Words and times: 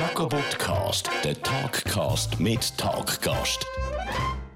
Jacobotcast, 0.00 1.10
der 1.22 1.42
Talkcast 1.42 2.40
mit 2.40 2.78
Talkgast. 2.78 3.66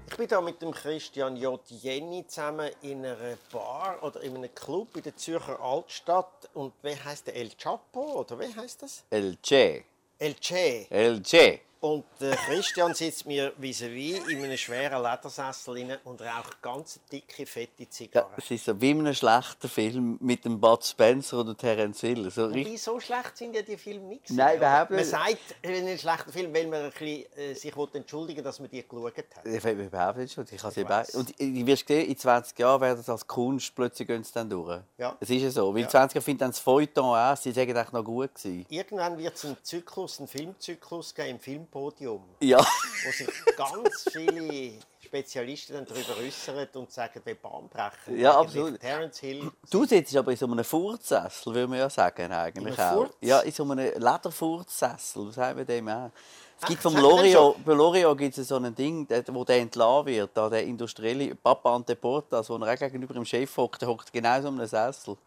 Ich 0.09 0.17
bin 0.17 0.27
hier 0.27 0.41
mit 0.41 0.59
dem 0.59 0.71
Christian 0.71 1.37
J. 1.37 1.61
Jenny 1.69 2.25
zusammen 2.25 2.71
in 2.81 3.05
einer 3.05 3.37
Bar 3.51 4.01
oder 4.01 4.21
in 4.21 4.35
einem 4.37 4.49
Club 4.55 4.97
in 4.97 5.03
der 5.03 5.15
Zürcher 5.15 5.59
Altstadt. 5.61 6.49
Und 6.55 6.73
wie 6.81 6.95
heißt 6.95 7.27
der 7.27 7.35
El 7.35 7.51
Chapo 7.61 8.21
oder 8.21 8.39
wie 8.39 8.55
heißt 8.55 8.81
das? 8.81 9.03
El 9.11 9.37
Che. 9.43 9.83
El 10.17 10.33
Che. 10.33 10.87
El 10.89 11.21
Che. 11.21 11.61
Und 11.85 12.03
der 12.19 12.35
Christian 12.35 12.95
sitzt 12.95 13.27
mir 13.27 13.53
vis-à-vis 13.61 14.27
in 14.27 14.43
einem 14.43 14.57
schweren 14.57 15.03
Ledersessel 15.03 15.75
rein 15.75 15.97
und 16.03 16.19
raucht 16.19 16.59
ganz 16.63 16.99
dicke, 17.11 17.45
fette 17.45 17.83
Ja, 17.83 17.89
Zigarren. 17.91 18.33
es 18.37 18.49
ist 18.49 18.65
so 18.65 18.81
wie 18.81 18.89
in 18.89 19.01
einem 19.01 19.13
schlechten 19.13 19.69
Film 19.69 20.17
mit 20.19 20.45
dem 20.45 20.59
Bud 20.59 20.83
Spencer 20.83 21.41
oder 21.41 21.55
Terence 21.55 22.01
Hill. 22.01 22.31
So 22.31 22.47
richtig- 22.47 22.81
so 22.81 22.99
schlecht 22.99 23.37
sind 23.37 23.55
ja 23.55 23.61
die 23.61 23.77
Filme 23.77 24.07
nicht. 24.07 24.31
Nein, 24.31 24.57
überhaupt 24.57 24.89
Man 24.89 24.99
nicht. 24.99 25.09
sagt, 25.11 25.37
in 25.61 25.75
einem 25.75 25.95
schlechten 25.99 26.31
Film, 26.31 26.51
weil 26.55 26.65
man 26.65 26.85
ein 26.85 26.89
bisschen, 26.89 27.25
äh, 27.37 27.53
sich 27.53 27.77
will 27.77 27.87
entschuldigen 27.93 28.43
dass 28.43 28.59
man 28.59 28.67
die 28.71 28.81
geschaut 28.81 29.15
hat. 29.17 29.45
Ich 29.45 29.63
weiß 29.63 29.77
überhaupt 29.77 30.17
nicht 30.17 30.33
schon. 30.33 30.45
Ich 30.51 30.63
habe 30.63 30.81
Ich 30.81 30.89
weiss. 30.89 31.13
und 31.13 31.39
du 31.39 31.67
wirst 31.67 31.87
sehen, 31.87 32.07
in 32.09 32.17
20 32.17 32.57
Jahren 32.57 32.81
werden 32.81 32.99
es 32.99 33.09
als 33.09 33.27
Kunst 33.27 33.75
plötzlich 33.75 34.07
gehen 34.07 34.23
sie 34.23 34.33
dann 34.33 34.49
durch. 34.49 34.81
Ja. 34.97 35.15
Es 35.19 35.29
ist 35.29 35.41
ja 35.43 35.51
so. 35.51 35.71
Weil 35.71 35.81
Ja. 35.81 35.85
in 35.85 35.91
20 35.91 36.15
Jahren 36.15 36.23
finden 36.25 36.39
dann 36.39 36.49
das 36.49 36.59
Feuilleton 36.59 37.15
auch, 37.15 37.37
sie 37.37 37.51
sagen 37.51 37.77
eigentlich 37.77 37.91
noch 37.93 38.03
gut 38.03 38.33
gewesen. 38.33 38.65
Irgendwann 38.69 39.19
wird 39.19 39.35
es 39.35 39.45
einen 39.45 39.57
Zyklus, 39.61 40.17
einen 40.17 40.27
Filmzyklus 40.27 41.13
geben 41.13 41.29
im 41.29 41.39
Filmpodium. 41.75 42.23
Ja. 42.39 42.59
wo 42.59 43.11
sich 43.11 43.27
ganz 43.57 44.07
viele 44.11 44.73
Spezialisten 44.99 45.73
dann 45.73 45.85
darüber 45.85 46.17
äußern 46.21 46.67
und 46.73 46.91
sagen, 46.91 47.21
wie 47.25 47.33
Bahnbrecher. 47.33 48.11
Ja, 48.15 48.39
absolut. 48.39 48.79
Terence 48.79 49.19
Hill. 49.19 49.51
Du 49.69 49.85
sitzt 49.85 50.15
aber 50.15 50.31
in 50.31 50.37
so 50.37 50.45
einem 50.45 50.63
Furzsessel, 50.63 51.53
würde 51.53 51.67
man 51.67 51.79
ja 51.79 51.89
sagen, 51.89 52.31
eigentlich 52.31 52.73
In 52.73 52.79
einem 52.79 52.99
auch. 52.99 53.09
Ja, 53.21 53.41
in 53.41 53.51
so 53.51 53.63
einem 53.63 53.79
Lederfurzsessel, 53.79 55.27
was 55.27 55.35
sagen 55.35 55.57
wir 55.57 55.65
dem 55.65 55.87
auch. 55.89 56.11
Es 56.57 56.63
Ach, 56.63 56.67
gibt 56.69 56.81
vom 56.81 56.95
L'Oreal, 56.95 57.53
bei 57.65 57.73
L'Oreal 57.73 58.15
gibt 58.15 58.37
es 58.37 58.47
so 58.47 58.55
ein 58.55 58.73
Ding, 58.73 59.05
wo 59.27 59.43
der 59.43 59.57
entlassen 59.57 60.05
wird, 60.05 60.31
da 60.33 60.49
der 60.49 60.63
industrielle 60.63 61.35
Papa 61.35 61.75
Anteportas, 61.75 62.49
wo 62.49 62.55
er 62.55 62.77
gegenüber 62.77 63.13
dem 63.13 63.25
Chef 63.25 63.57
hockt, 63.57 63.81
der 63.81 63.89
hockt 63.89 64.13
genau 64.13 64.41
so 64.41 64.47
in 64.47 64.59
einem 64.59 64.67
Sessel. 64.67 65.17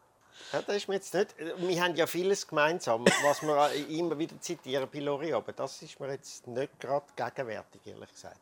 Ja, 0.52 0.62
das 0.62 0.76
ist 0.76 0.88
mir 0.88 0.94
jetzt 0.94 1.12
nicht. 1.14 1.34
Wir 1.38 1.82
haben 1.82 1.94
ja 1.94 2.06
vieles 2.06 2.46
gemeinsam, 2.46 3.04
was 3.22 3.42
wir 3.42 3.70
immer 3.88 4.18
wieder 4.18 4.40
zitieren 4.40 4.88
bei 4.90 5.00
Lori, 5.00 5.32
aber 5.32 5.52
das 5.52 5.82
ist 5.82 6.00
mir 6.00 6.10
jetzt 6.10 6.46
nicht 6.46 6.80
gerade 6.80 7.06
gegenwärtig, 7.14 7.80
ehrlich 7.86 8.10
gesagt. 8.10 8.40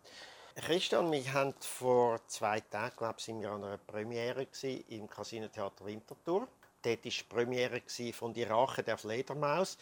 Christian, 0.54 1.12
wir 1.12 1.32
haben 1.32 1.54
vor 1.60 2.20
zwei 2.28 2.60
Tagen, 2.60 2.96
glaube 2.96 3.16
ich, 3.18 3.26
wir 3.26 3.50
an 3.50 3.64
einer 3.64 3.78
Premiere 3.78 4.46
im 4.88 5.08
Casino 5.08 5.48
Theater 5.48 5.84
Winterthur. 5.84 6.48
Dort 6.82 7.04
war 7.04 7.10
die 7.10 7.22
Premiere 7.28 7.82
von 8.12 8.32
«Die 8.32 8.44
Rache 8.44 8.82
der 8.82 8.96
Fledermaus». 8.96 9.76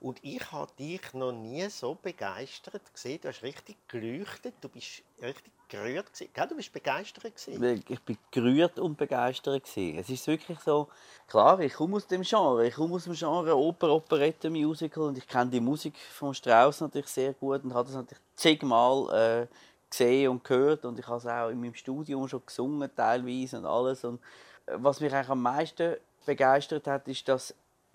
Und 0.00 0.18
ich 0.22 0.52
habe 0.52 0.72
dich 0.78 1.12
noch 1.14 1.32
nie 1.32 1.68
so 1.68 1.94
begeistert 1.94 2.92
gesehen. 2.92 3.20
Du 3.20 3.28
hast 3.28 3.42
richtig 3.42 3.76
geleuchtet, 3.88 4.54
du 4.60 4.68
bist 4.68 5.02
richtig 5.20 5.52
gerührt. 5.74 6.06
Gell, 6.32 6.46
du 6.48 6.56
bist 6.56 6.72
begeistert. 6.72 7.24
Gewesen. 7.24 7.84
Ich 7.88 8.00
bin 8.00 8.18
gerührt 8.30 8.78
und 8.78 8.96
begeistert. 8.96 9.64
Gewesen. 9.64 9.98
Es 9.98 10.08
ist 10.08 10.26
wirklich 10.26 10.58
so, 10.60 10.88
klar, 11.26 11.58
ich 11.60 11.74
komme 11.74 11.96
aus 11.96 12.06
dem 12.06 12.22
Genre. 12.22 12.66
Ich 12.66 12.74
komme 12.74 12.94
aus 12.94 13.04
dem 13.04 13.14
Genre 13.14 13.56
Oper, 13.56 13.90
Operette, 13.90 14.50
Musical 14.50 15.04
und 15.04 15.18
ich 15.18 15.26
kenne 15.26 15.50
die 15.50 15.60
Musik 15.60 15.94
von 15.98 16.34
Strauss 16.34 16.80
natürlich 16.80 17.08
sehr 17.08 17.32
gut 17.34 17.64
und 17.64 17.74
habe 17.74 17.86
das 17.86 17.96
natürlich 17.96 18.22
zigmal 18.36 19.42
äh, 19.42 19.46
gesehen 19.90 20.30
und 20.30 20.44
gehört 20.44 20.84
und 20.84 20.98
ich 20.98 21.06
habe 21.06 21.18
es 21.18 21.26
auch 21.26 21.48
in 21.48 21.60
meinem 21.60 21.74
Studium 21.74 22.26
schon 22.28 22.42
gesungen 22.44 22.90
teilweise 22.94 23.58
und 23.58 23.66
alles. 23.66 24.04
Und 24.04 24.20
äh, 24.66 24.72
was 24.76 25.00
mich 25.00 25.12
eigentlich 25.12 25.28
am 25.28 25.42
meisten 25.42 25.96
begeistert 26.26 26.86
hat, 26.86 27.06
ist, 27.08 27.28
dass 27.28 27.54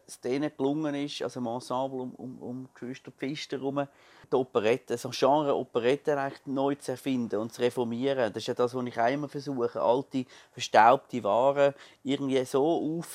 es 0.09 0.19
denen 0.19 0.51
gelungen 0.57 0.95
ist, 0.95 1.21
also 1.21 1.39
im 1.39 1.47
Ensemble 1.47 2.01
um, 2.01 2.15
um, 2.15 2.41
um 2.41 2.69
Geschwister 2.73 3.11
Pfister 3.11 3.57
herum, 3.57 3.87
die 4.31 4.35
Operette, 4.35 4.97
so 4.97 5.09
ein 5.09 5.13
Genre 5.13 5.55
Operette 5.55 6.19
eigentlich 6.19 6.45
neu 6.45 6.75
zu 6.75 6.91
erfinden 6.91 7.39
und 7.39 7.53
zu 7.53 7.61
reformieren. 7.61 8.33
Das 8.33 8.43
ist 8.43 8.47
ja 8.47 8.53
das, 8.53 8.73
was 8.73 8.85
ich 8.85 8.99
auch 8.99 9.07
immer 9.07 9.29
versuche, 9.29 9.81
alte, 9.81 10.25
verstaubte 10.51 11.23
Waren 11.23 11.73
irgendwie 12.03 12.43
so 12.45 13.05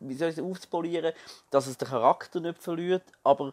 aufzupolieren, 0.00 1.12
dass 1.50 1.66
es 1.66 1.76
den 1.76 1.88
Charakter 1.88 2.40
nicht 2.40 2.62
verliert, 2.62 3.04
aber, 3.22 3.52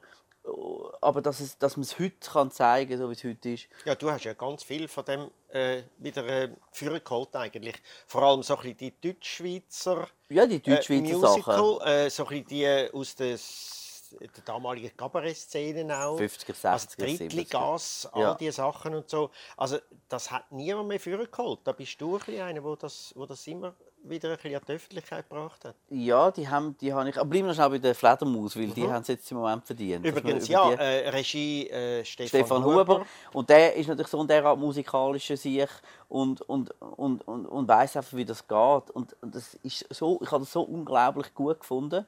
aber 1.01 1.21
dass, 1.21 1.39
es, 1.39 1.57
dass 1.57 1.77
man 1.77 1.83
es 1.83 1.99
heute 1.99 2.15
kann 2.19 2.51
zeigen 2.51 2.89
kann, 2.91 2.99
so 2.99 3.09
wie 3.09 3.13
es 3.13 3.23
heute 3.23 3.49
ist. 3.49 3.67
Ja, 3.85 3.95
du 3.95 4.09
hast 4.11 4.23
ja 4.23 4.33
ganz 4.33 4.63
viel 4.63 4.87
von 4.87 5.05
dem 5.05 5.31
äh, 5.49 5.83
wieder 5.97 6.25
äh, 6.25 6.49
vorgeholt 6.71 7.35
eigentlich. 7.35 7.75
Vor 8.07 8.23
allem 8.23 8.43
so 8.43 8.55
ein 8.57 8.61
bisschen 8.75 8.77
die 8.77 9.01
Deutschschweizer 9.13 10.07
Ja, 10.29 10.45
die 10.45 10.55
äh, 10.55 10.59
Deutschschweizer 10.59 11.19
Sachen. 11.19 11.59
Musical, 11.61 11.87
äh, 11.87 12.09
so 12.09 12.27
ein 12.27 12.45
die 12.45 12.63
äh, 12.63 12.91
aus 12.91 13.15
der, 13.15 13.33
S- 13.33 14.15
der 14.19 14.43
damaligen 14.43 14.95
Kabarettszene 14.97 15.97
auch. 16.05 16.19
50er, 16.19 16.53
60er, 16.55 16.67
Also 16.69 16.87
Drittligas, 16.97 18.09
all 18.11 18.21
Ja. 18.21 18.33
diese 18.35 18.53
Sachen 18.53 18.95
und 18.95 19.09
so. 19.09 19.29
Also 19.57 19.77
das 20.07 20.31
hat 20.31 20.51
niemand 20.51 20.87
mehr 20.87 20.99
vorgeholt. 20.99 21.59
Da 21.63 21.71
bist 21.73 21.99
du 22.01 22.17
ein 22.27 22.41
einer, 22.41 22.61
der 22.61 22.75
das, 22.75 23.13
wo 23.15 23.25
das 23.25 23.45
immer 23.47 23.75
wieder 24.03 24.31
ein 24.31 24.35
bisschen 24.35 24.55
an 24.55 24.61
die 24.67 24.71
Öffentlichkeit 24.73 25.29
gebracht 25.29 25.65
hat. 25.65 25.75
Ja, 25.89 26.31
die 26.31 26.47
haben, 26.47 26.77
die 26.77 26.93
habe 26.93 27.09
ich. 27.09 27.17
Aber 27.17 27.29
bleiben 27.29 27.47
wir 27.47 27.53
schnell 27.53 27.69
bei 27.69 27.77
der 27.77 27.95
Fledermaus, 27.95 28.55
weil 28.55 28.67
die 28.67 28.87
haben 28.87 29.01
es 29.01 29.07
jetzt 29.07 29.31
im 29.31 29.37
Moment 29.37 29.65
verdient. 29.65 30.05
Übrigens, 30.05 30.47
ja, 30.47 30.71
äh, 30.73 31.09
Regie 31.09 31.69
äh, 31.69 32.05
Stefan, 32.05 32.27
Stefan 32.27 32.63
Huber. 32.63 33.05
Und 33.33 33.49
der 33.49 33.75
ist 33.75 33.87
natürlich 33.87 34.07
so 34.07 34.21
ein 34.21 34.27
derart 34.27 34.59
musikalischer 34.59 35.37
Sieg 35.37 35.69
und, 36.07 36.41
und, 36.41 36.71
und, 36.79 37.27
und, 37.27 37.45
und 37.45 37.67
weiß 37.67 37.97
einfach, 37.97 38.15
wie 38.15 38.25
das 38.25 38.47
geht. 38.47 38.89
Und, 38.91 39.15
und 39.21 39.35
das 39.35 39.55
ist 39.63 39.85
so, 39.89 40.19
ich 40.21 40.31
habe 40.31 40.43
das 40.43 40.51
so 40.51 40.61
unglaublich 40.61 41.33
gut 41.33 41.59
gefunden. 41.59 42.05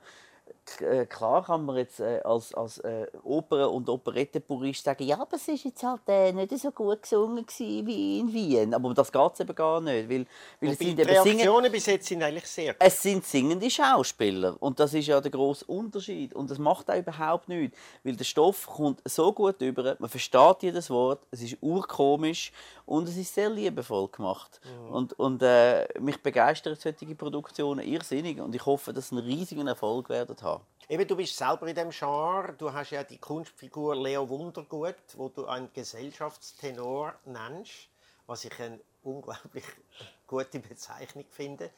Äh, 0.80 1.06
Klar 1.06 1.44
kann 1.44 1.66
man 1.66 1.78
jetzt 1.78 2.00
äh, 2.00 2.22
als, 2.24 2.54
als 2.54 2.78
äh, 2.80 3.08
Oper- 3.24 3.72
und 3.72 3.90
Operettenpurist 3.90 4.84
sagen, 4.84 5.04
ja, 5.04 5.20
aber 5.20 5.36
es 5.36 5.48
war 5.48 5.56
jetzt 5.56 5.84
halt 5.84 6.02
äh, 6.08 6.32
nicht 6.32 6.58
so 6.58 6.72
gut 6.72 7.02
gesungen 7.02 7.46
wie 7.58 8.20
in 8.20 8.32
Wien. 8.34 8.74
Aber 8.74 8.94
das 8.94 9.12
geht 9.12 9.34
es 9.34 9.40
eben 9.42 9.56
gar 9.56 9.82
nicht. 9.82 10.10
Weil, 10.10 10.26
weil 10.60 10.72
es 10.72 10.80
sind 10.80 10.98
die 10.98 11.04
Reaktionen 11.04 11.72
bis 11.72 11.86
jetzt 11.86 12.08
sind 12.08 12.24
eigentlich 12.24 12.46
sehr 12.48 12.74
gut. 12.74 12.82
es 12.84 13.02
sind 13.02 13.26
singende 13.26 13.70
Schauspieler 13.70 14.56
und 14.60 14.80
das 14.80 14.94
ist 14.94 15.08
ja 15.08 15.20
der 15.20 15.32
grosse 15.32 15.66
Unterschied 15.66 16.34
und 16.34 16.50
das 16.50 16.58
macht 16.58 16.90
auch 16.90 16.96
überhaupt 16.98 17.50
nichts, 17.50 17.78
weil 18.04 18.16
der 18.16 18.24
Stoff 18.24 18.68
kommt 18.68 19.02
so 19.06 19.32
gut 19.34 19.62
über, 19.62 19.96
man 20.00 20.10
versteht 20.10 20.64
jedes 20.64 20.90
Wort, 20.90 21.26
es 21.32 21.42
ist 21.42 21.58
urkomisch 21.62 22.52
und 22.86 23.08
es 23.08 23.18
ist 23.18 23.34
sehr 23.34 23.50
liebevoll 23.50 24.08
gemacht 24.10 24.60
und, 24.90 25.14
und 25.20 25.42
äh, 25.42 25.88
mich 26.00 26.22
begeistern 26.22 26.76
solche 26.76 27.16
Produktionen 27.16 27.86
irrsinnig 27.86 28.40
und 28.40 28.54
ich 28.56 28.66
hoffe, 28.66 28.94
dass 28.94 29.10
sie 29.10 29.18
einen 29.18 29.26
riesigen 29.26 29.68
Erfolg 29.68 30.10
werden 30.10 30.36
haben. 30.42 30.61
Eben, 30.92 31.08
du 31.08 31.16
bist 31.16 31.38
selber 31.38 31.68
in 31.68 31.76
dem 31.76 31.90
Genre. 31.90 32.54
Du 32.58 32.74
hast 32.74 32.90
ja 32.90 33.02
die 33.02 33.18
Kunstfigur 33.18 33.96
Leo 33.96 34.28
Wundergut, 34.28 34.98
wo 35.16 35.30
du 35.30 35.46
einen 35.46 35.72
Gesellschaftstenor 35.72 37.14
nennst, 37.24 37.88
was 38.28 38.44
ich 38.44 38.60
eine 38.60 38.78
unglaublich 39.02 39.64
gute 40.28 40.60
Bezeichnung 40.60 41.24
finde. 41.30 41.70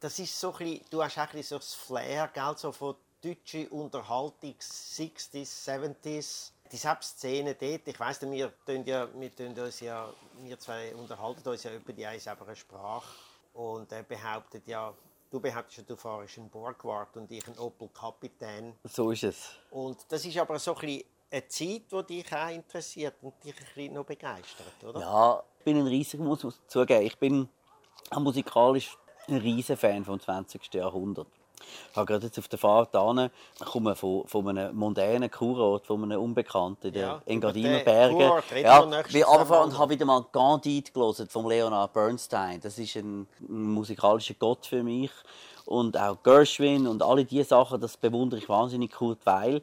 Das 0.00 0.18
ist 0.18 0.40
so 0.40 0.50
ein 0.50 0.58
bisschen, 0.58 0.84
du 0.90 1.00
hast 1.00 1.16
auch 1.18 1.22
ein 1.22 1.26
bisschen 1.28 1.44
so 1.44 1.58
das 1.58 1.74
Flair, 1.74 2.28
gell, 2.34 2.54
so 2.56 2.72
von 2.72 2.96
deutscher 3.22 3.70
Unterhaltung 3.70 4.56
60s, 4.58 5.68
70s. 5.68 6.50
Die 6.72 6.76
Szene 6.76 7.54
dort, 7.54 7.86
ich 7.86 8.00
weiss, 8.00 8.20
wir, 8.20 8.52
ja, 8.84 9.08
wir, 9.14 9.64
uns 9.64 9.78
ja, 9.78 10.12
wir 10.40 10.58
zwei 10.58 10.92
unterhalten 10.96 11.48
uns 11.48 11.62
ja 11.62 11.72
über 11.72 11.92
die 11.92 12.04
eine 12.04 12.20
Sprache. 12.56 13.14
Und 13.54 13.92
er 13.92 14.02
behauptet 14.02 14.66
ja, 14.66 14.92
du 15.30 15.40
behauptest 15.40 15.78
ja, 15.78 15.84
du 15.84 15.96
fahrst 15.96 16.38
einen 16.38 16.50
Borgward 16.50 17.16
und 17.16 17.30
ich 17.30 17.46
einen 17.46 17.58
Opel 17.58 17.88
Kapitän. 17.88 18.74
So 18.84 19.10
ist 19.10 19.24
es. 19.24 19.50
Und 19.70 19.98
das 20.08 20.24
ist 20.24 20.36
aber 20.36 20.58
so 20.58 20.74
ein 20.74 20.80
bisschen 20.80 21.04
eine 21.30 21.48
Zeit, 21.48 22.08
die 22.08 22.22
dich 22.22 22.32
auch 22.32 22.50
interessiert 22.50 23.14
und 23.22 23.42
dich 23.44 23.54
ein 23.54 23.64
bisschen 23.64 23.94
noch 23.94 24.04
begeistert, 24.04 24.84
oder? 24.84 25.00
Ja, 25.00 25.42
ich 25.58 25.64
bin 25.64 25.78
ein 25.78 25.86
riesiger, 25.86 26.24
muss 26.24 26.44
ich 26.44 26.54
zugeben, 26.66 27.06
ich 27.06 27.16
bin 27.18 27.48
musikalisch 28.16 28.96
ein 29.28 29.36
riesiger 29.36 29.76
Fan 29.76 30.04
vom 30.04 30.18
20. 30.18 30.74
Jahrhundert. 30.74 31.28
Ich 31.90 31.96
habe 31.96 32.06
gerade 32.06 32.26
jetzt 32.26 32.38
auf 32.38 32.48
der 32.48 32.58
Fahrt 32.58 32.90
hin, 32.92 33.30
ich 33.58 33.66
komme 33.66 33.94
von, 33.94 34.26
von 34.26 34.48
einem 34.48 34.76
mondänen 34.76 35.30
Kurort, 35.30 35.86
von 35.86 36.02
einem 36.04 36.20
Unbekannten, 36.20 36.92
den 36.92 37.02
Ja, 37.02 37.22
Engadiner 37.26 37.80
Bergen. 37.80 38.18
Kurort 38.18 38.44
Ja, 38.50 38.84
wie 39.08 39.22
runtergefahren 39.22 39.70
und 39.70 39.78
habe 39.78 39.94
wieder 39.94 40.06
mal 40.06 40.24
Candide 40.32 40.90
gelesen 40.92 41.28
von 41.28 41.48
Leonard 41.48 41.92
Bernstein. 41.92 42.60
Das 42.60 42.78
ist 42.78 42.96
ein, 42.96 43.26
ein 43.40 43.72
musikalischer 43.72 44.34
Gott 44.38 44.66
für 44.66 44.82
mich. 44.82 45.10
Und 45.66 45.96
auch 45.96 46.16
Gershwin 46.22 46.86
und 46.86 47.02
alle 47.02 47.24
diese 47.24 47.44
Sachen, 47.44 47.80
das 47.80 47.96
bewundere 47.96 48.40
ich 48.40 48.48
wahnsinnig, 48.48 48.92
Kurt 48.92 49.18
Weil. 49.24 49.62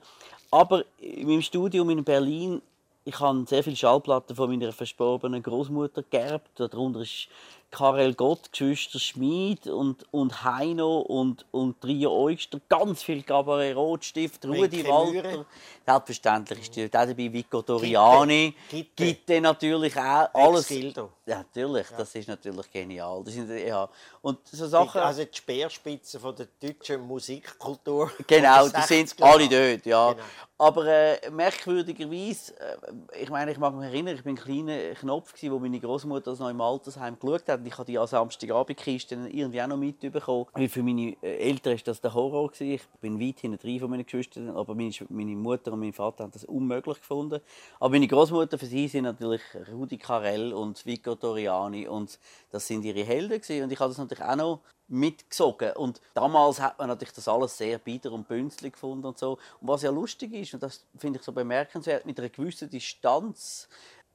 Aber 0.52 0.84
in 1.00 1.28
meinem 1.28 1.42
Studium 1.42 1.90
in 1.90 2.04
Berlin 2.04 2.62
ich 3.08 3.22
habe 3.22 3.46
sehr 3.48 3.64
viele 3.64 3.78
Schallplatten 3.78 4.36
von 4.36 4.50
meiner 4.50 4.74
verstorbenen 4.74 5.42
Großmutter 5.42 6.04
geerbt. 6.04 6.60
Darunter 6.60 7.00
ist 7.00 7.30
Karel 7.70 8.14
Gott, 8.14 8.52
Geschwister 8.52 9.00
Schmid 9.00 9.68
und, 9.68 10.06
und 10.12 10.44
Heino 10.44 11.00
und, 11.00 11.46
und 11.52 11.80
Trio 11.82 12.12
Oyster, 12.12 12.60
ganz 12.70 13.04
viel 13.04 13.24
Cabaret 13.24 13.76
Rotstift, 13.76 14.46
Rudi 14.46 14.88
Walter. 14.88 15.46
Selbstverständlich 15.86 16.60
ist 16.62 16.76
die 16.76 16.90
dabei 16.90 17.32
Vico 17.32 17.62
Doriani. 17.62 18.56
Gitte. 18.70 19.06
Gitte 19.06 19.42
natürlich 19.42 19.96
auch. 19.98 20.30
Alles. 20.34 20.70
Ja, 20.70 21.40
natürlich, 21.40 21.88
das 21.98 22.16
ist 22.16 22.30
natürlich 22.30 22.72
genial. 22.72 23.22
Das 23.24 23.34
sind, 23.34 23.50
ja. 23.50 23.90
Und 24.22 24.48
so 24.48 24.66
Sachen. 24.66 25.02
Also 25.02 25.26
die 25.26 25.38
Speerspitze 25.38 26.20
von 26.20 26.36
der 26.36 26.48
deutschen 26.62 27.02
Musikkultur. 27.02 28.12
Genau, 28.28 28.68
die 28.68 28.82
sind 28.82 29.10
60er 29.10 29.24
alle 29.24 29.50
dort, 29.50 29.86
ja. 29.86 30.12
Genau. 30.14 30.24
Aber 30.58 30.86
äh, 30.86 31.30
merkwürdigerweise, 31.30 32.54
äh, 32.60 33.22
ich 33.22 33.30
meine, 33.30 33.52
ich 33.52 33.58
mag 33.58 33.76
mich 33.76 33.86
erinnern, 33.86 34.16
ich 34.16 34.24
bin 34.24 34.36
ein 34.36 34.42
kleiner 34.42 34.96
Knopf, 34.96 35.34
gewesen, 35.34 35.52
wo 35.52 35.60
meine 35.60 35.80
Großmutter 35.80 36.32
das 36.32 36.40
noch 36.40 36.50
im 36.50 36.62
Altersheim 36.62 37.18
geschaut 37.20 37.48
hat. 37.48 37.64
Ich 37.68 37.74
habe 37.78 37.86
die 37.86 38.00
an 38.00 38.08
Samstagabendkiste 38.08 39.16
irgendwie 39.32 39.62
auch 39.62 39.68
noch 39.68 39.78
mitbekommen. 39.78 40.46
Weil 40.54 40.70
für 40.70 40.84
meine 40.84 41.16
äh, 41.22 41.38
Eltern 41.38 41.74
war 41.74 41.84
das 41.84 42.02
der 42.02 42.14
Horror. 42.14 42.52
Gewesen. 42.52 42.72
Ich 42.72 42.88
bin 43.02 43.20
weit 43.20 43.40
hinten 43.40 43.60
drin 43.60 43.80
von 43.80 43.90
meinen 43.90 44.06
Geschwistern, 44.06 44.50
aber 44.50 44.76
meine, 44.76 44.92
meine 45.10 45.36
Mutter 45.36 45.74
und 45.74 45.80
mein 45.80 45.94
Vater 45.94 46.24
haben 46.24 46.32
das 46.32 46.46
unmöglich 46.46 46.98
gefunden. 46.98 47.42
Aber 47.80 47.90
meine 47.90 48.08
Großmutter 48.08 48.58
für 48.58 48.66
sie 48.66 48.88
sind 48.88 49.04
natürlich 49.04 49.42
Rudi 49.72 49.98
Carell 49.98 50.54
und 50.54 50.86
Vico 50.86 51.16
Doriani 51.16 51.88
und 51.88 52.20
das 52.52 52.68
sind 52.68 52.84
ihre 52.86 53.04
Helden 53.04 53.42
gewesen. 53.42 53.64
Und 53.64 53.72
ich 53.72 53.80
habe 53.80 53.90
das 53.90 53.98
natürlich 53.98 54.24
auch 54.24 54.36
noch 54.36 54.62
mitgesogen. 54.88 55.74
Und 55.74 56.02
damals 56.14 56.60
hat 56.62 56.80
man 56.80 56.88
natürlich 56.88 57.14
das 57.14 57.28
alles 57.28 57.58
sehr 57.58 57.78
bieder 57.78 58.12
und 58.12 58.28
bünzlig 58.28 58.74
gefunden 58.74 59.06
und 59.06 59.18
so. 59.18 59.38
Und 59.60 59.68
was 59.68 59.82
ja 59.82 59.92
lustig 59.92 60.34
ist, 60.34 60.54
und 60.54 60.64
das 60.64 60.86
finde 60.98 61.20
ich 61.20 61.26
so 61.26 61.32
bemerkenswert, 61.32 62.06
mit 62.06 62.20
einer 62.20 62.30
gewissen 62.30 62.70
Distanz 62.70 63.68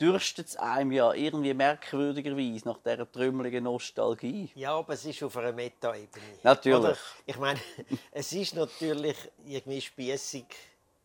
dürstet 0.02 0.48
es 0.48 0.56
einem 0.56 0.90
ja 0.92 1.12
irgendwie 1.12 1.54
merkwürdigerweise 1.54 2.66
nach 2.68 2.78
dieser 2.84 3.10
trümmeligen 3.10 3.64
Nostalgie. 3.64 4.50
Ja, 4.56 4.74
aber 4.76 4.94
es 4.94 5.04
ist 5.04 5.22
auf 5.22 5.36
einer 5.36 5.52
Meta-Ebene. 5.52 6.24
Natürlich. 6.42 6.78
Oder? 6.80 6.96
Ich 7.24 7.38
meine, 7.38 7.60
es 8.10 8.32
ist 8.32 8.54
natürlich 8.56 9.16
irgendwie 9.46 9.80
spießig 9.80 10.44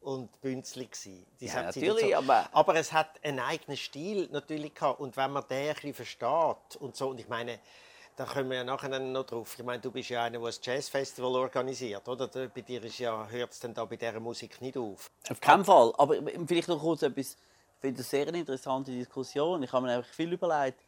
und 0.02 0.42
bünzlig 0.42 0.92
gewesen. 0.92 1.26
Ja, 1.40 1.64
natürlich, 1.64 2.12
dazu- 2.12 2.16
aber- 2.16 2.50
aber 2.52 2.76
es 2.76 2.92
hat 2.92 3.24
einen 3.24 3.40
eigenen 3.40 3.78
Stil 3.78 4.28
natürlich 4.32 4.74
gehabt. 4.74 5.00
Und 5.00 5.16
wenn 5.16 5.32
man 5.32 5.44
den 5.48 5.70
ein 5.70 5.74
bisschen 5.76 5.94
versteht 5.94 6.76
und 6.80 6.96
so, 6.96 7.10
und 7.10 7.20
ich 7.20 7.28
meine, 7.28 7.60
da 8.16 8.26
kommen 8.26 8.50
wir 8.50 8.58
ja 8.58 8.64
nachher 8.64 8.98
noch 9.00 9.26
drauf. 9.26 9.54
Ich 9.60 9.64
meine, 9.64 9.80
du 9.80 9.92
bist 9.92 10.10
ja 10.10 10.24
einer, 10.24 10.40
der 10.40 10.48
ein 10.48 10.54
Jazzfestival 10.60 11.36
organisiert, 11.36 12.08
oder? 12.08 12.28
Bei 12.28 12.62
dir 12.62 12.84
ist 12.84 12.98
ja, 12.98 13.28
hört 13.30 13.52
es 13.52 13.60
dann 13.60 13.76
da 13.76 13.86
bei 13.86 13.96
dieser 13.96 14.20
Musik 14.20 14.60
nicht 14.60 14.76
auf. 14.76 15.12
Auf 15.30 15.40
keinen 15.40 15.64
Fall. 15.64 15.94
Aber 16.00 16.16
vielleicht 16.48 16.68
noch 16.68 16.80
kurz 16.80 17.04
etwas. 17.04 17.38
Ich 17.78 17.82
finde 17.82 17.98
das 18.00 18.10
sehr 18.10 18.28
eine 18.28 18.40
interessante 18.40 18.92
Diskussion. 18.92 19.62
Ich 19.62 19.72
habe 19.72 19.86
mir 19.86 19.98
einfach 19.98 20.12
viel 20.12 20.34
überlegt, 20.34 20.80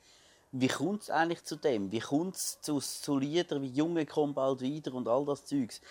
wie 0.51 0.68
kommt 0.68 1.03
es 1.03 1.12
eigentlich 1.12 1.44
zu 1.44 1.56
dem? 1.56 1.91
Wie 1.91 2.00
kommt 2.00 2.36
es 2.36 2.59
zu, 2.62 2.80
zu 2.80 3.19
Liedern 3.19 3.62
wie 3.62 3.68
Junge 3.68 4.07
kommt 4.07 4.33
bald 4.33 4.62
wieder 4.62 4.95
und 4.95 5.07
all 5.07 5.24
das 5.24 5.45
Zeugs? 5.45 5.81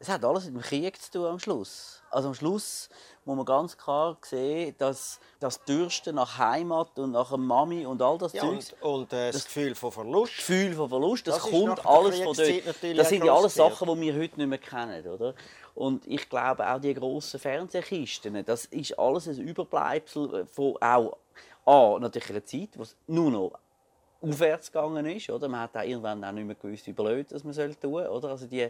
Es 0.00 0.08
hat 0.08 0.24
alles 0.24 0.46
mit 0.46 0.54
dem 0.54 0.62
Krieg 0.62 1.00
zu 1.00 1.12
tun 1.12 1.26
am 1.26 1.38
Schluss. 1.38 2.02
Also 2.10 2.28
am 2.28 2.34
Schluss 2.34 2.88
muss 3.24 3.36
man 3.36 3.44
ganz 3.44 3.76
klar 3.76 4.16
sehen, 4.22 4.74
dass 4.78 5.20
das 5.38 5.62
Dürsten 5.62 6.16
nach 6.16 6.38
Heimat 6.38 6.98
und 6.98 7.12
nach 7.12 7.30
einer 7.30 7.38
Mami 7.38 7.86
und 7.86 8.02
all 8.02 8.18
das 8.18 8.32
Ja, 8.32 8.40
Zeugs 8.40 8.72
und, 8.80 8.92
und 8.92 9.12
äh, 9.12 9.30
das, 9.30 9.44
Gefühl 9.44 9.74
von 9.76 9.92
Verlust. 9.92 10.38
Gefühl 10.38 10.74
von 10.74 10.88
Verlust, 10.88 11.28
das, 11.28 11.36
Das 11.36 11.50
kommt 11.50 11.86
alles 11.86 12.18
von 12.18 12.34
dort. 12.34 12.98
Das 12.98 13.08
sind 13.08 13.24
ja 13.24 13.34
alles 13.34 13.54
Sachen, 13.54 13.88
die 13.94 14.00
wir 14.00 14.14
heute 14.14 14.38
nicht 14.38 14.48
mehr 14.48 14.58
kennen, 14.58 15.06
oder? 15.06 15.34
Und 15.74 16.06
ich 16.06 16.28
glaube 16.28 16.68
auch 16.68 16.80
die 16.80 16.94
grossen 16.94 17.40
Fernsehkisten, 17.40 18.44
das 18.44 18.66
ist 18.66 18.98
alles 18.98 19.28
ein 19.28 19.38
Überbleibsel 19.38 20.46
von 20.46 20.76
auch 20.80 21.16
A, 21.66 21.98
natürlich 22.00 22.30
einer 22.30 22.44
Zeit, 22.44 22.70
wo 22.76 22.82
es 22.82 22.96
nur 23.06 23.30
noch 23.30 23.52
aufwärts 24.22 24.70
gegangen 24.70 25.06
ist, 25.06 25.30
oder? 25.30 25.48
Man 25.48 25.60
hat 25.60 25.76
auch 25.76 25.82
irgendwann 25.82 26.24
auch 26.24 26.32
nicht 26.32 26.46
mehr 26.46 26.54
gewusst, 26.54 26.86
wie 26.86 26.92
blöd 26.92 27.32
das 27.32 27.44
man 27.44 27.54
tun, 27.54 28.06
oder? 28.06 28.28
Also 28.30 28.46
die, 28.46 28.68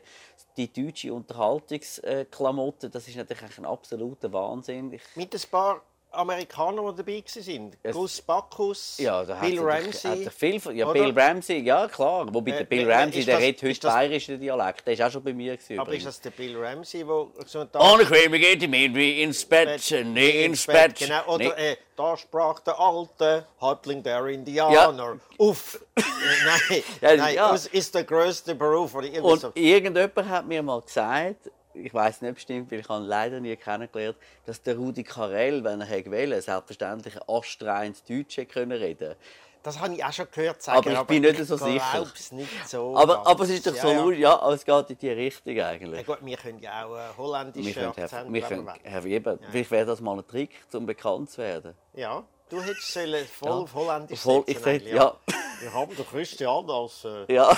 die 0.57 0.73
deutsche 0.73 1.13
Unterhaltungsklamotte, 1.13 2.89
das 2.89 3.09
ist 3.09 3.17
natürlich 3.17 3.59
ein 3.59 3.65
absoluter 3.65 4.33
Wahnsinn. 4.33 4.93
Ich, 4.93 5.03
Mit 5.17 5.35
ein 5.35 5.51
paar 5.51 5.83
Amerikanern, 6.13 6.95
die 6.97 7.03
dabei 7.03 7.23
waren. 7.25 7.73
Es- 7.83 7.95
Gus 7.97 8.21
Bacchus, 8.23 8.99
Ja, 8.99 9.23
Bill 9.23 9.61
Ramsey. 9.61 10.29
viel, 10.31 10.61
ja, 10.77 10.87
oder? 10.89 10.93
Bill 11.01 11.19
Ramsey, 11.19 11.59
ja 11.63 11.87
klar. 11.89 12.27
Wobei 12.33 12.51
der 12.53 12.61
Äh, 12.63 12.65
Bill 12.65 12.89
äh, 12.89 12.95
Ramsey, 12.95 13.25
der 13.25 13.35
das- 13.37 13.43
redet 13.45 13.63
heute 13.63 13.81
das- 13.81 13.95
bayerischen 13.95 14.41
Dialekt. 14.41 14.87
Der 14.87 14.95
ist 14.95 15.03
auch 15.03 15.11
schon 15.11 15.23
bei 15.23 15.33
mir. 15.33 15.57
Gewesen, 15.57 15.79
Aber 15.79 15.89
übrigens. 15.91 16.07
ist 16.07 16.17
das 16.17 16.21
der 16.23 16.31
Bill 16.31 16.57
Ramsey, 16.63 17.05
der 17.05 17.27
so 17.47 17.61
ein 17.61 17.69
Und 17.69 18.03
ich 18.03 18.11
will 18.11 18.29
mir 18.29 18.39
geht 18.39 18.61
mit 18.69 18.93
mir 18.93 19.17
ins 19.23 19.45
Bett, 19.45 19.81
nee, 20.07 20.45
ins 20.45 20.67
Bett. 20.67 20.97
Genau, 20.97 21.25
oder 21.27 21.45
Nee. 21.57 21.71
äh, 21.73 21.77
da 21.97 22.17
sprach 22.17 22.61
der 22.61 22.79
alte 22.81 23.47
Häuptling 23.61 24.03
der 24.03 24.25
Indianer. 24.27 25.19
Uff. 25.39 25.81
Äh, 25.97 26.03
nein, 26.45 26.83
Ja, 27.01 27.17
nein 27.17 27.35
ja. 27.35 27.51
das 27.53 27.67
ist 27.67 27.95
der 27.95 28.05
größte 28.05 28.55
Beruf. 28.55 28.95
Oder 28.95 29.07
irgendwie 29.07 29.21
Und 29.33 29.41
so. 29.41 29.53
irgendjemand 29.55 30.29
hat 30.29 30.47
mir 30.47 30.63
mal 30.63 30.81
gesagt, 30.81 31.51
ich 31.75 31.93
weiß 31.95 32.23
nicht 32.23 32.35
bestimmt, 32.35 32.71
weil 32.71 32.81
ich 32.81 32.89
habe 32.89 33.05
leider 33.05 33.41
nie 33.41 33.55
kennengelernt, 33.57 34.17
dass 34.47 34.63
der 34.63 34.77
Rudi 34.77 35.05
Carell, 35.05 35.63
wenn 35.65 35.81
er 35.81 35.87
hätte 35.87 36.11
wollen, 36.11 36.41
selbstverständlich 36.41 37.17
ein 37.17 37.23
astreines 37.29 38.05
Deutsch 38.05 38.37
hätte 38.37 38.53
können 38.53 38.73
reden. 38.73 39.15
Das 39.63 39.79
habe 39.79 39.95
ich 39.95 40.03
auch 40.03 40.13
schon 40.13 40.27
gehört 40.33 40.63
sagen. 40.63 40.79
Aber 40.97 41.01
ich 41.03 41.07
bin 41.07 41.23
nicht 41.23 41.45
so 41.45 41.57
sicher. 41.57 42.07
Nicht 42.31 42.69
so. 42.69 42.97
Aber, 42.97 43.27
aber 43.27 43.45
es 43.45 43.51
ist 43.51 43.67
doch 43.67 43.75
so, 43.75 43.89
ja, 43.89 43.95
ja, 43.95 44.11
ja. 44.11 44.19
ja 44.19 44.41
aber 44.41 44.55
es 44.55 44.65
geht 44.65 44.91
in 44.91 44.99
die 44.99 45.11
Richtung 45.11 45.55
Ja, 45.55 45.69
eigentlich. 45.69 46.07
gut, 46.07 46.19
wir 46.23 46.37
können 46.39 46.59
ja 46.61 46.87
auch 46.87 46.97
äh, 46.97 47.55
Wir 47.55 47.75
können, 47.75 47.89
Akzente. 47.89 48.33
wir 48.33 48.41
können, 48.41 48.65
wir 48.65 48.73
wollen. 48.73 48.81
Herr 48.83 49.05
Weber, 49.05 49.39
vielleicht 49.51 49.71
wäre 49.71 49.85
das 49.87 50.01
mal 50.01 50.17
ein 50.17 50.27
Trick, 50.27 50.51
um 50.73 50.87
bekannt 50.87 51.31
zu 51.31 51.43
werden. 51.43 51.75
Ja, 51.93 52.25
du 52.49 52.63
hättest 52.63 52.91
sollen 52.91 53.27
voll 53.39 53.49
Ja. 53.51 53.55
auf 53.57 53.75
Holländisch 53.75 54.21
Voll- 54.21 54.45
ich 54.47 54.67
eigentlich, 54.67 54.95
ja. 54.95 55.15
Wir 55.61 55.75
haben 55.75 55.95
den 55.95 56.07
Christian 56.07 56.71
als... 56.71 57.05
Äh, 57.05 57.31
Ja. 57.35 57.55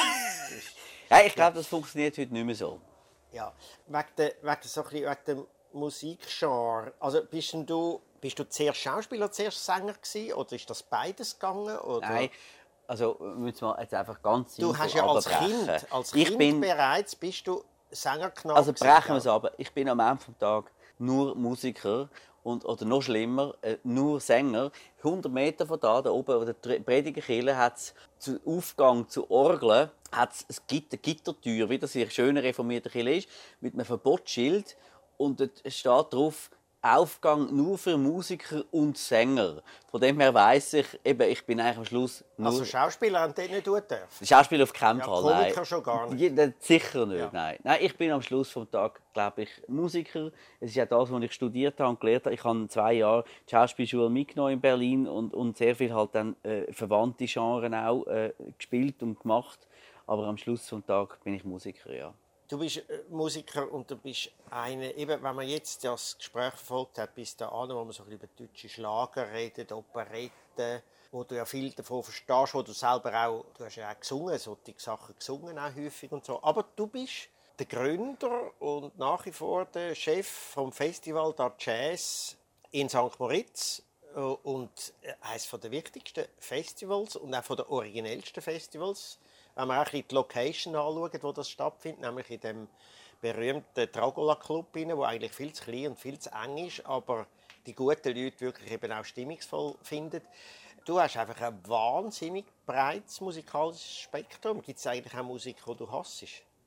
ja 1.11 1.20
ich 1.25 1.35
glaube, 1.37 1.56
das 1.59 1.69
funktioniert 1.69 2.19
heute 2.19 2.32
nicht 2.32 2.44
mehr 2.44 2.55
so. 2.56 2.81
Ja, 3.32 3.52
wegen, 3.87 4.06
der, 4.17 4.34
wegen, 4.43 4.62
so 4.62 4.82
ein 4.82 4.88
bisschen 4.88 5.11
wegen 5.11 5.25
dem 5.26 5.46
Musikgenre. 5.73 6.93
Also 7.00 7.25
bist 7.25 7.55
du, 7.67 8.00
bist 8.20 8.38
du 8.38 8.49
zuerst 8.49 8.79
Schauspieler, 8.79 9.31
zuerst 9.31 9.64
Sänger 9.64 9.94
gewesen, 9.94 10.32
oder 10.34 10.52
ist 10.52 10.69
das 10.69 10.82
beides 10.82 11.38
gegangen? 11.38 11.79
Oder? 11.79 12.08
Nein, 12.08 12.31
also 12.87 13.17
müssen 13.37 13.62
wir 13.62 13.79
jetzt 13.81 13.94
einfach 13.94 14.20
ganz 14.23 14.56
Du 14.56 14.76
hast 14.76 14.94
ja 14.94 15.06
als. 15.06 15.26
Kind, 15.26 15.93
als 15.93 16.14
ich 16.14 16.26
Kind 16.26 16.38
bin, 16.38 16.61
bereits 16.61 17.17
bist 17.17 17.46
du 17.46 17.64
Sängerknabe. 17.90 18.56
also 18.56 18.73
gewesen, 18.73 18.87
brechen 18.87 19.08
wir 19.11 19.17
es 19.17 19.26
aber. 19.26 19.52
Ich 19.58 19.73
bin 19.73 19.88
am 19.88 20.00
Ende 20.00 20.25
des 20.25 20.38
Tages 20.38 20.70
nur 20.99 21.35
Musiker 21.35 22.08
und, 22.43 22.64
oder 22.64 22.85
noch 22.85 23.02
schlimmer, 23.02 23.55
äh, 23.62 23.76
nur 23.82 24.20
Sänger. 24.20 24.70
100 24.99 25.32
Meter 25.32 25.67
von 25.67 25.81
da, 25.81 26.02
da 26.02 26.11
oben, 26.11 26.40
an 26.40 26.46
der 26.46 26.81
Predigerkirche, 26.81 27.56
hat 27.56 27.76
es 27.76 27.94
zu 28.19 28.40
Aufgang 28.44 29.08
zu 29.08 29.31
Orgeln 29.31 29.90
hat's 30.12 30.47
ein 30.49 30.56
Gitter, 30.67 30.97
Gittertür, 30.97 31.69
wie 31.70 31.79
das 31.79 31.94
in 31.94 32.03
einer 32.03 32.11
schönen 32.11 32.38
reformierten 32.38 32.93
Kirche 32.93 33.11
ist, 33.14 33.29
mit 33.61 33.75
einem 33.75 33.85
Verbotsschild. 33.85 34.76
Und 35.17 35.41
dort 35.41 35.62
steht 35.67 36.12
drauf, 36.12 36.50
Aufgang 36.85 37.55
nur 37.55 37.79
für 37.79 37.97
Musiker 37.97 38.64
und 38.73 38.99
Sänger. 38.99 39.62
Von 39.88 40.00
dem 40.00 40.19
her 40.19 40.35
weiss 40.35 40.73
ich, 40.73 40.87
eben, 41.05 41.31
ich 41.31 41.47
bin 41.47 41.61
eigentlich 41.61 41.76
am 41.79 41.85
Schluss 41.85 42.25
nur... 42.37 42.49
Also 42.49 42.64
Schauspieler 42.64 43.20
haben 43.20 43.32
dort 43.37 43.50
nicht 43.53 43.64
tun 43.64 43.81
dürfen. 43.88 44.26
Schauspieler 44.26 44.64
auf 44.64 44.73
keinen 44.73 44.99
Ja, 44.99 45.05
Fall, 45.05 45.23
Komiker 45.23 45.55
nein. 45.55 45.64
schon 45.64 45.82
gar 45.85 46.12
nicht. 46.12 46.62
Sicher 46.64 47.06
nicht, 47.06 47.20
Ja. 47.20 47.31
nein. 47.32 47.56
Nein, 47.62 47.79
ich 47.82 47.97
bin 47.97 48.11
am 48.11 48.20
Schluss 48.20 48.50
vom 48.50 48.69
Tag, 48.69 49.00
glaube 49.14 49.43
ich, 49.43 49.50
Musiker. 49.69 50.32
Es 50.59 50.70
ist 50.70 50.75
ja 50.75 50.85
das, 50.85 51.09
was 51.12 51.23
ich 51.23 51.32
studiert 51.32 51.79
habe 51.79 51.91
und 51.91 52.00
gelernt 52.00 52.25
habe. 52.25 52.35
Ich 52.35 52.43
habe 52.43 52.67
zwei 52.67 52.94
Jahre 52.94 53.23
die 53.47 53.50
Schauspielschule 53.53 54.11
mitgenommen 54.11 54.54
in 54.54 54.61
Berlin 54.61 55.07
und, 55.07 55.35
und 55.35 55.57
sehr 55.57 55.76
viel 55.76 55.95
halt 55.95 56.16
dann 56.16 56.35
äh, 56.42 56.73
verwandte 56.73 57.26
Genres 57.26 57.73
auch 57.73 58.07
äh, 58.09 58.33
gespielt 58.59 59.04
und 59.04 59.21
gemacht. 59.21 59.69
Aber 60.06 60.26
am 60.26 60.37
Schluss 60.37 60.68
vom 60.68 60.85
Tag 60.85 61.23
bin 61.25 61.35
ich 61.35 61.44
Musiker, 61.44 61.94
ja. 61.94 62.14
Du 62.49 62.59
bist 62.59 62.78
äh, 62.78 63.04
Musiker 63.09 63.71
und 63.73 63.90
du 63.90 63.97
bist 63.97 64.30
eine, 64.50 64.94
eben, 64.94 65.23
wenn 65.23 65.35
man 65.35 65.49
jetzt 65.49 65.85
das 65.85 66.18
Gespräch 66.18 66.52
verfolgt 66.52 66.99
hat, 66.99 67.14
bis 67.14 67.37
dahin, 67.37 67.71
wo 67.71 67.85
man 67.85 67.92
so 67.92 68.02
ein 68.02 68.11
bisschen 68.11 68.12
über 68.12 68.26
deutsche 68.37 68.68
Schlager 68.68 69.32
redet, 69.32 69.73
Operetten, 69.73 70.82
wo 71.11 71.25
du 71.25 71.37
ja 71.37 71.44
viel 71.44 71.71
davon 71.71 72.02
verstehst, 72.02 72.54
wo 72.54 72.62
du 72.62 72.73
selber 72.73 73.26
auch, 73.26 73.44
du 73.56 73.64
hast 73.64 73.76
ja 73.76 73.90
auch 73.90 73.99
gesungen, 73.99 74.38
solche 74.38 74.75
Sachen 74.76 75.14
gesungen 75.16 75.59
auch 75.59 75.75
häufig 75.75 76.12
und 76.12 76.25
so. 76.25 76.42
Aber 76.42 76.64
du 76.76 76.87
bist 76.87 77.28
der 77.59 77.66
Gründer 77.66 78.50
und 78.61 78.99
nach 78.99 79.25
wie 79.26 79.32
vor 79.32 79.66
der 79.66 79.94
Chef 79.94 80.26
vom 80.26 80.73
Festival 80.73 81.32
der 81.35 81.54
Jazz 81.59 82.37
in 82.71 82.88
St. 82.88 83.18
Moritz 83.18 83.82
äh, 84.14 84.18
und 84.18 84.92
eines 85.21 85.50
der 85.50 85.71
wichtigsten 85.71 86.25
Festivals 86.38 87.16
und 87.16 87.35
auch 87.35 87.44
von 87.44 87.56
der 87.56 87.71
originellsten 87.71 88.42
Festivals. 88.42 89.18
Wenn 89.54 89.68
wir 89.68 89.82
auch 89.82 89.88
die 89.88 90.04
Location 90.11 90.75
anschauen, 90.75 91.11
wo 91.21 91.32
das 91.32 91.49
stattfindet, 91.49 92.00
nämlich 92.00 92.30
in 92.30 92.40
dem 92.40 92.68
berühmten 93.21 93.90
Tragola 93.92 94.35
Club, 94.35 94.66
wo 94.75 95.02
eigentlich 95.04 95.32
viel 95.32 95.52
zu 95.52 95.64
klein 95.64 95.88
und 95.88 95.99
viel 95.99 96.18
zu 96.18 96.30
eng 96.30 96.66
ist, 96.66 96.85
aber 96.87 97.26
die 97.66 97.75
guten 97.75 98.16
Leute 98.16 98.40
wirklich 98.40 98.73
eben 98.73 98.92
auch 98.92 99.04
stimmungsvoll 99.04 99.75
finden. 99.82 100.21
Du 100.85 101.00
hast 101.00 101.16
einfach 101.16 101.40
ein 101.40 101.68
wahnsinnig 101.68 102.44
breites 102.66 103.21
musikalisches 103.21 104.00
Spektrum. 104.00 104.62
Gibt 104.62 104.80
es 104.80 104.87
eigentlich 104.87 105.14
auch 105.14 105.23
Musik, 105.23 105.56
die 105.64 105.76
du 105.76 105.90
hasst, 105.90 106.25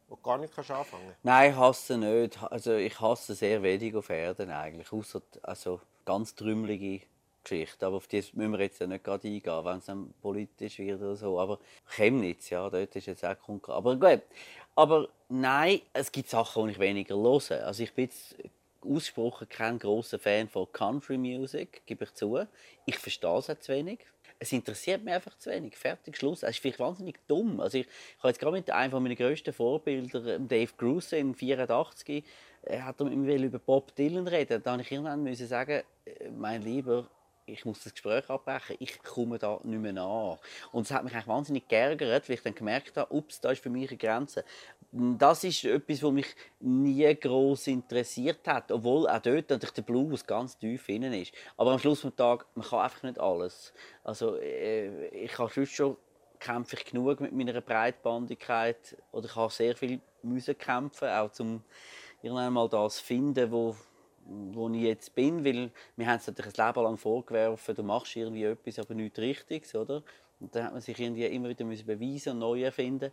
wo 0.08 0.15
du 0.15 0.22
gar 0.22 0.38
nicht 0.38 0.58
anfangen 0.58 0.86
kannst? 0.89 1.24
Nein, 1.24 1.51
ich 1.51 1.58
hasse 1.58 1.98
nicht. 1.98 2.42
Also 2.44 2.75
ich 2.75 2.98
hasse 3.01 3.36
sehr 3.36 3.62
wenig 3.62 3.94
auf 3.94 4.10
Erden 4.10 4.51
eigentlich. 4.51 4.94
Außer 4.94 5.22
also 5.42 5.82
ganz 6.06 6.34
trümmelige 6.34 7.06
Geschichte. 7.46 7.86
Aber 7.86 7.98
auf 7.98 8.08
die 8.08 8.24
müssen 8.34 8.52
wir 8.52 8.60
jetzt 8.60 8.80
ja 8.80 8.88
nicht 8.88 9.04
gerade 9.04 9.28
eingehen, 9.28 9.66
wenn 9.66 9.78
es 9.78 9.86
dann 9.86 10.14
politisch 10.22 10.80
wird 10.80 11.02
oder 11.02 11.16
so. 11.16 11.40
Aber 11.40 11.60
Chemnitz, 11.88 12.50
ja, 12.50 12.70
dort 12.70 12.96
ist 12.96 13.06
jetzt 13.06 13.24
auch 13.24 13.40
konkret. 13.40 13.75
Aber 13.75 13.96
gut. 13.96 14.22
Aber 14.75 15.08
nein, 15.30 15.80
es 15.94 16.12
gibt 16.12 16.30
Sachen, 16.30 16.66
die 16.66 16.74
ich 16.74 16.80
weniger 16.80 17.16
höre. 17.16 17.66
Also 17.66 17.84
ich 17.84 17.94
bin 17.94 18.06
jetzt 18.06 18.36
ausgesprochen 18.82 19.48
kein 19.50 19.80
großer 19.80 20.20
Fan 20.20 20.48
von 20.50 20.72
Country 20.72 21.18
Music, 21.18 21.82
gebe 21.86 22.04
ich 22.04 22.14
zu. 22.14 22.46
Ich 22.86 22.98
verstehe 22.98 23.38
es 23.38 23.50
auch 23.50 23.60
zu 23.60 23.74
wenig. 23.74 24.00
Es 24.38 24.52
interessiert 24.52 25.04
mich 25.04 25.14
einfach 25.14 25.38
zu 25.38 25.50
wenig. 25.50 25.78
Fertig, 25.78 26.18
Schluss. 26.18 26.44
Es 26.44 26.52
ist 26.52 26.60
vielleicht 26.60 26.80
wahnsinnig 26.80 27.20
dumm. 27.28 27.62
Also 27.62 27.78
ich, 27.78 27.88
ich 27.88 28.18
habe 28.20 28.28
jetzt 28.28 28.40
gerade 28.40 28.58
mit 28.58 28.70
einem 28.70 29.02
meiner 29.02 29.16
grössten 29.16 29.54
Vorbilder, 29.54 30.40
Dave 30.40 30.72
Grusin, 30.78 31.20
im 31.20 31.36
84, 31.36 32.24
er 32.64 32.86
hat 32.86 33.00
mit 33.00 33.16
mir 33.16 33.38
über 33.38 33.60
Bob 33.60 33.96
Dylan 33.96 34.28
reden. 34.28 34.62
Da 34.64 34.75
musste 34.75 34.88
ich 34.88 34.92
irgendwann 34.92 35.36
sagen, 35.36 35.84
äh, 36.06 36.30
mein 36.30 36.62
Lieber, 36.64 37.08
ich 37.46 37.66
muss 37.66 37.84
das 37.84 37.94
Gespräch 37.94 38.30
abbrechen, 38.30 38.75
ich 38.80 39.02
komme 39.04 39.38
da 39.38 39.60
nicht 39.64 39.80
mehr 39.80 39.94
nach. 39.94 40.38
Und 40.72 40.84
es 40.84 40.92
hat 40.92 41.04
mich 41.04 41.14
eigentlich 41.14 41.28
wahnsinnig 41.28 41.68
geärgert, 41.68 42.28
weil 42.28 42.36
ich 42.36 42.42
dann 42.42 42.56
gemerkt 42.56 42.98
habe, 42.98 43.14
ups, 43.14 43.40
da 43.40 43.52
ist 43.52 43.62
für 43.62 43.70
mich 43.70 43.90
eine 43.90 43.98
Grenze. 43.98 44.44
Das 44.92 45.44
ist 45.44 45.64
etwas, 45.66 46.02
was 46.02 46.12
mich 46.12 46.36
nie 46.60 47.14
groß 47.14 47.68
interessiert 47.68 48.48
hat, 48.48 48.72
obwohl 48.72 49.08
auch 49.08 49.20
dort 49.20 49.50
natürlich 49.50 49.74
der 49.74 49.82
Blues 49.82 50.25
ganz 50.25 50.58
tief 50.58 50.90
innen 50.90 51.14
ist. 51.14 51.34
Aber 51.58 51.72
am 51.72 51.80
Schluss 51.80 52.02
des 52.02 52.16
Tages, 52.16 52.48
man 52.56 52.66
kann 52.66 52.80
einfach 52.80 53.04
nicht 53.04 53.20
alles. 53.20 53.74
Also 54.04 54.38
äh, 54.38 55.08
ich 55.10 55.38
habe 55.38 55.52
sonst 55.54 55.75
schon 55.75 55.98
kämpfe 56.40 56.75
ich 56.75 56.86
genug 56.86 57.22
mit 57.22 57.32
meiner 57.32 57.62
Breitbandigkeit 57.62 58.98
oder 59.12 59.25
ich 59.25 59.36
habe 59.36 59.52
sehr 59.52 59.75
viel 59.75 60.00
müssen 60.22 60.58
kämpfen, 60.58 61.08
auch 61.08 61.32
zum 61.32 61.64
irgendwann 62.22 62.54
mal 62.54 62.70
das 62.70 63.00
finden, 63.00 63.52
wo 63.52 63.75
wo 64.25 64.70
ich 64.70 64.82
jetzt 64.82 65.13
bin, 65.15 65.46
weil 65.46 65.72
wir 65.96 66.08
haben 66.08 66.17
es 66.17 66.27
natürlich 66.27 66.60
ein 66.60 66.67
Leben 66.67 66.84
lang 66.84 66.98
vorgeworfen, 66.98 67.75
du 67.75 67.84
machst 67.84 68.15
irgendwie 68.15 68.44
etwas, 68.44 68.79
aber 68.79 68.94
nichts 68.94 69.20
Richtiges, 69.20 69.75
oder? 69.75 70.03
Und 70.39 70.55
dann 70.55 70.65
hat 70.65 70.72
man 70.74 70.82
sich 70.82 71.00
irgendwie 71.00 71.25
immer 71.25 71.50
wieder 71.50 71.65
beweisen 71.65 72.34
und 72.34 72.39
neu 72.39 72.63
erfinden. 72.63 73.12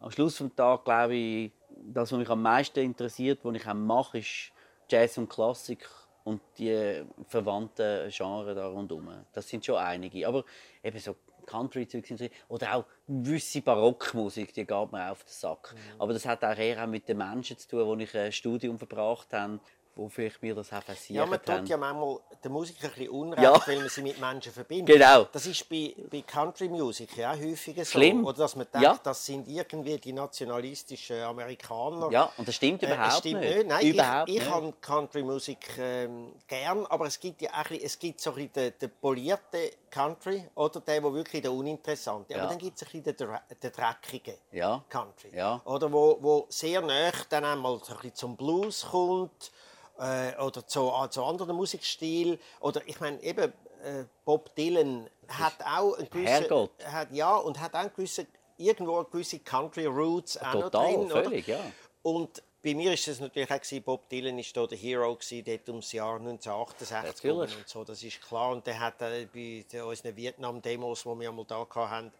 Am 0.00 0.10
Schluss 0.10 0.38
des 0.38 0.54
Tages 0.54 0.84
glaube 0.84 1.14
ich, 1.14 1.52
das, 1.92 2.12
was 2.12 2.18
mich 2.18 2.28
am 2.28 2.42
meisten 2.42 2.80
interessiert, 2.80 3.40
was 3.42 3.56
ich 3.56 3.66
auch 3.66 3.74
mache, 3.74 4.18
ist 4.18 4.52
Jazz 4.88 5.18
und 5.18 5.28
Klassik 5.28 5.88
und 6.24 6.40
die 6.58 7.04
verwandten 7.26 8.10
Genres 8.10 8.54
da 8.54 8.68
rundherum. 8.68 9.10
Das 9.32 9.48
sind 9.48 9.64
schon 9.64 9.76
einige, 9.76 10.26
aber 10.26 10.44
eben 10.82 10.98
so 10.98 11.16
Country-Zeug 11.46 12.30
oder 12.48 12.74
auch 12.74 12.84
gewisse 13.06 13.62
Barockmusik, 13.62 14.52
die 14.52 14.66
geht 14.66 14.92
mir 14.92 15.10
auf 15.10 15.22
den 15.22 15.30
Sack. 15.30 15.74
Mhm. 15.74 16.00
Aber 16.00 16.12
das 16.12 16.26
hat 16.26 16.44
auch 16.44 16.56
eher 16.56 16.86
mit 16.86 17.08
den 17.08 17.18
Menschen 17.18 17.56
zu 17.56 17.68
tun, 17.68 17.86
wo 17.86 17.94
ich 17.94 18.14
ein 18.16 18.32
Studium 18.32 18.78
verbracht 18.78 19.32
habe 19.32 19.60
wo 19.96 20.08
vielleicht 20.10 20.42
mir 20.42 20.54
das 20.54 20.72
auch 20.72 20.84
passiert 20.84 21.16
Ja, 21.16 21.26
man 21.26 21.38
tut 21.40 21.48
haben. 21.54 21.66
ja 21.66 21.76
manchmal 21.78 22.18
der 22.44 22.50
Musik 22.50 22.76
ein 22.84 22.90
bisschen 22.90 23.08
Unrecht, 23.08 23.42
Ja. 23.42 23.60
weil 23.66 23.78
man 23.78 23.88
sie 23.88 24.02
mit 24.02 24.20
Menschen 24.20 24.52
verbindet. 24.52 24.94
Genau. 24.94 25.24
Das 25.32 25.46
ist 25.46 25.66
bei, 25.68 25.94
bei 26.10 26.20
Country-Musik 26.22 27.16
ja 27.16 27.32
auch 27.32 27.38
häufiger 27.38 27.84
so. 27.84 27.92
Schlimm. 27.92 28.24
Oder 28.26 28.38
dass 28.38 28.54
man 28.56 28.66
denkt, 28.72 28.84
Ja. 28.84 29.00
das 29.02 29.24
sind 29.24 29.48
irgendwie 29.48 29.96
die 29.98 30.12
nationalistischen 30.12 31.22
Amerikaner. 31.22 32.10
Ja, 32.10 32.30
und 32.36 32.46
das 32.46 32.54
stimmt 32.54 32.82
Äh, 32.82 32.86
überhaupt 32.86 33.12
es 33.12 33.18
stimmt 33.18 33.40
nicht. 33.40 33.56
nicht. 33.56 33.66
Nein, 33.68 33.86
überhaupt 33.86 34.28
ich, 34.28 34.36
ich 34.36 34.50
habe 34.50 34.72
Country-Musik 34.80 35.78
ähm, 35.78 36.32
gern, 36.46 36.84
aber 36.86 37.06
es 37.06 37.18
gibt 37.18 37.40
ja 37.42 37.50
auch 37.50 37.54
ein 37.56 37.62
bisschen, 37.68 37.86
es 37.86 37.98
gibt 37.98 38.20
so 38.20 38.30
ein 38.30 38.36
bisschen 38.36 38.52
den, 38.52 38.78
den 38.78 38.90
polierten 39.00 39.60
Country 39.90 40.44
oder 40.54 40.80
den, 40.80 41.02
der 41.02 41.12
wirklich 41.14 41.40
der 41.42 41.52
uninteressante. 41.52 42.34
Ja. 42.34 42.40
Aber 42.40 42.50
dann 42.50 42.58
gibt 42.58 42.76
es 42.76 42.82
ein 42.86 43.02
bisschen 43.02 43.16
den, 43.16 43.38
den 43.62 43.72
dreckigen 43.72 44.34
Ja. 44.52 44.84
Country. 44.90 45.30
Ja. 45.34 45.60
Oder 45.64 45.90
wo, 45.90 46.18
wo 46.20 46.46
sehr 46.50 46.82
nah 46.82 47.10
dann 47.30 47.44
einmal 47.46 47.78
so 47.82 47.92
ein 47.92 47.96
bisschen 47.96 48.14
zum 48.14 48.36
Blues 48.36 48.86
kommt 48.90 49.50
äh, 49.98 50.36
oder 50.40 50.66
zu, 50.66 50.90
äh, 50.90 51.10
zu 51.10 51.24
anderen 51.24 51.56
Musikstilen. 51.56 52.38
Oder 52.60 52.82
ich 52.86 53.00
meine 53.00 53.22
eben 53.22 53.52
äh, 53.82 54.04
Bob 54.24 54.54
Dylan 54.54 55.08
hat 55.28 55.54
auch 55.64 55.94
einen 55.94 56.08
gewissen, 56.10 56.26
Herrgott. 56.26 56.70
hat 56.84 57.12
ja 57.12 57.36
und 57.36 57.60
hat 57.60 57.74
auch 57.74 57.80
einen 57.80 57.92
gewissen, 57.94 58.26
irgendwo 58.56 58.96
eine 58.96 59.04
gewisse 59.06 59.38
Country 59.40 59.86
Roots 59.86 60.38
auch 60.38 60.54
noch 60.54 60.62
Total, 60.70 60.94
drin, 60.94 61.04
oder? 61.12 61.24
völlig, 61.24 61.46
ja. 61.46 61.60
Und 62.02 62.42
bei 62.62 62.74
mir 62.74 62.92
ist 62.92 63.06
es 63.06 63.20
natürlich 63.20 63.50
auch 63.50 63.60
gewesen, 63.60 63.82
Bob 63.84 64.08
Dylan 64.08 64.38
ist 64.40 64.56
da 64.56 64.66
der 64.66 64.76
Hero 64.76 65.14
gewesen, 65.14 65.44
dort 65.44 65.68
ums 65.68 65.92
Jahr 65.92 66.16
1968 66.16 67.14
Natürlich. 67.24 67.52
rum 67.52 67.58
und 67.60 67.68
so, 67.68 67.84
das 67.84 68.02
ist 68.02 68.20
klar. 68.20 68.50
Und 68.50 68.66
der 68.66 68.80
hat 68.80 69.00
äh, 69.02 69.28
bei 69.32 69.84
unseren 69.84 70.16
Vietnam-Demos, 70.16 71.02
die 71.04 71.20
wir 71.20 71.28
einmal 71.28 71.44
da 71.44 71.64
hatten, 71.72 72.12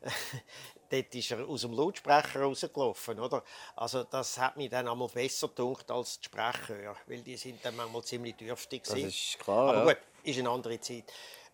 dort 0.90 1.14
ist 1.14 1.30
er 1.30 1.46
aus 1.46 1.62
dem 1.62 1.72
Lautsprecher 1.72 2.42
rausgelaufen, 2.42 3.20
oder? 3.20 3.42
Also 3.76 4.04
das 4.04 4.38
hat 4.38 4.56
mich 4.56 4.70
dann 4.70 4.88
einmal 4.88 5.08
besser 5.08 5.48
gedacht 5.48 5.90
als 5.90 6.18
die 6.20 6.26
Sprechchöre, 6.26 6.96
weil 7.06 7.22
die 7.22 7.36
sind 7.36 7.64
dann 7.64 7.76
manchmal 7.76 8.02
ziemlich 8.04 8.36
dürftig 8.36 8.82
Das 8.84 8.98
ist 8.98 9.38
klar, 9.38 9.68
Aber 9.74 9.78
ja. 9.78 9.94
gut, 9.94 10.02
ist 10.24 10.38
eine 10.38 10.50
andere 10.50 10.80
Zeit. 10.80 11.04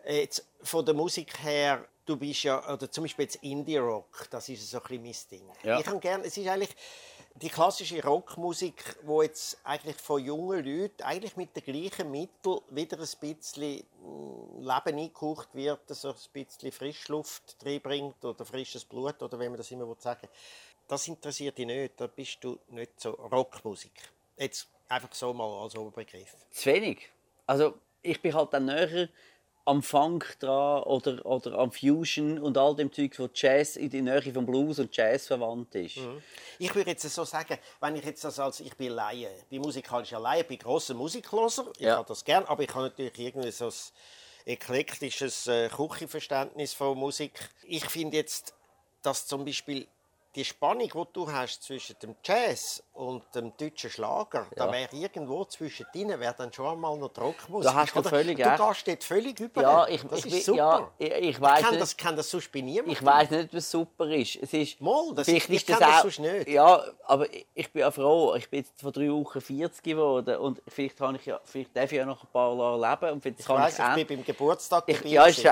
Jetzt, 0.07 0.45
von 0.61 0.85
der 0.85 0.93
Musik 0.93 1.41
her, 1.43 1.85
du 2.05 2.15
bist 2.15 2.43
ja, 2.43 2.71
oder 2.71 2.89
zum 2.91 3.03
Beispiel 3.05 3.25
jetzt 3.25 3.37
Indie-Rock, 3.37 4.27
das 4.29 4.49
ist 4.49 4.69
so 4.69 4.77
ein 4.77 4.83
bisschen 4.83 5.03
mein 5.03 5.15
Ding. 5.39 5.55
Ja. 5.63 5.79
Ich 5.79 5.87
habe 5.87 5.99
gern, 5.99 6.21
es 6.21 6.37
ist 6.37 6.47
eigentlich 6.47 6.75
die 7.35 7.49
klassische 7.49 8.01
Rockmusik, 8.01 8.95
wo 9.03 9.21
jetzt 9.21 9.57
eigentlich 9.63 9.97
von 9.97 10.23
jungen 10.23 10.63
Leuten 10.63 11.03
eigentlich 11.03 11.35
mit 11.35 11.55
den 11.55 11.63
gleichen 11.63 12.09
Mitteln 12.09 12.59
wieder 12.69 12.97
ein 12.97 13.07
bisschen 13.19 13.83
mm, 14.01 14.61
Leben 14.61 14.99
eingehaucht 14.99 15.53
wird, 15.53 15.81
so 15.89 16.09
ein 16.09 16.15
bisschen 16.31 16.71
Frischluft 16.71 17.57
reinbringt 17.63 18.23
oder 18.23 18.45
frisches 18.45 18.85
Blut 18.85 19.21
oder 19.21 19.37
wie 19.39 19.49
man 19.49 19.57
das 19.57 19.69
immer 19.71 19.93
sagen. 19.99 20.27
Das 20.87 21.07
interessiert 21.07 21.57
dich 21.57 21.65
nicht, 21.65 21.99
da 21.99 22.07
bist 22.07 22.37
du 22.41 22.57
nicht 22.69 23.01
so 23.01 23.11
Rockmusik. 23.11 24.11
Jetzt 24.37 24.69
einfach 24.87 25.13
so 25.13 25.33
mal 25.33 25.61
als 25.61 25.75
Oberbegriff. 25.75 26.35
Zu 26.51 26.71
wenig. 26.71 27.09
Also 27.45 27.73
ich 28.01 28.21
bin 28.21 28.33
halt 28.33 28.53
dann 28.53 28.65
näher 28.65 29.09
am 29.67 29.81
Funk 29.81 30.37
dran 30.39 30.83
oder, 30.83 31.25
oder 31.25 31.57
am 31.57 31.71
Fusion 31.71 32.37
und 32.39 32.57
all 32.57 32.75
dem 32.75 32.91
Zeug, 32.93 33.17
wo 33.17 33.27
Jazz 33.33 33.75
in 33.75 33.89
die 33.89 34.01
Nähe 34.01 34.21
vom 34.33 34.45
Blues 34.45 34.77
und 34.79 34.95
Jazz 34.95 35.25
verwandt 35.27 35.73
ist. 35.75 35.97
Ich 36.59 36.73
würde 36.75 36.91
jetzt 36.91 37.01
so 37.09 37.23
sagen, 37.23 37.57
wenn 37.81 37.95
ich 37.95 38.05
jetzt 38.05 38.23
das 38.23 38.39
als 38.39 38.59
ich 38.59 38.75
bin 38.77 38.91
Laie, 38.91 39.29
bin 39.49 39.61
musikalischer 39.61 40.19
Laie, 40.19 40.43
bin 40.43 40.59
grosser 40.59 40.93
Musikloser, 40.93 41.71
ich 41.77 41.85
Ja. 41.85 41.97
habe 41.97 42.07
das 42.07 42.23
gern, 42.23 42.45
aber 42.45 42.61
ich 42.63 42.69
habe 42.69 42.83
natürlich 42.83 43.17
irgendwie 43.17 43.51
so 43.51 43.65
ein 43.65 43.73
eklektisches 44.45 45.47
äh, 45.47 45.69
Küchenverständnis 45.69 46.73
von 46.73 46.97
Musik. 46.97 47.33
Ich 47.63 47.85
finde 47.85 48.17
jetzt, 48.17 48.53
dass 49.01 49.25
zum 49.27 49.45
Beispiel 49.45 49.87
die 50.35 50.45
Spannung, 50.45 50.89
die 50.93 51.13
du 51.13 51.31
hast 51.31 51.63
zwischen 51.63 51.97
dem 51.99 52.15
Jazz 52.23 52.83
und 52.93 53.23
dem 53.33 53.55
deutschen 53.57 53.89
Schlager, 53.89 54.47
da 54.55 54.65
Ja. 54.65 54.71
wäre 54.71 54.89
irgendwo 54.95 55.45
zwischen 55.45 55.85
denen 55.93 56.19
wäre 56.19 56.33
dann 56.37 56.51
schon 56.51 56.67
einmal 56.67 56.97
noch 56.97 57.11
Rockmusik. 57.17 57.69
Da 57.71 57.73
hast 57.75 57.95
du 57.95 57.99
oder? 57.99 58.09
völlig 58.09 58.37
Du 58.37 58.43
gehst 58.43 58.87
dort 58.87 59.03
völlig 59.03 59.39
über. 59.39 59.61
Ja, 59.61 59.87
ich, 59.87 60.01
das 60.03 60.25
ich, 60.25 60.33
ist 60.33 60.45
super. 60.45 60.91
Ja, 60.99 61.07
ich, 61.07 61.11
ich 61.29 61.41
weiß 61.41 61.61
kann, 61.61 61.69
nicht. 61.71 61.81
das, 61.81 61.97
kann 61.97 62.15
das 62.15 62.29
sonst 62.29 62.51
bei 62.51 62.61
niemandem. 62.61 62.91
Ich 62.93 63.03
weiß 63.05 63.29
nicht, 63.31 63.53
was 63.53 63.71
super 63.71 64.07
ist. 64.09 64.35
Es 64.41 64.53
ist 64.53 64.81
Mal, 64.81 65.13
das- 65.15 65.25
vielleicht 65.25 65.49
ich 65.49 65.55
ist 65.55 65.69
das 65.69 65.79
das 65.79 65.89
auch, 65.89 66.01
sonst 66.01 66.19
nicht. 66.19 66.47
Ja, 66.49 66.83
aber 67.05 67.33
ich- 67.33 67.45
ich 67.53 67.71
bin 67.71 67.79
ja 67.81 67.91
froh. 67.91 68.35
Ich 68.35 68.49
bin 68.49 68.59
jetzt 68.59 68.81
vor 68.81 68.91
drei 68.91 69.09
Wochen 69.11 69.39
40 69.41 69.83
geworden 69.83 70.37
und 70.37 70.61
vielleicht, 70.67 70.99
habe 71.01 71.15
ich 71.17 71.25
ja, 71.25 71.39
vielleicht 71.43 71.75
darf 71.75 71.91
ich 71.91 71.97
ja 71.97 72.05
noch 72.05 72.21
ein 72.23 72.29
paar 72.31 72.55
Jahre 72.57 72.89
leben 72.91 73.13
und 73.13 73.21
vielleicht 73.21 73.39
Ich 73.39 73.45
kann 73.45 73.57
weiss, 73.57 73.79
ich, 73.79 73.85
ich 74.01 74.07
bin 74.07 74.17
beim 74.17 74.25
Geburtstag 74.25 74.83
ich, 74.87 75.01
ja, 75.05 75.27
ich 75.27 75.37
Ich 75.37 75.43
mir 75.45 75.51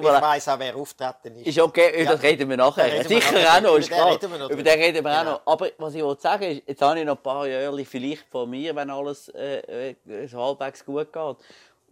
leid. 0.00 0.22
weiss 0.22 0.48
auch, 0.48 0.58
wer 0.58 0.76
auftreten 0.76 1.36
ist. 1.36 1.46
Ist 1.46 1.58
okay, 1.60 2.02
Ja. 2.04 2.12
das 2.12 2.22
reden 2.22 2.48
wir 2.48 2.56
nachher. 2.56 2.86
Da 2.88 2.92
reden 2.94 3.08
wir 3.10 3.20
Sicher 3.20 3.32
nachher. 3.32 3.56
auch 3.58 3.60
noch, 3.62 3.76
ist 3.76 3.88
klar. 3.90 4.13
Reden 4.14 4.32
wir 4.32 4.38
noch 4.38 4.50
Über 4.50 4.62
den 4.62 4.80
reden 4.80 5.04
wir 5.04 5.12
auch 5.12 5.18
Genau. 5.20 5.32
noch. 5.32 5.46
Aber 5.46 5.70
was 5.78 5.94
ich 5.94 6.02
sagen 6.20 6.42
ist, 6.44 6.62
jetzt 6.66 6.82
habe 6.82 6.98
ich 6.98 7.04
noch 7.04 7.16
ein 7.16 7.22
paar 7.22 7.46
Jahre 7.46 7.84
vielleicht 7.84 8.24
von 8.30 8.48
mir, 8.48 8.74
wenn 8.74 8.90
alles 8.90 9.28
äh, 9.28 9.90
äh, 9.90 10.28
halbwegs 10.32 10.84
gut 10.84 11.12
geht. 11.12 11.36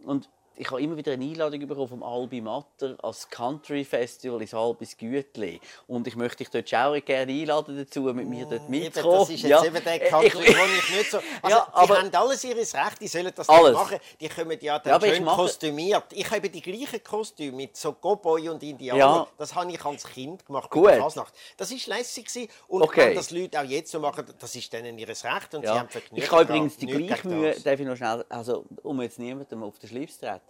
Und 0.05 0.29
ich 0.55 0.69
habe 0.69 0.81
immer 0.81 0.95
wieder 0.97 1.11
eine 1.13 1.23
Einladung 1.25 1.67
bekommen 1.67 1.87
vom 1.87 2.03
Albi 2.03 2.41
Matter 2.41 2.95
als 3.01 3.29
Country 3.29 3.83
Festival 3.83 4.41
ins 4.41 4.53
Albis 4.53 4.97
Gütli. 4.97 5.59
Und 5.87 6.07
ich 6.07 6.15
möchte 6.15 6.37
dich 6.43 6.49
dort 6.49 6.73
auch 6.73 7.05
gerne 7.05 7.31
einladen 7.31 7.77
dazu, 7.77 8.01
mit 8.03 8.27
mir 8.27 8.45
dort 8.45 8.69
mitzukommen. 8.69 9.19
das 9.19 9.29
ist 9.29 9.41
jetzt 9.43 9.49
Ja. 9.49 9.65
eben 9.65 9.83
der 9.83 9.99
Country, 9.99 10.39
ich- 10.43 10.49
ich 10.89 10.97
nicht 10.97 11.11
so... 11.11 11.17
Also, 11.41 11.55
Ja, 11.57 11.67
die 11.67 11.73
aber- 11.77 11.97
haben 11.97 12.15
alles 12.15 12.43
ihres 12.43 12.73
Recht, 12.73 13.01
die 13.01 13.07
sollen 13.07 13.31
das 13.35 13.49
Alles. 13.49 13.73
machen. 13.73 13.97
Die 14.19 14.29
kommen 14.29 14.57
ja 14.61 14.79
dann 14.79 15.01
Ja, 15.01 15.07
schön 15.15 15.23
mache- 15.23 15.41
kostümiert. 15.41 16.05
Ich 16.11 16.29
habe 16.31 16.49
die 16.49 16.61
gleichen 16.61 17.03
Kostüme 17.03 17.57
mit 17.57 17.75
so 17.75 17.93
Cowboy 17.93 18.49
und 18.49 18.61
Indianer. 18.63 18.99
Ja. 18.99 19.27
Das 19.37 19.55
habe 19.55 19.71
ich 19.71 19.83
als 19.83 20.03
Kind 20.05 20.45
gemacht 20.45 20.69
Gut. 20.69 20.83
bei 20.85 20.91
der 20.93 21.01
Fasnacht. 21.03 21.33
Das 21.57 21.71
ist 21.71 21.87
lässig 21.87 22.27
gewesen. 22.27 22.49
Und 22.67 22.81
Okay. 22.83 23.07
wenn 23.09 23.15
das 23.15 23.31
Leute 23.31 23.59
auch 23.59 23.63
jetzt 23.65 23.91
so 23.91 23.99
machen, 23.99 24.25
das 24.39 24.55
ist 24.55 24.71
denen 24.71 24.97
ihres 24.97 25.23
Recht 25.23 25.53
und 25.55 25.61
sie 25.61 25.67
Ja. 25.67 25.79
haben 25.79 25.89
Vergnügen 25.89 26.23
Ich 26.23 26.31
habe 26.31 26.43
übrigens 26.43 26.77
die 26.77 26.85
gleiche 26.87 27.27
Mühe, 27.27 27.59
darf 27.59 27.79
ich 27.79 27.85
noch 27.87 27.95
schnell, 27.97 28.23
also 28.29 28.65
um 28.83 29.01
jetzt 29.01 29.19
niemandem 29.19 29.63
auf 29.63 29.77
den 29.79 29.89
Schlips 29.89 30.15
zu 30.19 30.25
treten, 30.27 30.41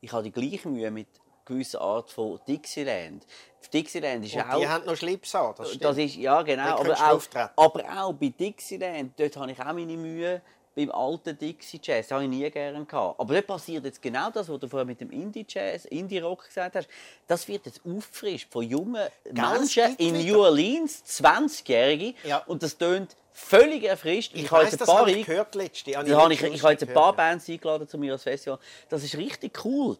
ich 0.00 0.12
habe 0.12 0.22
die 0.22 0.32
gleiche 0.32 0.68
Mühe 0.68 0.90
mit 0.90 1.08
gewisser 1.44 1.80
Art 1.80 2.10
von 2.10 2.38
Dixieland. 2.46 3.24
Dixieland 3.72 4.24
ist 4.24 4.34
Und 4.34 4.42
auch... 4.42 4.58
die 4.58 4.68
haben 4.68 4.84
noch 4.84 4.96
Schlips 4.96 5.34
an, 5.34 5.54
das 5.56 5.68
stimmt. 5.68 5.84
Das 5.84 5.98
ist, 5.98 6.16
ja, 6.16 6.42
genau. 6.42 6.80
Aber 6.80 6.94
auch, 6.94 7.22
aber 7.56 7.84
auch 7.98 8.12
bei 8.12 8.28
Dixieland, 8.28 9.12
dort 9.18 9.36
habe 9.36 9.52
ich 9.52 9.60
auch 9.60 9.72
meine 9.72 9.96
Mühe. 9.96 10.42
Beim 10.74 10.90
alten 10.90 11.38
Dixie 11.38 11.80
Jazz, 11.82 12.08
das 12.08 12.12
habe 12.12 12.24
ich 12.24 12.28
nie 12.28 12.50
gerne 12.50 12.84
gehabt. 12.84 13.18
Aber 13.18 13.32
dort 13.32 13.46
passiert 13.46 13.86
jetzt 13.86 14.02
genau 14.02 14.28
das, 14.28 14.46
was 14.46 14.60
du 14.60 14.68
vorher 14.68 14.84
mit 14.84 15.00
dem 15.00 15.10
Indie 15.10 15.46
Jazz, 15.48 15.86
Indie 15.86 16.18
Rock 16.18 16.44
gesagt 16.44 16.76
hast. 16.76 16.86
Das 17.26 17.48
wird 17.48 17.64
jetzt 17.64 17.80
auffrischt 17.86 18.52
von 18.52 18.62
jungen 18.62 19.06
es 19.24 19.32
Menschen 19.32 19.96
in. 19.96 20.26
New 20.26 20.38
Orleans, 20.38 21.02
20-Jährige. 21.06 22.14
Ja. 22.24 22.44
Und 22.46 22.62
das 22.62 22.76
tönt 22.76 23.16
völlig 23.36 23.84
erfrischt. 23.84 24.32
Ich, 24.34 24.50
habe 24.50 24.64
weiss, 24.64 24.72
jetzt 24.72 24.82
ein 24.82 24.86
paar 24.86 25.00
habe 25.00 25.12
ich 25.12 25.26
gehört 25.26 25.54
letzte. 25.54 25.90
da 25.92 25.98
habe 25.98 26.32
ich, 26.32 26.42
ich 26.42 26.62
habe 26.62 26.72
jetzt 26.72 26.82
ein 26.82 26.94
paar 26.94 27.12
gehört, 27.12 27.18
ja. 27.18 27.30
Bands 27.30 27.48
eingeladen 27.48 27.86
zu 27.86 27.98
mir 27.98 28.12
als 28.12 28.22
Festival. 28.22 28.58
Das 28.88 29.04
ist 29.04 29.16
richtig 29.16 29.64
cool. 29.64 29.98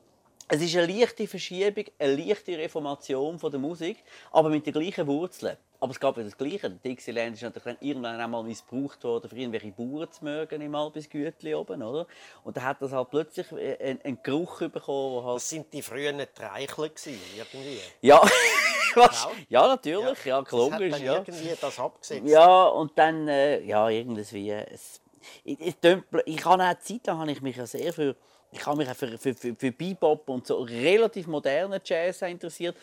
es 0.48 0.62
ist 0.62 0.74
eine 0.76 0.86
leichte 0.86 1.26
Verschiebung, 1.28 1.84
eine 1.98 2.16
leichte 2.16 2.56
Reformation 2.56 3.38
von 3.38 3.50
der 3.50 3.60
Musik, 3.60 3.98
aber 4.32 4.48
mit 4.48 4.64
den 4.64 4.72
gleichen 4.72 5.06
Wurzeln. 5.06 5.56
Aber 5.80 5.92
es 5.92 6.00
gab 6.00 6.16
ja 6.16 6.22
das 6.22 6.36
Gleiche. 6.36 6.70
Dixieland 6.70 7.34
ist 7.34 7.42
natürlich 7.42 7.64
dann 7.64 7.86
irgendwann 7.86 8.20
einmal 8.20 8.42
missbraucht 8.42 9.02
worden, 9.04 9.28
für 9.28 9.36
irgendwelche 9.36 9.72
Bauern 9.72 10.10
zu 10.10 10.24
mögen 10.24 10.60
im 10.60 10.74
Albisgütli 10.74 11.54
oben, 11.54 11.82
oder? 11.82 12.06
Und 12.44 12.56
dann 12.56 12.64
hat 12.64 12.80
das 12.80 12.92
halt 12.92 13.10
plötzlich 13.10 13.50
äh, 13.52 13.76
einen, 13.78 14.00
einen 14.02 14.22
Geruch 14.22 14.58
bekommen, 14.58 15.24
halt... 15.24 15.36
Das 15.36 15.48
sind 15.48 15.72
die 15.72 15.82
frühen 15.82 16.20
Treichler 16.34 16.88
gewesen, 16.88 17.20
irgendwie. 17.36 17.80
Ja, 18.00 18.22
was? 18.94 19.22
Genau. 19.22 19.34
ja 19.48 19.66
natürlich, 19.68 20.24
ja, 20.24 20.40
Das 20.40 20.52
hat 20.52 20.52
logisch, 20.52 20.92
dann 20.92 21.02
ja. 21.02 21.14
irgendwie 21.14 21.54
das 21.60 21.78
abgesetzt. 21.78 22.28
Ja, 22.28 22.66
und 22.66 22.92
dann, 22.96 23.28
äh, 23.28 23.62
ja, 23.62 23.88
irgendwie, 23.88 24.50
es, 24.50 25.00
es, 25.44 25.58
es 25.58 25.80
tönt 25.80 26.10
blöd. 26.10 26.22
ich 26.26 26.44
habe 26.44 26.62
auch 26.62 26.66
eine 26.66 26.78
Zeit 26.78 27.06
lang 27.06 27.18
habe 27.18 27.30
ich 27.30 27.42
mich 27.42 27.56
ja 27.56 27.66
sehr 27.66 27.92
für, 27.92 28.16
ich 28.52 28.64
habe 28.64 28.76
mich 28.78 28.88
auch 28.88 28.94
für, 28.94 29.18
für, 29.18 29.34
für, 29.34 29.54
für 29.54 29.72
Bebop 29.72 30.28
und 30.28 30.46
so 30.46 30.60
relativ 30.62 31.26
modernen 31.26 31.80
Jazz 31.84 32.22
interessiert, 32.22 32.76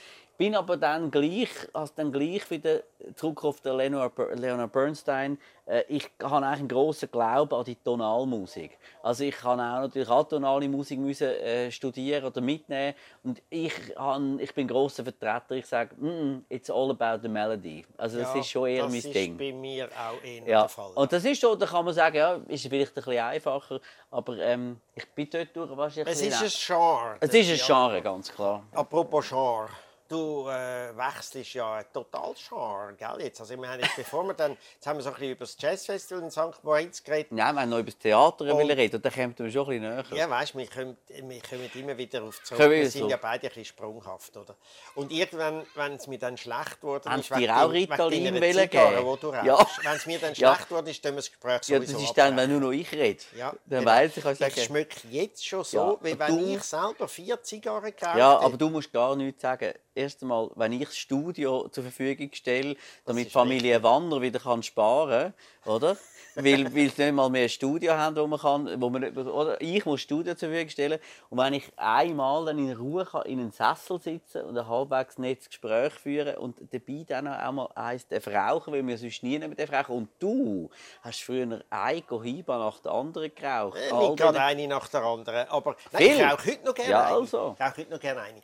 bin 0.43 0.55
aber 0.55 0.75
dann 0.75 1.09
gleich, 1.09 1.47
als 1.71 1.93
dann 1.95 2.11
gleich 2.11 2.49
wieder 2.51 2.81
zurück 3.15 3.45
auf 3.45 3.61
den 3.61 3.77
Leonard, 3.77 4.11
Leonard 4.35 4.73
Bernstein, 4.73 5.37
äh, 5.65 5.83
ich 5.87 6.09
habe 6.21 6.45
eigentlich 6.45 6.59
einen 6.59 6.67
grossen 6.67 7.09
Glauben 7.09 7.53
an 7.55 7.63
die 7.63 7.75
Tonalmusik. 7.77 8.77
Also 9.03 9.23
ich 9.23 9.37
kann 9.37 9.61
auch 9.61 9.79
natürlich 9.83 10.09
atonale 10.09 10.67
Musik 10.67 10.99
müssen, 10.99 11.27
äh, 11.29 11.71
studieren 11.71 12.25
oder 12.25 12.41
mitnehmen 12.41 12.93
und 13.23 13.41
ich, 13.49 13.71
han, 13.97 14.37
ich 14.39 14.53
bin 14.53 14.67
grosser 14.67 15.03
Vertreter, 15.05 15.51
ich 15.55 15.65
sage, 15.65 15.95
mm, 15.95 16.07
-mm, 16.07 16.41
it's 16.49 16.69
all 16.69 16.91
about 16.91 17.21
the 17.21 17.29
melody. 17.29 17.85
Also 17.97 18.19
das 18.19 18.33
Ja, 18.33 18.39
ist 18.41 18.49
schon 18.49 18.67
eher 18.67 18.83
das 18.83 18.91
mein 18.91 18.99
ist 18.99 19.13
Ding. 19.15 19.37
bei 19.37 19.53
mir 19.53 19.87
auch 19.87 20.21
eher 20.25 20.45
Ja, 20.45 20.59
der 20.63 20.69
Fall. 20.69 20.91
und 20.93 21.13
das 21.13 21.23
ist 21.23 21.39
so, 21.39 21.55
da 21.55 21.65
kann 21.65 21.85
man 21.85 21.93
sagen, 21.93 22.17
ja, 22.17 22.37
ist 22.49 22.67
vielleicht 22.67 22.91
ein 22.91 22.95
bisschen 22.95 23.17
einfacher, 23.23 23.79
aber 24.11 24.37
ähm, 24.39 24.81
ich 24.93 25.09
bin 25.11 25.29
dort 25.31 25.55
durch 25.55 25.69
wahrscheinlich 25.77 26.13
es 26.13 26.21
ist 26.21 26.41
ein 26.43 26.49
Genre. 26.77 27.15
es 27.21 27.33
ist 27.33 27.49
ein 27.49 27.55
Ja. 27.55 27.65
Genre, 27.65 28.01
ganz 28.01 28.29
klar. 28.29 28.63
Apropos 28.73 29.29
Genre. 29.29 29.69
Du 30.09 30.47
äh, 30.49 30.95
wechselst 30.95 31.53
ja 31.53 31.75
ein 31.75 31.85
Totalgenre, 31.93 32.93
gell? 32.97 33.25
Jetzt, 33.25 33.39
also 33.39 33.55
wir 33.59 33.67
haben 33.69 33.79
jetzt, 33.79 33.95
bevor 33.95 34.23
wir 34.25 34.33
dann, 34.33 34.57
jetzt 34.75 34.85
haben 34.85 34.97
wir 34.97 35.01
so 35.03 35.09
ein 35.09 35.15
bisschen 35.15 35.31
über 35.31 35.39
das 35.45 35.55
Jazzfestival 35.57 36.23
in 36.23 36.29
St. 36.29 36.61
Moritz 36.63 37.01
geredet. 37.03 37.31
Nein, 37.31 37.55
wir 37.55 37.61
haben 37.61 37.69
noch 37.69 37.79
über 37.79 37.89
das 37.89 37.97
Theater 37.97 38.53
Und- 38.53 38.69
reden, 38.69 39.01
dann 39.01 39.11
kommt 39.13 39.39
man 39.39 39.51
schon 39.51 39.61
ein 39.73 39.79
bisschen 39.81 39.81
näher. 39.81 40.05
Ja, 40.11 40.29
weißt, 40.29 40.55
wir 40.57 40.67
kommen, 40.67 40.97
wir 41.07 41.41
kommen 41.41 41.71
immer 41.73 41.97
wieder 41.97 42.21
auf 42.23 42.43
zurück. 42.43 42.59
Kommen 42.59 42.71
wir 42.73 42.81
Wir 42.81 42.91
sind 42.91 43.07
ja 43.09 43.17
beide 43.17 43.43
ein 43.47 43.49
bisschen 43.49 43.65
sprunghaft, 43.65 44.35
oder? 44.35 44.55
Und 44.95 45.11
irgendwann, 45.11 45.65
wenn 45.73 45.93
es 45.93 46.05
mir 46.07 46.19
dann 46.19 46.37
schlecht 46.37 46.83
wurde, 46.83 47.09
Haben 47.09 47.21
ist 47.21 47.29
dir 47.35 47.55
auch 47.57 47.71
Ritalin 47.71 48.35
wollen 48.41 48.53
Zigarre, 48.53 49.05
wo 49.05 49.15
du 49.15 49.31
Ja. 49.31 49.65
Wenn 49.83 49.93
es 49.95 50.05
mir 50.05 50.19
dann 50.19 50.33
Ja. 50.35 50.53
schlecht 50.55 50.69
wurde, 50.69 50.91
ist 50.91 51.03
dann 51.05 51.15
das 51.15 51.29
Gespräch 51.31 51.61
Ja, 51.69 51.77
sowieso 51.77 51.93
das 51.93 52.03
ist 52.03 52.17
dann, 52.17 52.35
wenn 52.35 52.51
nur 52.51 52.59
noch 52.59 52.71
ich 52.71 52.91
rede. 52.91 53.23
Ja, 53.37 53.51
dann 53.65 53.79
genau. 53.79 53.91
weiss 53.91 54.17
ich, 54.17 54.23
kann 54.23 54.33
ich 54.33 54.39
sagen. 54.39 54.53
schmeckt 54.57 55.05
jetzt 55.09 55.47
schon 55.47 55.63
so, 55.63 55.77
Ja, 55.77 55.97
wie 56.13 56.19
wenn 56.19 56.37
du- 56.37 56.55
ich 56.57 56.61
selber 56.63 57.07
vier 57.07 57.41
Zigarren 57.41 57.85
gekauft 57.85 58.17
Ja, 58.17 58.37
aber 58.37 58.57
du 58.57 58.69
musst 58.69 58.91
gar 58.91 59.15
nichts 59.15 59.41
sagen. 59.41 59.73
Erst 60.03 60.21
einmal, 60.21 60.51
wenn 60.55 60.73
ich 60.73 60.83
das 60.83 60.97
Studio 60.97 61.69
zur 61.69 61.83
Verfügung 61.85 62.29
stelle, 62.33 62.75
damit 63.05 63.31
Familie 63.31 63.81
Wanner 63.83 64.21
wieder 64.21 64.39
kann 64.39 64.61
sparen 64.61 65.33
kann, 65.63 65.73
oder? 65.73 65.97
Weil, 66.35 66.65
weil 66.75 66.89
sie 66.89 67.03
nicht 67.05 67.13
mal 67.13 67.29
mehr 67.29 67.43
ein 67.43 67.49
Studio 67.49 67.93
haben, 67.93 68.15
wo 68.15 68.25
man 68.27 68.39
kann, 68.39 68.81
wo 68.81 68.89
man 68.89 69.03
oder 69.17 69.61
ich 69.61 69.85
muss 69.85 70.01
Studio 70.01 70.33
zur 70.35 70.49
Verfügung 70.49 70.69
stellen. 70.69 70.99
Und 71.29 71.37
wenn 71.37 71.53
ich 71.53 71.71
einmal 71.77 72.45
dann 72.45 72.57
in 72.59 72.73
Ruhe 72.75 73.05
kann, 73.05 73.23
in 73.23 73.39
einem 73.39 73.51
Sessel 73.51 73.99
sitzen 74.01 74.41
und 74.45 74.57
ein 74.57 74.67
halbwegs 74.67 75.17
nettes 75.17 75.47
Gespräch 75.49 75.93
führen 75.93 76.35
und 76.37 76.57
dabei 76.71 77.05
dann 77.07 77.27
auch 77.27 77.51
mal 77.51 77.69
eins 77.75 78.05
rauchen, 78.27 78.73
weil 78.73 78.85
wir 78.85 78.97
sonst 78.97 79.23
nie 79.23 79.37
dem 79.39 79.53
rauchen. 79.53 79.95
Und 79.95 80.09
du 80.19 80.69
hast 81.01 81.21
früher 81.23 81.61
eine 81.69 82.01
Cohiba 82.01 82.57
nach 82.57 82.79
der 82.79 82.91
anderen 82.91 83.33
geraucht. 83.33 83.77
Äh, 83.77 83.89
gerade 83.89 84.15
deine- 84.33 84.39
eine 84.43 84.67
nach 84.67 84.87
der 84.87 85.03
anderen. 85.03 85.47
Aber 85.49 85.75
nein, 85.91 86.01
ich 86.03 86.21
rauche 86.23 86.51
heute 86.51 86.65
noch 86.65 86.73
gerne 86.73 86.91
Ja, 86.91 87.05
eine. 87.05 87.15
also. 87.15 87.55
Ich 87.57 87.65
rauche 87.65 87.77
heute 87.77 87.91
noch 87.91 87.99
gerne 87.99 88.21
eine. 88.21 88.41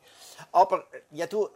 Aber 0.52 0.78
äh, 0.92 1.02
ja, 1.12 1.26
du, 1.28 1.48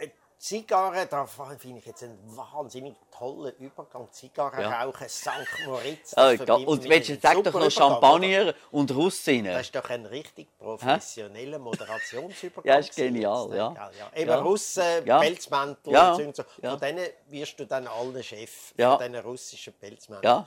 Zigarren, 0.43 1.07
da 1.09 1.25
finde 1.25 1.79
ich 1.79 1.85
jetzt 1.85 2.03
einen 2.03 2.19
wahnsinnig 2.35 2.95
tollen 3.17 3.55
Übergang. 3.59 4.11
Zigarren 4.11 4.59
Ja. 4.59 4.83
rauchen, 4.83 5.07
St. 5.07 5.29
Moritz. 5.65 6.11
Und 6.11 6.83
willst 6.83 7.09
du 7.11 7.17
sag 7.17 7.41
doch 7.45 7.53
noch 7.53 7.71
Champagner 7.71 8.53
und 8.71 8.91
Russinnen? 8.91 9.53
Das 9.53 9.61
ist 9.67 9.73
doch 9.75 9.89
ein 9.89 10.05
richtig 10.05 10.49
professioneller 10.57 11.59
Moderationsübergang. 11.59 12.65
Ja, 12.73 12.77
ist 12.77 12.93
genial, 12.93 13.45
jetzt, 13.47 13.55
ja. 13.55 13.69
ne? 13.69 13.91
ja. 13.97 14.11
Eben 14.19 14.29
Ja. 14.31 14.39
Russen, 14.41 15.05
Ja. 15.05 15.19
Pelzmäntel 15.21 15.93
Ja. 15.93 16.13
und 16.15 16.35
so. 16.35 16.43
Ja. 16.61 16.71
Von 16.71 16.79
denen 16.81 17.07
wirst 17.27 17.57
du 17.61 17.65
dann 17.65 17.87
alle 17.87 18.21
Chef, 18.21 18.73
Ja. 18.75 18.97
von 18.97 18.99
diesen 19.13 19.25
russischen 19.25 19.71
Pelzmänteln. 19.75 20.29
Ja. 20.29 20.45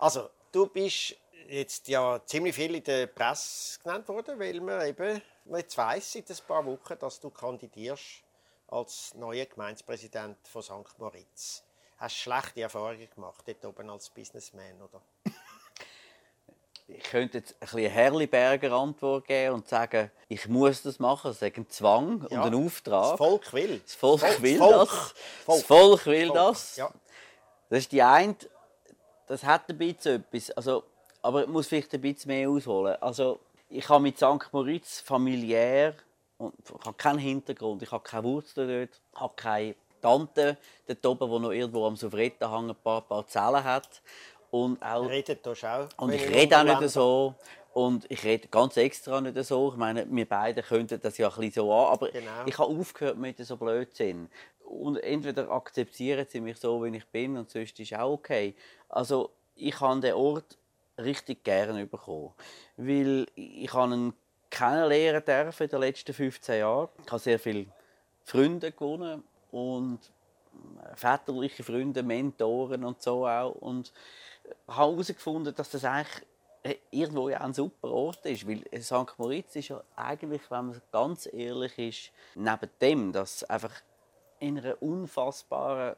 Also, 0.00 0.28
du 0.52 0.66
bist 0.66 1.16
jetzt 1.48 1.88
ja 1.88 2.20
ziemlich 2.26 2.54
viel 2.54 2.74
in 2.74 2.84
der 2.84 3.06
Presse 3.06 3.78
genannt 3.82 4.06
worden, 4.06 4.38
weil 4.38 4.60
man 4.60 4.86
eben 4.86 5.22
jetzt 5.46 5.78
weiss 5.78 6.12
seit 6.12 6.28
ein 6.30 6.36
paar 6.46 6.66
Wochen, 6.66 6.98
dass 6.98 7.18
du 7.18 7.30
kandidierst 7.30 8.22
als 8.70 9.14
neuer 9.14 9.46
Gemeindepräsident 9.46 10.36
von 10.48 10.62
St. 10.62 10.98
Moritz. 10.98 11.62
Hast 11.98 12.16
du 12.16 12.20
schlechte 12.22 12.62
Erfahrungen 12.62 13.08
gemacht 13.14 13.42
dort 13.46 13.64
oben 13.64 13.90
als 13.90 14.08
Businessman, 14.10 14.80
oder? 14.82 15.00
Ich 16.88 17.04
könnte 17.04 17.38
jetzt 17.38 17.52
ein 17.54 17.58
bisschen 17.60 17.78
eine 17.80 17.88
Herliberger 17.88 18.72
Antwort 18.72 19.26
geben 19.26 19.54
und 19.54 19.68
sagen, 19.68 20.10
ich 20.28 20.48
muss 20.48 20.82
das 20.82 20.98
machen. 20.98 21.28
Das 21.28 21.40
ist 21.40 21.56
ein 21.56 21.68
Zwang 21.68 22.26
Ja. 22.30 22.42
und 22.42 22.52
ein 22.54 22.66
Auftrag. 22.66 23.10
Das 23.10 23.18
Volk 23.18 23.52
will. 23.52 23.78
Das 23.78 23.94
Volk 23.94 24.20
Volk- 24.20 24.42
will 24.42 24.58
Volk. 24.58 24.72
das. 24.72 24.88
Volk. 24.90 25.14
Das 25.46 25.62
Volk 25.62 26.06
will 26.06 26.26
Volk. 26.28 26.34
das. 26.38 26.76
Ja. 26.76 26.90
Das 27.68 27.78
ist 27.80 27.92
die 27.92 28.02
eine, 28.02 28.34
das 29.28 29.44
hat 29.44 29.68
ein 29.68 29.78
bisschen 29.78 30.24
etwas. 30.32 30.50
Also, 30.52 30.82
aber 31.22 31.42
ich 31.42 31.48
muss 31.48 31.68
vielleicht 31.68 31.94
ein 31.94 32.00
bisschen 32.00 32.28
mehr 32.28 32.50
ausholen. 32.50 32.96
Also, 33.00 33.38
ich 33.68 33.88
habe 33.88 34.02
mit 34.02 34.16
St. 34.16 34.52
Moritz 34.52 34.98
familiär 35.00 35.94
und 36.40 36.54
ich 36.64 36.86
habe 36.86 36.96
keinen 36.96 37.18
Hintergrund, 37.18 37.82
ich 37.82 37.90
habe 37.92 38.02
keine 38.02 38.24
Wurzeln 38.24 38.68
dort, 38.68 39.00
ich 39.14 39.20
habe 39.20 39.34
keine 39.36 39.74
Tante 40.00 40.56
dort 40.86 41.06
oben, 41.06 41.30
die 41.30 41.38
noch 41.40 41.50
irgendwo 41.52 41.86
am 41.86 41.96
Souverätenhang 41.96 42.70
ein 42.70 42.76
paar 42.76 43.02
Parzellen 43.02 43.62
hat. 43.62 44.02
Und 44.50 44.82
auch 44.82 45.08
Redet 45.08 45.46
auch. 45.46 45.88
und 45.98 46.12
ich 46.12 46.28
rede 46.28 46.58
auch 46.58 46.80
nicht 46.80 46.90
so. 46.90 47.34
Und 47.72 48.10
ich 48.10 48.24
rede 48.24 48.48
ganz 48.48 48.76
extra 48.76 49.20
nicht 49.20 49.36
so. 49.44 49.68
Ich 49.70 49.76
meine, 49.76 50.04
wir 50.10 50.28
beide 50.28 50.60
könnten 50.62 51.00
das 51.00 51.18
ja 51.18 51.28
ein 51.28 51.34
bisschen 51.36 51.52
so 51.52 51.72
an. 51.72 51.92
Aber 51.92 52.10
Genau. 52.10 52.44
ich 52.46 52.58
habe 52.58 52.68
aufgehört 52.76 53.16
mit 53.16 53.38
so 53.38 53.56
Blödsinn. 53.56 54.28
Und 54.64 54.96
entweder 55.04 55.50
akzeptieren 55.50 56.26
sie 56.28 56.40
mich 56.40 56.56
so, 56.58 56.82
wie 56.82 56.96
ich 56.96 57.06
bin, 57.06 57.36
und 57.36 57.48
sonst 57.50 57.78
ist 57.78 57.94
auch 57.94 58.10
okay. 58.12 58.56
Also, 58.88 59.30
ich 59.54 59.78
habe 59.80 60.00
den 60.00 60.14
Ort 60.14 60.58
richtig 60.98 61.44
gerne 61.44 61.86
bekommen. 61.86 62.32
Weil 62.76 63.26
ich 63.36 63.72
habe 63.72 63.94
ihn 63.94 64.14
kennenlernen 64.50 65.24
dürfen 65.24 65.64
in 65.64 65.68
den 65.70 65.80
letzten 65.80 66.12
15 66.12 66.58
Jahren. 66.58 66.88
Ich 67.04 67.10
habe 67.10 67.20
sehr 67.20 67.38
viele 67.38 67.66
Freunde 68.24 68.72
gewonnen 68.72 69.24
und 69.50 69.98
väterliche 70.94 71.62
Freunde, 71.62 72.02
Mentoren 72.02 72.84
und 72.84 73.00
so 73.02 73.26
auch. 73.26 73.54
Und 73.56 73.92
habe 74.68 74.92
herausgefunden, 74.92 75.54
dass 75.54 75.70
das 75.70 75.84
eigentlich 75.84 76.26
äh, 76.62 76.76
irgendwo 76.90 77.28
ja 77.28 77.40
ein 77.40 77.54
super 77.54 77.88
Ort 77.90 78.26
ist, 78.26 78.46
weil 78.46 78.64
St. 78.82 79.18
Moritz 79.18 79.56
ist 79.56 79.68
ja 79.68 79.82
eigentlich, 79.96 80.42
wenn 80.50 80.66
man 80.66 80.82
ganz 80.92 81.28
ehrlich 81.32 81.78
ist, 81.78 82.12
neben 82.34 82.70
dem, 82.80 83.12
dass 83.12 83.44
einfach 83.44 83.72
in 84.40 84.58
einer 84.58 84.80
unfassbaren 84.82 85.96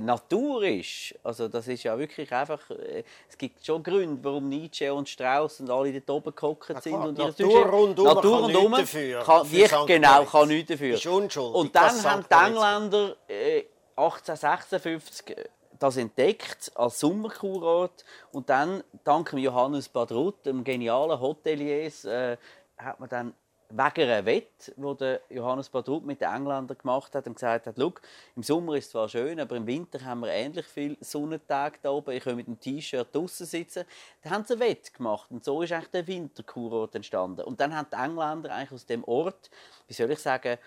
Natur 0.00 0.62
ist. 0.64 1.14
Also 1.22 1.48
das 1.48 1.68
ist 1.68 1.82
ja 1.82 1.98
wirklich 1.98 2.32
einfach, 2.32 2.70
äh, 2.70 3.04
es 3.28 3.36
gibt 3.36 3.64
schon 3.64 3.82
Gründe, 3.82 4.22
warum 4.22 4.48
Nietzsche 4.48 4.92
und 4.92 5.08
Strauss 5.08 5.60
und 5.60 5.70
alle 5.70 5.92
dort 6.00 6.10
oben 6.10 6.34
gehockt 6.34 6.82
sind. 6.82 6.94
und 6.94 7.18
Natur 7.18 7.66
rundum 7.66 8.04
Natur 8.04 8.22
kann 8.22 8.44
rundum 8.44 8.72
nichts 8.72 8.92
dafür, 8.92 9.22
Kann, 9.22 9.46
St. 9.46 9.86
genau, 9.86 10.24
kann 10.24 10.48
nichts 10.48 10.70
dafür. 10.70 10.94
Ist 10.94 11.06
unschuldig, 11.06 11.54
Und 11.54 11.76
dann 11.76 11.84
dass 11.84 12.00
St. 12.00 12.06
haben 12.06 12.24
die 12.30 12.34
Engländer 12.34 13.16
äh, 13.28 13.64
1856 13.96 15.36
das 15.78 15.96
entdeckt 15.96 16.72
als 16.74 17.00
Sommerkurort 17.00 18.04
und 18.32 18.48
dann 18.48 18.82
dank 19.02 19.32
Johannes 19.32 19.88
Badrut, 19.88 20.46
dem 20.46 20.64
genialen 20.64 21.20
Hotelier, 21.20 21.90
äh, 22.04 22.36
hat 22.78 23.00
man 23.00 23.08
dann 23.08 23.34
wegen 23.70 24.10
einer 24.10 24.24
Wette, 24.26 24.72
der 24.76 25.20
Johannes 25.30 25.68
Badrut 25.68 26.04
mit 26.04 26.20
den 26.20 26.32
Engländern 26.32 26.78
gemacht 26.78 27.14
hat 27.14 27.26
und 27.26 27.34
gesagt 27.34 27.66
hat, 27.66 27.76
im 27.78 28.42
Sommer 28.42 28.74
ist 28.74 28.86
es 28.86 28.90
zwar 28.90 29.08
schön, 29.08 29.40
aber 29.40 29.56
im 29.56 29.66
Winter 29.66 30.04
haben 30.04 30.20
wir 30.20 30.28
ähnlich 30.28 30.66
viel 30.66 30.96
Sonnentage 31.00 31.78
da 31.82 31.90
oben, 31.90 32.12
ich 32.12 32.24
kann 32.24 32.36
mit 32.36 32.46
dem 32.46 32.60
T-Shirt 32.60 33.14
draußen 33.14 33.46
sitzen. 33.46 33.84
Dann 34.22 34.32
haben 34.32 34.44
sie 34.44 34.54
eine 34.54 34.62
Wette 34.62 34.92
gemacht 34.92 35.30
und 35.30 35.44
so 35.44 35.62
ist 35.62 35.72
eigentlich 35.72 35.90
der 35.90 36.06
Winterkurort 36.06 36.94
entstanden. 36.94 37.42
Und 37.42 37.60
dann 37.60 37.74
haben 37.74 37.88
die 37.90 37.96
Engländer 37.96 38.54
eigentlich 38.54 38.72
aus 38.72 38.86
dem 38.86 39.04
Ort, 39.04 39.50
wie 39.88 39.94
soll 39.94 40.10
ich 40.10 40.18
sagen, 40.20 40.58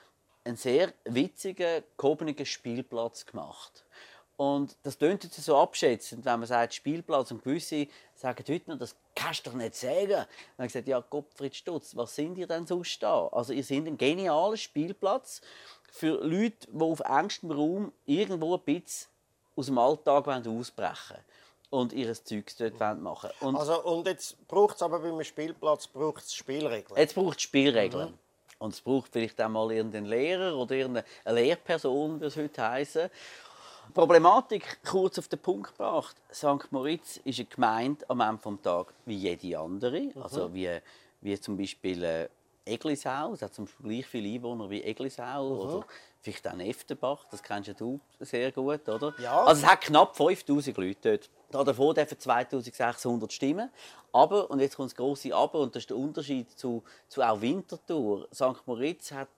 einen 0.43 0.57
sehr 0.57 0.93
witzigen, 1.05 1.83
gehobenen 1.97 2.45
Spielplatz 2.45 3.25
gemacht. 3.25 3.85
Und 4.37 4.77
das 4.83 4.99
klingt 4.99 5.23
jetzt 5.23 5.43
so 5.43 5.57
abschätzend, 5.57 6.23
wenn 6.23 6.39
man 6.39 6.47
sagt 6.47 6.75
Spielplatz 6.75 7.31
und 7.31 7.43
gewisse 7.43 7.87
sagen 8.19 8.43
heute 8.47 8.69
noch, 8.69 8.77
das 8.77 8.95
kannst 9.15 9.45
du 9.45 9.51
doch 9.51 9.57
nicht 9.57 9.75
sagen. 9.75 10.09
Dann 10.09 10.19
habe 10.19 10.65
ich 10.67 10.73
gesagt, 10.73 10.87
ja 10.87 10.99
Gottfried 10.99 11.55
Stutz, 11.55 11.95
was 11.95 12.15
sind 12.15 12.37
ihr 12.37 12.47
denn 12.47 12.65
sonst 12.65 13.01
da? 13.01 13.27
Also 13.27 13.53
ihr 13.53 13.63
seid 13.63 13.85
ein 13.85 13.97
genialer 13.97 14.57
Spielplatz 14.57 15.41
für 15.91 16.23
Leute, 16.23 16.67
die 16.71 16.81
auf 16.81 16.99
engstem 17.01 17.51
Raum 17.51 17.91
irgendwo 18.05 18.55
ein 18.55 18.61
bisschen 18.61 19.09
aus 19.55 19.65
dem 19.67 19.77
Alltag 19.77 20.27
wollen 20.27 20.59
ausbrechen 20.59 21.17
und 21.69 21.93
ihr 21.93 22.13
Zeug 22.13 22.45
dort 22.57 22.79
wollen 22.79 23.01
machen 23.01 23.29
und 23.41 23.55
Also, 23.55 23.83
und 23.83 24.07
jetzt 24.07 24.47
braucht 24.47 24.75
es 24.75 24.81
aber 24.81 24.99
bei 24.99 25.07
einem 25.07 25.23
Spielplatz 25.23 25.87
braucht's 25.87 26.33
Spielregeln. 26.33 26.97
Jetzt 26.99 27.15
braucht 27.15 27.37
es 27.37 27.43
Spielregeln. 27.43 28.13
Und 28.59 28.73
es 28.73 28.81
braucht 28.81 29.11
vielleicht 29.11 29.39
auch 29.39 29.49
mal 29.49 29.71
irgendeinen 29.71 30.07
Lehrer 30.07 30.55
oder 30.55 30.75
irgendeine 30.75 31.05
Lehrperson, 31.25 32.19
wie 32.19 32.25
es 32.25 32.35
heute 32.35 32.67
heißen. 32.67 33.09
Problematik 33.93 34.79
kurz 34.85 35.17
auf 35.19 35.27
den 35.27 35.39
Punkt 35.39 35.71
gebracht. 35.71 36.15
St. 36.31 36.71
Moritz 36.71 37.17
ist 37.23 37.39
eine 37.39 37.47
Gemeinde 37.47 38.05
am 38.09 38.21
Ende 38.21 38.41
des 38.41 38.61
Tages 38.61 38.93
wie 39.05 39.15
jede 39.15 39.59
andere. 39.59 40.11
Also 40.21 40.53
wie, 40.53 40.79
wie 41.21 41.39
zum 41.39 41.57
Beispiel 41.57 42.03
äh, 42.03 42.29
Eglisau. 42.65 43.33
Es 43.33 43.41
hat 43.41 43.53
zum 43.53 43.65
Beispiel 43.65 43.89
gleich 43.89 44.05
viele 44.05 44.35
Einwohner 44.35 44.69
wie 44.69 44.83
Eglisau. 44.83 45.47
Oder 45.47 45.85
vielleicht 46.21 46.47
auch 46.47 46.53
Neftenbach. 46.53 47.25
Das 47.31 47.41
kennst 47.41 47.69
ja 47.69 47.73
du 47.73 47.99
sehr 48.19 48.51
gut, 48.51 48.87
oder? 48.87 49.13
Ja. 49.19 49.43
Also 49.43 49.63
es 49.63 49.71
hat 49.71 49.81
knapp 49.81 50.15
5000 50.15 50.77
Leute 50.77 51.19
dort. 51.51 51.67
Davon 51.67 51.95
dürfen 51.95 52.19
2600 52.19 53.31
stimmen. 53.31 53.69
Aber, 54.11 54.49
und 54.49 54.59
jetzt 54.59 54.75
kommt 54.75 54.91
das 54.91 54.95
grosse 54.95 55.33
Aber, 55.33 55.59
und 55.59 55.75
das 55.75 55.83
ist 55.83 55.89
der 55.89 55.97
Unterschied 55.97 56.51
zu, 56.51 56.83
zu 57.07 57.21
auch 57.21 57.39
Winterthur. 57.41 58.27
St. 58.33 58.65
Moritz 58.65 59.11
hat 59.11 59.29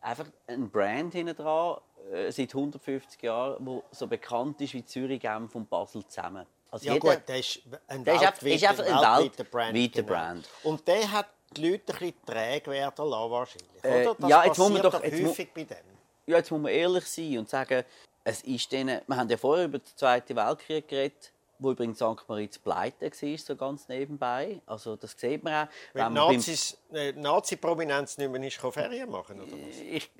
einfach 0.00 0.26
ein 0.46 0.70
Brand 0.70 1.12
hinten 1.12 1.36
dran, 1.36 1.78
seit 2.30 2.54
150 2.54 3.22
Jahren, 3.22 3.56
wo 3.66 3.82
so 3.90 4.06
bekannt 4.06 4.60
ist 4.60 4.74
wie 4.74 4.84
Zürich, 4.84 5.20
Genf 5.20 5.54
und 5.54 5.68
Basel 5.68 6.04
zusammen. 6.06 6.46
Also 6.70 6.86
Ja 6.86 6.94
jeder- 6.94 7.14
gut, 7.16 7.28
der 7.28 7.38
ist 7.38 7.60
ein 7.88 8.06
weltweiter- 8.06 8.46
ist 8.46 8.64
einfach 8.64 8.84
ein 8.84 9.22
weltweiter 9.24 9.44
Brand. 9.44 9.92
genau. 9.92 10.06
Brand. 10.06 10.48
Und 10.62 10.86
der 10.86 11.10
hat 11.12 11.26
die 11.56 11.68
Leute 11.70 11.92
ein 11.92 11.98
bisschen 11.98 12.24
träge 12.26 12.70
werden 12.70 13.06
lassen, 13.08 13.30
wahrscheinlich. 13.30 13.84
Äh, 13.84 14.06
oder? 14.06 14.14
Das 14.18 14.30
ja, 14.30 14.44
jetzt 14.44 14.58
muss 14.58 14.70
man 14.70 14.82
doch- 14.82 15.02
jetzt 15.02 15.20
mu- 15.20 15.28
häufig 15.30 15.52
bei 15.52 15.64
dem. 15.64 15.76
ja, 16.26 16.36
jetzt 16.36 16.50
muss 16.50 16.60
man 16.60 16.72
ehrlich 16.72 17.04
sein 17.06 17.38
und 17.38 17.48
sagen, 17.48 17.82
es 18.22 18.42
ist 18.42 18.70
denen, 18.70 19.00
wir 19.06 19.16
haben 19.16 19.28
ja 19.28 19.36
vorher 19.36 19.64
über 19.64 19.78
den 19.78 19.96
Zweiten 19.96 20.36
Weltkrieg 20.36 20.86
geredet, 20.86 21.32
wo 21.60 21.70
übrigens 21.72 21.98
St. 21.98 22.28
Moritz 22.28 22.58
pleite 22.58 23.10
war, 23.10 23.38
so 23.38 23.54
ganz 23.56 23.86
nebenbei. 23.88 24.60
Also 24.66 24.96
das 24.96 25.12
sieht 25.16 25.44
man 25.44 25.66
auch. 25.68 25.72
Weil 25.94 26.06
Wenn 26.06 26.12
Nazis, 26.14 26.76
äh, 26.92 27.12
Nazi-Prominenz 27.12 28.18
nicht 28.18 28.30
mehr 28.32 28.42
ist, 28.42 28.58
kann 28.58 28.72
Ferien 28.72 29.10
machen, 29.10 29.40
oder 29.40 29.52
was? 29.52 29.76
ich, 29.80 30.10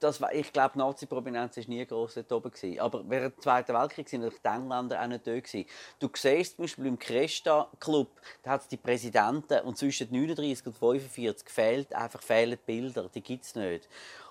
das, 0.00 0.20
war- 0.20 0.34
ich 0.34 0.52
glaube, 0.52 0.78
Nazi-Prominenz 0.78 1.56
war 1.56 1.64
nie 1.68 1.86
gross 1.86 2.14
dort 2.14 2.32
oben. 2.32 2.50
Gewesen. 2.50 2.80
Aber 2.80 3.02
während 3.08 3.36
des 3.36 3.44
Zweiten 3.44 3.74
Weltkriegs 3.74 4.12
waren 4.12 4.30
die 4.30 4.48
Engländer 4.48 5.02
auch 5.02 5.06
nicht 5.06 5.26
dort. 5.26 5.44
Gewesen. 5.44 5.66
Du 5.98 6.08
siehst 6.14 6.56
zum 6.56 6.64
Beispiel 6.64 6.86
im 6.86 6.98
Cresta-Club, 6.98 8.08
da 8.42 8.50
hat 8.50 8.62
es 8.62 8.68
die 8.68 8.76
Präsidenten 8.76 9.60
und 9.60 9.76
zwischen 9.78 10.10
39 10.10 10.66
und 10.66 10.76
45 10.78 11.48
fehlt 11.48 11.94
einfach 11.94 12.22
fehlen 12.22 12.58
Bilder, 12.64 13.08
die 13.14 13.20
gibt 13.20 13.44
es 13.44 13.54
nicht. 13.54 13.88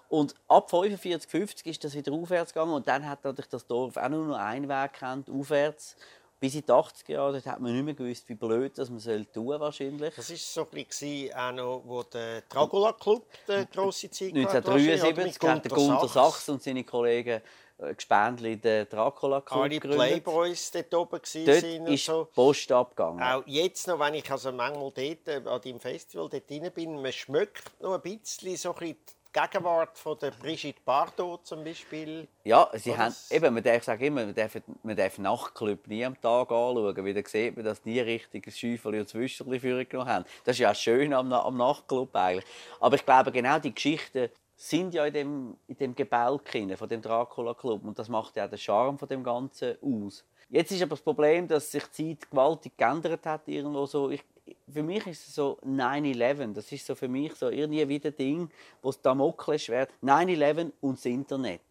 Und 0.07 0.35
ab 0.47 0.69
45, 0.69 1.29
50 1.29 1.65
ist 1.67 1.83
das 1.83 1.95
wieder 1.95 2.11
aufwärts 2.13 2.53
gegangen 2.53 2.73
und 2.73 2.87
dann 2.87 3.07
hat 3.09 3.23
natürlich 3.23 3.49
das 3.49 3.65
Dorf 3.65 3.97
auch 3.97 4.09
nur 4.09 4.25
noch 4.27 4.37
einen 4.37 4.69
Weg 4.69 4.93
gekannt, 4.93 5.29
aufwärts. 5.29 5.95
Bis 6.39 6.55
in 6.55 6.61
die 6.61 6.71
80er 6.71 7.11
Jahre 7.11 7.33
dort 7.33 7.45
hat 7.45 7.61
man 7.61 7.73
nicht 7.73 7.85
mehr 7.85 7.93
gewusst, 7.93 8.27
wie 8.27 8.35
blöd 8.35 8.77
das 8.77 8.89
man 8.89 8.99
soll 8.99 9.25
tun 9.25 9.59
wahrscheinlich. 9.59 10.13
Das 10.15 10.29
war 10.29 10.37
so 10.37 10.61
ein 10.61 10.85
bisschen 10.85 11.33
auch 11.33 11.51
noch, 11.51 11.81
wo 11.85 12.03
der 12.03 12.41
Dragula 12.41 12.93
Club 12.93 13.25
die 13.47 13.65
grosse 13.73 14.11
Zeit 14.11 14.33
hatte, 14.33 14.67
wahrscheinlich, 14.67 15.01
oder? 15.01 15.07
1973 15.07 15.41
Mit 15.41 15.51
hat 15.51 15.65
der 15.65 15.71
Gunter 15.71 16.07
Sachs 16.07 16.49
und 16.49 16.61
seine 16.61 16.83
Kollegen 16.83 17.41
äh, 17.77 17.93
Gespendli 17.93 18.55
den 18.57 18.87
Dracula 18.87 19.41
Club 19.41 19.61
alle 19.61 19.69
gegründet. 19.69 20.07
Playboys 20.07 20.71
dort 20.71 20.93
oben 20.93 21.21
gewesen 21.21 21.45
Dort 21.45 21.59
sind 21.59 21.81
und 21.81 21.93
ist 21.93 22.05
so. 22.05 22.23
die 22.23 22.33
Post 22.33 22.71
abgegangen. 22.71 23.21
Auch 23.21 23.43
jetzt 23.45 23.87
noch, 23.87 23.99
wenn 23.99 24.13
ich 24.13 24.29
also 24.31 24.51
manchmal 24.51 24.91
dort 24.91 25.27
äh, 25.27 25.49
an 25.49 25.61
deinem 25.61 25.79
Festival 25.79 26.29
dort 26.29 26.49
drin 26.49 26.71
bin, 26.73 27.01
man 27.01 27.11
schmeckt 27.11 27.81
noch 27.81 27.95
ein 27.95 28.01
bisschen 28.01 28.55
so 28.55 28.73
ein 28.73 28.79
bisschen 28.79 28.97
Gegenwart 29.35 29.97
von 29.97 30.17
der 30.17 30.31
Brigitte 30.31 30.79
Bardot 30.85 31.45
zum 31.45 31.61
Beispiel. 31.61 32.25
Ja, 32.45 32.69
sie 32.73 32.91
Oder 32.91 32.99
haben, 32.99 33.15
eben, 33.29 33.53
man 33.53 33.63
darf 33.63 33.83
sagen 33.83 34.01
immer, 34.01 34.25
man 34.25 34.33
darf, 34.33 34.57
man 34.81 34.95
darf 34.95 35.17
Nachtclub 35.17 35.87
nie 35.87 36.05
am 36.05 36.15
Tag 36.21 36.49
anschauen, 36.49 36.95
weil 37.05 37.13
dann 37.13 37.25
sieht 37.25 37.57
man, 37.57 37.65
dass 37.65 37.81
die 37.81 37.99
richtig 37.99 38.47
ein 38.47 38.53
Schäufeli 38.53 39.01
und 39.01 39.09
Zwischenli 39.09 39.59
vorgenommen 39.59 40.09
haben. 40.09 40.25
Das 40.45 40.55
ist 40.55 40.59
ja 40.59 40.71
auch 40.71 40.75
schön 40.75 41.13
am, 41.13 41.33
am 41.33 41.57
Nachtclub 41.57 42.15
eigentlich. 42.15 42.45
Aber 42.79 42.95
ich 42.95 43.05
glaube, 43.05 43.33
genau 43.33 43.59
die 43.59 43.75
Geschichten 43.75 44.29
sind 44.55 44.93
ja 44.93 45.05
in 45.05 45.13
dem, 45.13 45.57
in 45.67 45.77
dem 45.77 45.95
Gebälk 45.95 46.49
von 46.77 46.87
dem 46.87 47.01
Dracula 47.01 47.53
Club 47.55 47.83
und 47.83 47.99
das 47.99 48.07
macht 48.07 48.37
ja 48.37 48.45
auch 48.45 48.49
den 48.49 48.57
Charme 48.57 48.97
von 48.97 49.09
dem 49.09 49.21
Ganzen 49.21 49.75
aus. 49.81 50.23
Jetzt 50.47 50.71
ist 50.71 50.81
aber 50.81 50.91
das 50.91 51.01
Problem, 51.01 51.45
dass 51.49 51.71
sich 51.71 51.83
die 51.97 52.17
Zeit 52.17 52.31
gewaltig 52.31 52.77
geändert 52.77 53.25
hat 53.25 53.47
irgendwo 53.47 53.85
so. 53.85 54.09
Ich, 54.11 54.23
für 54.71 54.83
mich 54.83 55.05
ist 55.07 55.27
es 55.27 55.35
so 55.35 55.57
9-11, 55.65 56.53
das 56.53 56.71
ist 56.71 56.85
so 56.85 56.95
für 56.95 57.07
mich 57.07 57.33
so 57.35 57.49
irgendwie 57.49 57.87
wieder 57.87 58.09
ein 58.09 58.15
Ding, 58.15 58.49
wo 58.81 58.89
es 58.89 58.99
Damoklesschwert, 59.01 59.91
9-11 60.01 60.71
und 60.81 60.97
das 60.97 61.05
Internet. 61.05 61.61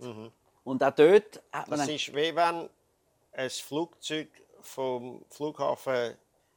Und 0.64 0.82
auch 0.82 0.90
dort 0.94 1.42
hat 1.52 1.68
man 1.68 1.78
Das 1.80 1.88
ist 1.88 2.14
wie 2.14 2.34
wenn 2.34 2.68
ein 3.32 3.50
Flugzeug 3.50 4.28
vom 4.60 5.24
Flughafen 5.28 6.14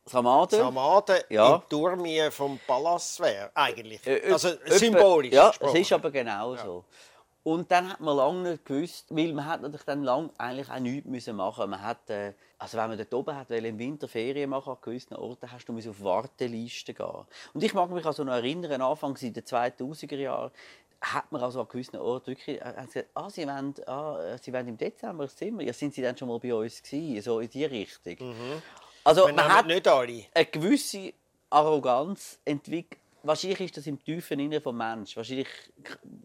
Ramadan. 0.09 0.59
Samaden 0.61 1.17
Ja. 1.29 1.55
in 1.55 1.61
die 1.61 1.67
Turmie 1.69 2.31
vom 2.31 2.57
Palast 2.65 3.19
wäre. 3.19 3.51
Eigentlich. 3.53 4.05
Äh, 4.07 4.31
Also 4.31 4.49
etwa- 4.49 4.73
symbolisch 4.77 5.33
Ja, 5.33 5.49
gesprochen. 5.49 5.75
es 5.75 5.81
ist 5.81 5.91
aber 5.91 6.11
genau 6.11 6.55
so. 6.55 6.85
Und 7.47 7.71
dann 7.71 7.89
hat 7.89 8.01
man 8.01 8.17
lange 8.17 8.49
nicht 8.49 8.65
gewusst, 8.65 9.05
weil 9.09 9.31
man 9.31 9.45
hat 9.45 9.61
natürlich 9.61 9.85
dann 9.85 10.03
lang 10.03 10.31
eigentlich 10.37 10.69
auch 10.69 10.79
nichts 10.79 11.07
müssen 11.07 11.37
machen. 11.37 11.69
Man 11.69 11.81
hat, 11.81 12.09
äh, 12.09 12.33
also 12.57 12.77
wenn 12.77 12.89
man 12.89 12.97
dort 12.97 13.13
oben 13.13 13.33
hat, 13.37 13.49
weil 13.49 13.63
im 13.63 13.79
Winter 13.79 14.09
Ferien 14.09 14.49
machen 14.49 14.71
an 14.73 14.79
gewissen 14.81 15.15
Orten, 15.15 15.49
hast 15.49 15.65
du 15.65 15.71
müssen 15.71 15.91
auf 15.91 16.03
Wartelisten 16.03 16.93
gehen. 16.93 17.25
Und 17.53 17.63
ich 17.63 17.73
mag 17.73 17.89
mich 17.89 18.05
also 18.05 18.25
noch 18.25 18.33
erinnern, 18.33 18.81
Anfangs 18.81 19.23
in 19.23 19.31
den 19.31 19.45
2000er 19.45 20.17
Jahren, 20.17 20.51
hat 20.99 21.31
man 21.31 21.41
also 21.41 21.61
an 21.61 21.69
gewissen 21.69 21.95
Orten 21.95 22.27
wirklich 22.27 22.59
äh, 22.59 22.73
gesagt, 22.85 23.07
ah, 23.13 23.29
sie 23.29 23.47
wollen, 23.47 23.73
ah, 23.85 24.37
sie 24.41 24.51
wollen 24.51 24.67
im 24.67 24.77
Dezember 24.77 25.23
ein 25.23 25.29
Zimmer. 25.29 25.63
Ja, 25.63 25.71
sind 25.71 25.93
sie 25.93 26.01
dann 26.01 26.17
schon 26.17 26.27
mal 26.27 26.39
bei 26.39 26.53
uns 26.53 26.83
gewesen? 26.83 27.21
So 27.21 27.39
in 27.39 27.49
die 27.49 27.63
Richtung. 27.63 28.17
Also 29.05 29.25
Wir 29.25 29.33
man 29.33 29.45
nehmen 29.45 29.57
hat 29.57 29.67
nicht 29.67 29.87
alle. 29.87 30.25
eine 30.33 30.45
gewisse 30.47 31.13
Arroganz 31.49 32.39
entwickelt. 32.43 32.99
Wahrscheinlich 33.27 33.59
ist 33.59 33.77
das 33.77 33.87
im 33.87 34.01
tiefen 34.01 34.39
Inneren 34.39 34.63
vom 34.63 34.77
Mensch. 34.77 35.17
Wahrscheinlich 35.17 35.49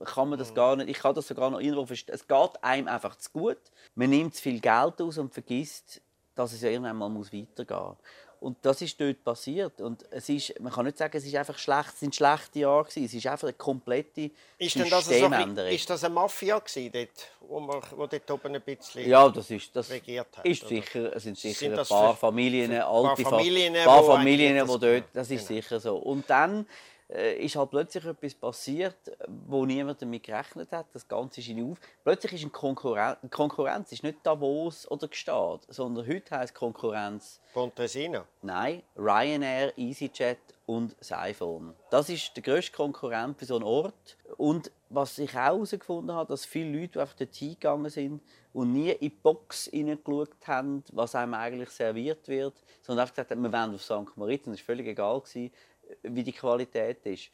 kann 0.04 0.28
man 0.28 0.38
das 0.38 0.54
gar 0.54 0.76
nicht. 0.76 0.88
Ich 0.88 0.98
kann 0.98 1.14
das 1.14 1.26
sogar 1.26 1.50
noch 1.50 1.60
irgendwo 1.60 1.84
verstehen. 1.84 2.14
Es 2.14 2.28
geht 2.28 2.62
einem 2.62 2.86
einfach 2.86 3.16
zu 3.16 3.30
gut. 3.32 3.58
Man 3.96 4.10
nimmt 4.10 4.36
zu 4.36 4.42
viel 4.42 4.60
Geld 4.60 5.02
aus 5.02 5.18
und 5.18 5.34
vergisst, 5.34 6.00
dass 6.36 6.52
es 6.52 6.62
ja 6.62 6.70
irgendwann 6.70 6.96
mal 6.96 7.08
muss 7.08 7.32
weitergehen 7.32 7.80
muss. 7.80 7.96
Und 8.42 8.56
das 8.62 8.82
ist 8.82 9.00
dort 9.00 9.22
passiert. 9.22 9.80
Und 9.80 10.04
es 10.10 10.28
ist, 10.28 10.58
man 10.60 10.72
kann 10.72 10.84
nicht 10.84 10.98
sagen, 10.98 11.16
es 11.16 11.24
ist 11.24 11.34
einfach 11.36 11.56
schlecht, 11.56 11.90
es 11.94 12.00
sind 12.00 12.12
schlechte 12.14 12.58
Jahre 12.58 12.82
gewesen. 12.82 13.04
Es 13.04 13.14
ist 13.14 13.26
einfach 13.26 13.46
eine 13.46 13.52
komplette 13.52 14.30
Ist, 14.58 14.74
denn 14.74 14.90
das, 14.90 15.04
so 15.04 15.12
Systemänderung. 15.12 15.70
ist 15.70 15.88
das 15.88 16.02
eine 16.02 16.14
Mafia 16.14 16.58
gewesen, 16.58 16.90
dort, 16.92 17.08
wo, 17.48 17.60
man, 17.60 17.80
wo 17.94 18.06
dort 18.08 18.28
oben 18.32 18.54
ein 18.56 18.60
bisschen... 18.62 19.08
Ja, 19.08 19.28
das 19.28 19.48
ist 19.48 19.74
das 19.76 19.88
regiert 19.90 20.26
hat, 20.36 20.44
ist 20.44 20.66
sicher, 20.66 21.14
es 21.14 21.22
sind 21.22 21.38
sicher 21.38 21.58
Sind 21.58 21.78
ein 21.78 21.86
paar 21.86 22.16
Familien, 22.16 22.72
alte 22.72 23.22
paar 23.22 23.32
Familien, 23.32 23.74
paar 23.84 24.02
wo 24.02 24.06
Familien, 24.12 24.66
wo 24.68 24.76
das- 24.76 24.90
dort, 24.90 25.04
das 25.12 25.30
ist 25.30 25.46
genau. 25.46 25.60
sicher 25.60 25.78
so. 25.80 25.96
Und 25.98 26.28
dann 26.28 26.66
ist 27.08 27.56
halt 27.56 27.70
plötzlich 27.70 28.04
etwas 28.04 28.34
passiert, 28.34 28.96
wo 29.28 29.66
niemand 29.66 30.00
damit 30.00 30.22
gerechnet 30.22 30.72
hat. 30.72 30.86
Das 30.94 31.06
Ganze 31.06 31.40
ist 31.40 31.48
in 31.48 31.70
Auf. 31.70 31.78
Plötzlich 32.04 32.32
ist 32.34 32.42
eine 32.42 32.50
Konkurrenz, 32.50 33.18
Konkurrenz 33.30 33.92
ist 33.92 34.02
nicht 34.02 34.18
Davos 34.22 34.90
oder 34.90 35.08
Gstaad, 35.08 35.66
sondern 35.68 36.06
heute 36.06 36.36
heißt 36.36 36.54
Konkurrenz 36.54 37.40
Pontresina. 37.52 38.26
Nein, 38.40 38.82
Ryanair, 38.96 39.76
EasyJet 39.76 40.38
und 40.64 40.96
iPhone. 41.10 41.74
Das 41.90 42.08
ist 42.08 42.34
der 42.34 42.42
grösste 42.42 42.72
Konkurrent 42.72 43.38
für 43.38 43.44
so 43.44 43.56
einen 43.56 43.64
Ort. 43.64 44.16
Und 44.38 44.70
was 44.88 45.18
ich 45.18 45.30
auch 45.30 45.34
herausgefunden 45.34 46.14
habe, 46.14 46.28
dass 46.28 46.44
viele 46.44 46.80
Leute, 46.80 46.92
die 46.92 47.00
einfach 47.00 47.16
dort 47.16 47.34
hingegangen 47.34 47.90
sind 47.90 48.22
und 48.52 48.72
nie 48.72 48.90
in 48.90 49.00
die 49.00 49.08
Box 49.10 49.66
hineingeschaut 49.66 50.46
haben, 50.46 50.84
was 50.92 51.14
einem 51.14 51.34
eigentlich 51.34 51.70
serviert 51.70 52.28
wird, 52.28 52.54
sondern 52.82 53.02
einfach 53.02 53.14
gesagt 53.14 53.30
haben, 53.30 53.42
wir 53.42 53.52
wollen 53.52 53.74
auf 53.74 53.82
St. 53.82 54.16
Moritz. 54.16 54.46
Und 54.46 54.54
es 54.54 54.60
war 54.60 54.66
völlig 54.66 54.86
egal, 54.86 55.20
gewesen, 55.20 55.50
wie 56.02 56.22
die 56.22 56.32
Qualität 56.32 57.04
ist. 57.06 57.30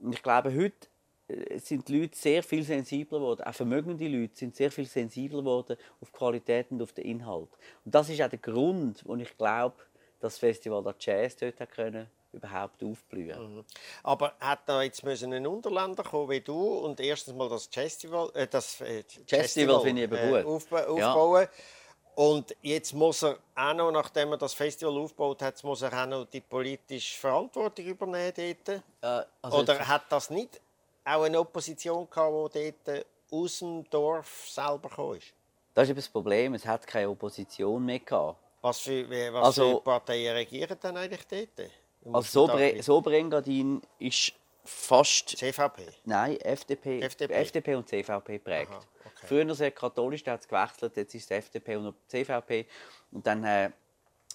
Und 0.00 0.12
ich 0.12 0.22
glaube, 0.22 0.54
heute 0.54 0.88
äh, 1.28 1.58
sind 1.58 1.88
die 1.88 2.00
Leute 2.00 2.16
sehr 2.16 2.42
viel 2.42 2.62
sensibler 2.62 3.18
geworden. 3.18 3.42
Auch 3.42 3.54
vermögende 3.54 4.08
Leute 4.08 4.36
sind 4.36 4.56
sehr 4.56 4.70
viel 4.70 4.86
sensibler 4.86 5.40
geworden 5.40 5.76
auf 6.00 6.10
die 6.10 6.16
Qualität 6.16 6.70
und 6.70 6.82
auf 6.82 6.92
den 6.92 7.04
Inhalt. 7.04 7.50
Und 7.84 7.94
das 7.94 8.08
ist 8.08 8.20
auch 8.22 8.28
der 8.28 8.38
Grund, 8.38 9.02
wo 9.04 9.14
ich 9.16 9.36
glaube, 9.36 9.76
dass 10.20 10.34
das 10.34 10.38
Festival 10.38 10.82
der 10.82 10.94
Jazz 10.98 11.36
dort 11.36 11.60
hat 11.60 11.70
können, 11.70 12.08
überhaupt 12.32 12.82
aufblühen. 12.82 13.64
Aber 14.02 14.34
hat 14.40 14.60
da 14.66 14.82
jetzt 14.82 15.04
müssen 15.04 15.32
ein 15.32 15.46
Unterländer 15.46 16.02
kommen 16.02 16.30
wie 16.30 16.40
du 16.40 16.60
und 16.60 17.00
erstens 17.00 17.34
mal 17.34 17.48
das 17.48 17.66
Festival, 17.66 18.30
äh, 18.34 18.46
das 18.46 18.80
äh, 18.80 19.04
Festival 19.26 19.80
finde 19.80 20.02
ich 20.02 20.10
eben 20.10 20.16
äh, 20.16 20.42
gut. 20.42 20.52
aufba 20.52 20.96
Ja. 20.96 21.48
Und 22.18 22.56
jetzt 22.62 22.94
muss 22.94 23.22
er 23.22 23.38
auch 23.54 23.74
noch, 23.74 23.92
nachdem 23.92 24.32
er 24.32 24.38
das 24.38 24.52
Festival 24.52 24.98
aufgebaut 24.98 25.40
hat, 25.40 25.62
muss 25.62 25.82
er 25.82 25.92
auch 26.02 26.06
noch 26.06 26.24
die 26.24 26.40
politische 26.40 27.16
Verantwortung 27.16 27.84
übernehmen 27.84 28.32
dort. 28.34 28.82
Äh, 29.00 29.26
also 29.40 29.58
Oder 29.58 29.86
hat 29.86 30.02
das 30.10 30.28
nicht 30.28 30.60
auch 31.04 31.22
eine 31.22 31.38
Opposition 31.38 32.10
gehabt, 32.10 32.56
die 32.56 32.74
dort 32.84 33.06
aus 33.30 33.60
dem 33.60 33.88
Dorf 33.88 34.48
selber 34.48 34.88
gekommen 34.88 35.18
ist? 35.18 35.32
das 35.74 35.84
ist 35.84 35.90
eben 35.90 35.96
das 36.00 36.08
Problem, 36.08 36.54
es 36.54 36.66
hat 36.66 36.84
keine 36.88 37.08
Opposition 37.08 37.84
mehr 37.84 38.00
gehabt. 38.00 38.36
Was 38.62 38.80
für, 38.80 39.08
was 39.32 39.44
Also- 39.44 39.76
für 39.76 39.80
Parteien 39.82 40.34
regieren 40.34 40.76
denn 40.82 40.96
eigentlich 40.96 41.24
dort? 41.24 41.70
Also 42.12 42.46
da 42.46 42.52
Sobre, 42.52 42.64
ein 42.64 42.82
Soberengadin 42.82 43.80
ist 44.00 44.32
fast 44.68 45.36
CVP. 45.36 45.86
Nein, 46.04 46.36
FDP, 46.40 47.00
FDP. 47.00 47.34
FDP 47.34 47.74
und 47.74 47.88
CVP 47.88 48.38
prägt. 48.38 48.70
Aha, 48.70 48.80
okay. 49.04 49.26
Früher 49.26 49.54
sehr 49.54 49.70
katholisch, 49.70 50.22
da 50.22 50.32
hat 50.32 50.42
es 50.42 50.48
gewechselt, 50.48 50.96
jetzt 50.96 51.14
ist 51.14 51.24
es 51.24 51.30
FDP 51.30 51.76
und 51.76 51.94
CVP. 52.08 52.66
Und 53.10 53.26
dann 53.26 53.44
äh, 53.44 53.70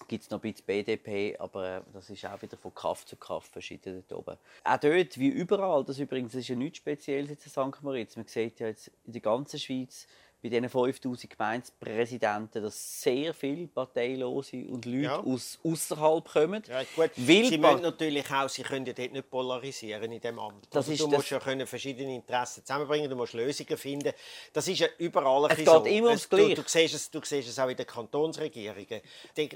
gibt 0.08 0.24
es 0.24 0.30
noch 0.30 0.42
ein 0.42 0.52
bisschen 0.52 0.66
BDP, 0.66 1.36
aber 1.38 1.76
äh, 1.76 1.80
das 1.92 2.10
ist 2.10 2.26
auch 2.26 2.40
wieder 2.42 2.56
von 2.56 2.74
Kaff 2.74 3.06
zu 3.06 3.16
Kaff 3.16 3.46
verschieden 3.46 4.04
dort 4.08 4.18
oben. 4.18 4.38
Auch 4.64 4.76
dort, 4.78 5.18
wie 5.18 5.28
überall, 5.28 5.84
das 5.84 5.98
übrigens 5.98 6.34
ist 6.34 6.48
ja 6.48 6.56
nichts 6.56 6.78
Spezielles 6.78 7.30
jetzt 7.30 7.46
in 7.46 7.52
St. 7.52 7.82
Moritz. 7.82 8.16
Man 8.16 8.26
sieht 8.26 8.58
ja 8.60 8.66
jetzt 8.66 8.90
in 9.06 9.12
der 9.12 9.22
ganzen 9.22 9.58
Schweiz, 9.58 10.06
bei 10.44 10.50
diesen 10.50 10.68
5000 10.68 11.30
Gemeindepräsidenten, 11.30 12.62
dass 12.62 13.00
sehr 13.02 13.32
viele 13.32 13.66
Parteilose 13.66 14.58
und 14.68 14.84
Leute 14.84 14.98
Ja. 15.04 15.20
aus 15.20 15.58
außerhalb 15.64 16.22
kommen. 16.28 16.62
Ja, 16.68 16.82
gut. 16.94 17.10
Weil 17.16 17.44
Sie 17.46 17.56
müssen 17.56 17.80
natürlich 17.80 18.30
auch, 18.30 18.48
Sie 18.50 18.62
können 18.62 18.84
ja 18.84 18.92
dort 18.92 19.12
nicht 19.12 19.30
polarisieren 19.30 20.12
in 20.12 20.20
dem 20.20 20.38
Amt. 20.38 20.66
Das 20.70 20.76
also, 20.88 20.92
ist 20.92 21.00
du 21.00 21.06
das- 21.06 21.16
musst 21.16 21.30
ja 21.30 21.38
können 21.40 21.66
verschiedene 21.66 22.14
Interessen 22.14 22.62
zusammenbringen, 22.62 23.08
du 23.08 23.16
musst 23.16 23.32
Lösungen 23.32 23.78
finden. 23.78 24.12
Das 24.52 24.68
ist 24.68 24.80
ja 24.80 24.88
überall 24.98 25.46
ein 25.46 25.50
Es 25.52 25.56
geht 25.56 25.66
so. 25.66 25.82
immer 25.84 26.08
ums 26.08 26.22
Es- 26.24 26.28
du, 26.28 26.36
Gleiche. 26.36 26.54
du, 26.56 26.62
siehst 26.66 26.94
es, 26.94 27.10
du 27.10 27.20
siehst 27.24 27.48
es 27.48 27.58
auch 27.58 27.68
in 27.68 27.76
den 27.76 27.86
Kantonsregierungen. 27.86 29.00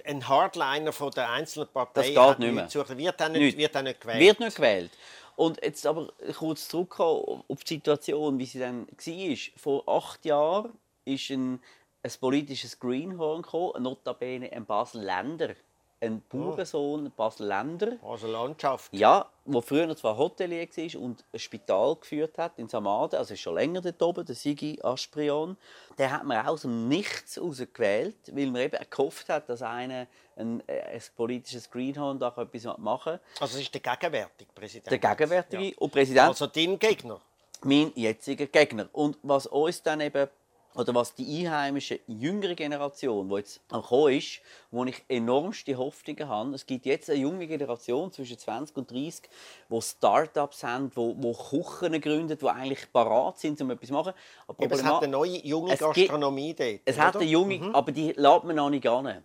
Ein 0.06 0.26
Hardliner 0.26 0.92
von 0.94 1.10
der 1.10 1.30
einzelnen 1.30 1.68
Partei 1.68 2.08
geht 2.08 2.16
hat 2.18 2.38
nicht 2.38 2.52
mehr. 2.54 2.68
suchen. 2.70 2.96
wird 2.96 3.20
auch 3.22 3.28
nicht, 3.28 3.40
Nicht. 3.40 3.58
wird 3.58 3.76
auch 3.76 3.82
nicht 3.82 4.00
gewählt. 4.00 4.20
Wird 4.20 4.40
nicht 4.40 4.56
gewählt. 4.56 4.90
Und 5.38 5.62
jetzt 5.62 5.86
aber 5.86 6.08
kurz 6.36 6.66
zurückkommen 6.66 7.44
auf 7.46 7.62
die 7.62 7.74
Situation, 7.74 8.40
wie 8.40 8.44
sie 8.44 8.58
dann 8.58 8.88
war. 8.88 9.36
Vor 9.56 9.88
acht 9.88 10.24
Jahren 10.24 10.72
ist 11.04 11.30
ein, 11.30 11.60
ein 12.02 12.12
politisches 12.18 12.80
Greenhorn 12.80 13.42
gekommen, 13.42 13.84
notabene 13.84 14.50
ein 14.50 14.66
Basel-Länder. 14.66 15.54
Ein 16.00 16.22
Bauernsohn, 16.28 17.06
ein 17.06 17.12
Basel-Länder. 17.16 17.96
Also 18.08 18.28
Landschaft. 18.28 18.92
Ja, 18.94 19.26
wo 19.44 19.60
früher 19.60 19.96
zwar 19.96 20.16
Hotelier 20.16 20.68
war 20.68 21.00
und 21.02 21.24
ein 21.32 21.38
Spital 21.40 21.96
geführt 21.96 22.38
hat 22.38 22.52
in 22.58 22.68
Samaden, 22.68 23.18
also 23.18 23.34
ist 23.34 23.40
schon 23.40 23.54
länger 23.56 23.80
dort 23.80 24.00
oben, 24.02 24.24
der 24.24 24.34
Sigi 24.36 24.78
Asprion. 24.82 25.56
Den 25.98 26.10
hat 26.12 26.24
man 26.24 26.46
aus 26.46 26.62
dem 26.62 26.86
Nichts 26.88 27.36
heraus 27.36 27.60
gewählt, 27.72 28.14
weil 28.32 28.46
man 28.46 28.62
eben 28.62 28.78
gehofft 28.88 29.28
hat, 29.28 29.48
dass 29.48 29.62
einer 29.62 30.06
ein, 30.36 30.62
äh, 30.68 30.80
ein 30.82 31.02
politisches 31.16 31.68
Greenhorn 31.68 32.18
da 32.20 32.28
etwas 32.36 32.78
machen 32.78 33.14
kann. 33.14 33.20
Also 33.40 33.56
es 33.56 33.62
ist 33.64 33.74
der 33.74 33.80
gegenwärtige 33.80 34.52
Präsident. 34.54 34.90
Der 34.90 34.98
gegenwärtige 34.98 35.64
Ja. 35.64 35.72
und 35.78 35.90
Präsident, 35.92 36.28
Also 36.28 36.46
dein 36.46 36.78
Gegner. 36.78 37.20
mein 37.64 37.90
jetziger 37.96 38.46
Gegner. 38.46 38.88
Und 38.92 39.18
was 39.24 39.48
uns 39.48 39.82
dann 39.82 40.00
eben, 40.00 40.28
oder 40.74 40.94
was 40.94 41.14
die 41.14 41.46
einheimische 41.46 41.98
jüngere 42.06 42.54
Generation, 42.54 43.28
die 43.28 43.34
jetzt 43.36 43.60
am 43.70 43.82
Kommen 43.82 44.14
ist, 44.16 44.40
wo 44.70 44.84
ich 44.84 45.02
enormste 45.08 45.76
Hoffnungen 45.76 46.28
habe, 46.28 46.54
es 46.54 46.66
gibt 46.66 46.86
jetzt 46.86 47.10
eine 47.10 47.18
junge 47.18 47.46
Generation 47.46 48.12
zwischen 48.12 48.38
20 48.38 48.76
und 48.76 48.90
30, 48.90 49.22
die 49.70 49.80
Start-ups 49.82 50.62
haben, 50.62 50.90
die, 50.90 51.14
die 51.14 51.32
Küchen 51.32 52.00
gründen, 52.00 52.38
die 52.38 52.48
eigentlich 52.48 52.92
parat 52.92 53.38
sind, 53.38 53.60
um 53.60 53.70
etwas 53.72 53.88
zu 53.88 53.94
machen. 53.94 54.12
Aber 54.46 54.64
Aber 54.64 54.74
es 54.74 54.84
hat 54.84 55.02
eine 55.02 55.10
neue 55.12 55.38
junge 55.44 55.72
Es 55.72 55.78
gibt- 55.80 55.94
Gastronomie 55.96 56.54
dort. 56.54 56.80
es 56.84 56.96
oder? 56.96 57.04
hat 57.06 57.16
eine 57.16 57.24
junge, 57.24 57.74
aber 57.74 57.90
die 57.90 58.12
lädt 58.12 58.44
man 58.44 58.54
noch 58.56 58.70
nicht 58.70 58.86
an. 58.86 59.24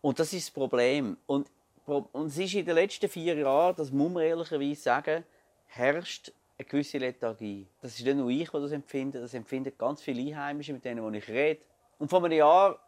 Und 0.00 0.18
das 0.18 0.32
ist 0.32 0.46
das 0.48 0.54
Problem. 0.54 1.16
Und, 1.26 1.48
und 1.86 2.26
es 2.28 2.38
ist 2.38 2.54
in 2.54 2.64
den 2.64 2.74
letzten 2.74 3.08
vier 3.08 3.34
Jahren, 3.36 3.74
das 3.76 3.90
muss 3.90 4.10
man 4.12 4.22
ehrlicherweise 4.22 4.80
sagen, 4.80 5.24
herrscht 5.66 6.32
eine 6.58 6.66
gewisse 6.66 6.98
Lethargie. 6.98 7.66
Das 7.80 7.98
ist 7.98 8.04
nicht 8.04 8.16
nur 8.16 8.30
ich, 8.30 8.50
der 8.50 8.60
das 8.60 8.72
empfinde, 8.72 9.20
das 9.20 9.34
empfinden 9.34 9.72
ganz 9.76 10.02
viele 10.02 10.20
Einheimische, 10.22 10.72
mit 10.72 10.84
denen 10.84 11.14
ich 11.14 11.28
rede. 11.28 11.60
Und 11.98 12.08
vor 12.08 12.24
einem 12.24 12.32
Jahr 12.32 12.78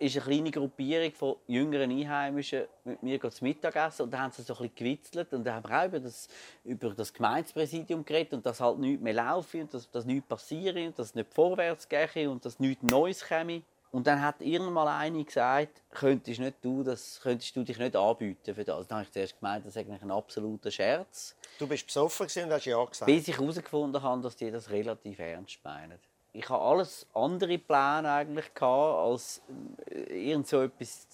ist 0.00 0.16
eine 0.16 0.24
kleine 0.24 0.50
Gruppierung 0.50 1.12
von 1.12 1.36
jüngeren 1.46 1.90
Einheimischen 1.90 2.64
mit 2.84 3.02
mir 3.02 3.20
zu 3.30 3.44
Mittagessen 3.44 4.04
und 4.04 4.10
da 4.10 4.20
haben 4.20 4.32
sie 4.32 4.42
so 4.42 4.56
ein 4.56 4.70
gewitzelt 4.74 5.30
und 5.34 5.44
da 5.44 5.56
haben 5.56 5.68
wir 5.68 5.78
auch 5.78 5.86
über 5.86 6.00
das, 6.00 6.28
über 6.64 6.90
das 6.90 7.12
Gemeindepräsidium 7.12 8.02
geredet 8.06 8.32
und 8.32 8.46
dass 8.46 8.60
halt 8.60 8.78
nichts 8.78 9.02
mehr 9.02 9.12
laufe 9.12 9.60
und 9.60 9.74
dass, 9.74 9.90
dass 9.90 10.06
nichts 10.06 10.26
passiere 10.26 10.86
und 10.86 10.98
dass 10.98 11.08
es 11.08 11.14
nicht 11.14 11.32
vorwärts 11.34 11.86
gehe 11.86 12.30
und 12.30 12.42
dass 12.46 12.58
nichts 12.58 12.82
Neues 12.82 13.22
käme. 13.22 13.62
Und 13.92 14.06
dann 14.06 14.22
hat 14.22 14.40
irgendwann 14.40 14.74
mal 14.74 14.88
eine 14.88 15.24
gesagt, 15.24 15.82
könntest, 15.90 16.38
nicht 16.38 16.56
du, 16.62 16.84
das, 16.84 17.20
könntest 17.22 17.56
du 17.56 17.64
dich 17.64 17.76
nicht 17.76 17.96
anbieten 17.96 18.54
für 18.54 18.64
das. 18.64 18.86
Dann 18.86 18.98
habe 18.98 19.06
ich 19.06 19.12
zuerst 19.12 19.40
gemeint, 19.40 19.66
das 19.66 19.74
ist 19.74 19.80
eigentlich 19.80 20.02
ein 20.02 20.12
absoluter 20.12 20.70
Scherz. 20.70 21.34
Du 21.58 21.66
bist 21.66 21.86
besoffen 21.86 22.26
und 22.44 22.52
hast 22.52 22.64
ja 22.66 22.84
gesagt. 22.84 23.06
Bis 23.06 23.26
ich 23.26 23.36
herausgefunden 23.36 24.00
habe, 24.00 24.22
dass 24.22 24.36
die 24.36 24.50
das 24.50 24.70
relativ 24.70 25.18
ernst 25.18 25.58
meinen. 25.64 25.98
Ich 26.32 26.48
habe 26.48 26.62
alles 26.62 27.06
andere 27.12 27.58
Pläne 27.58 28.12
eigentlich 28.12 28.54
gehabt, 28.54 28.98
als 28.98 29.42
äh, 29.90 30.30
irgend 30.30 30.46
so 30.46 30.62
etwas 30.62 31.08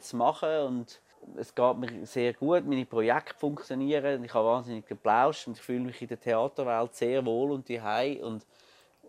zu 0.00 0.16
machen 0.16 0.60
und 0.66 1.00
es 1.36 1.54
geht 1.54 1.76
mir 1.76 2.06
sehr 2.06 2.34
gut, 2.34 2.66
meine 2.66 2.84
Projekte 2.84 3.34
funktionieren, 3.38 4.24
ich 4.24 4.34
habe 4.34 4.48
wahnsinnig 4.48 4.86
geplauscht 4.86 5.46
und 5.46 5.56
ich 5.56 5.62
fühle 5.62 5.80
mich 5.80 6.02
in 6.02 6.08
der 6.08 6.20
Theaterwelt 6.20 6.94
sehr 6.94 7.24
wohl 7.24 7.52
und 7.52 7.68
die 7.68 7.80
und 8.20 8.44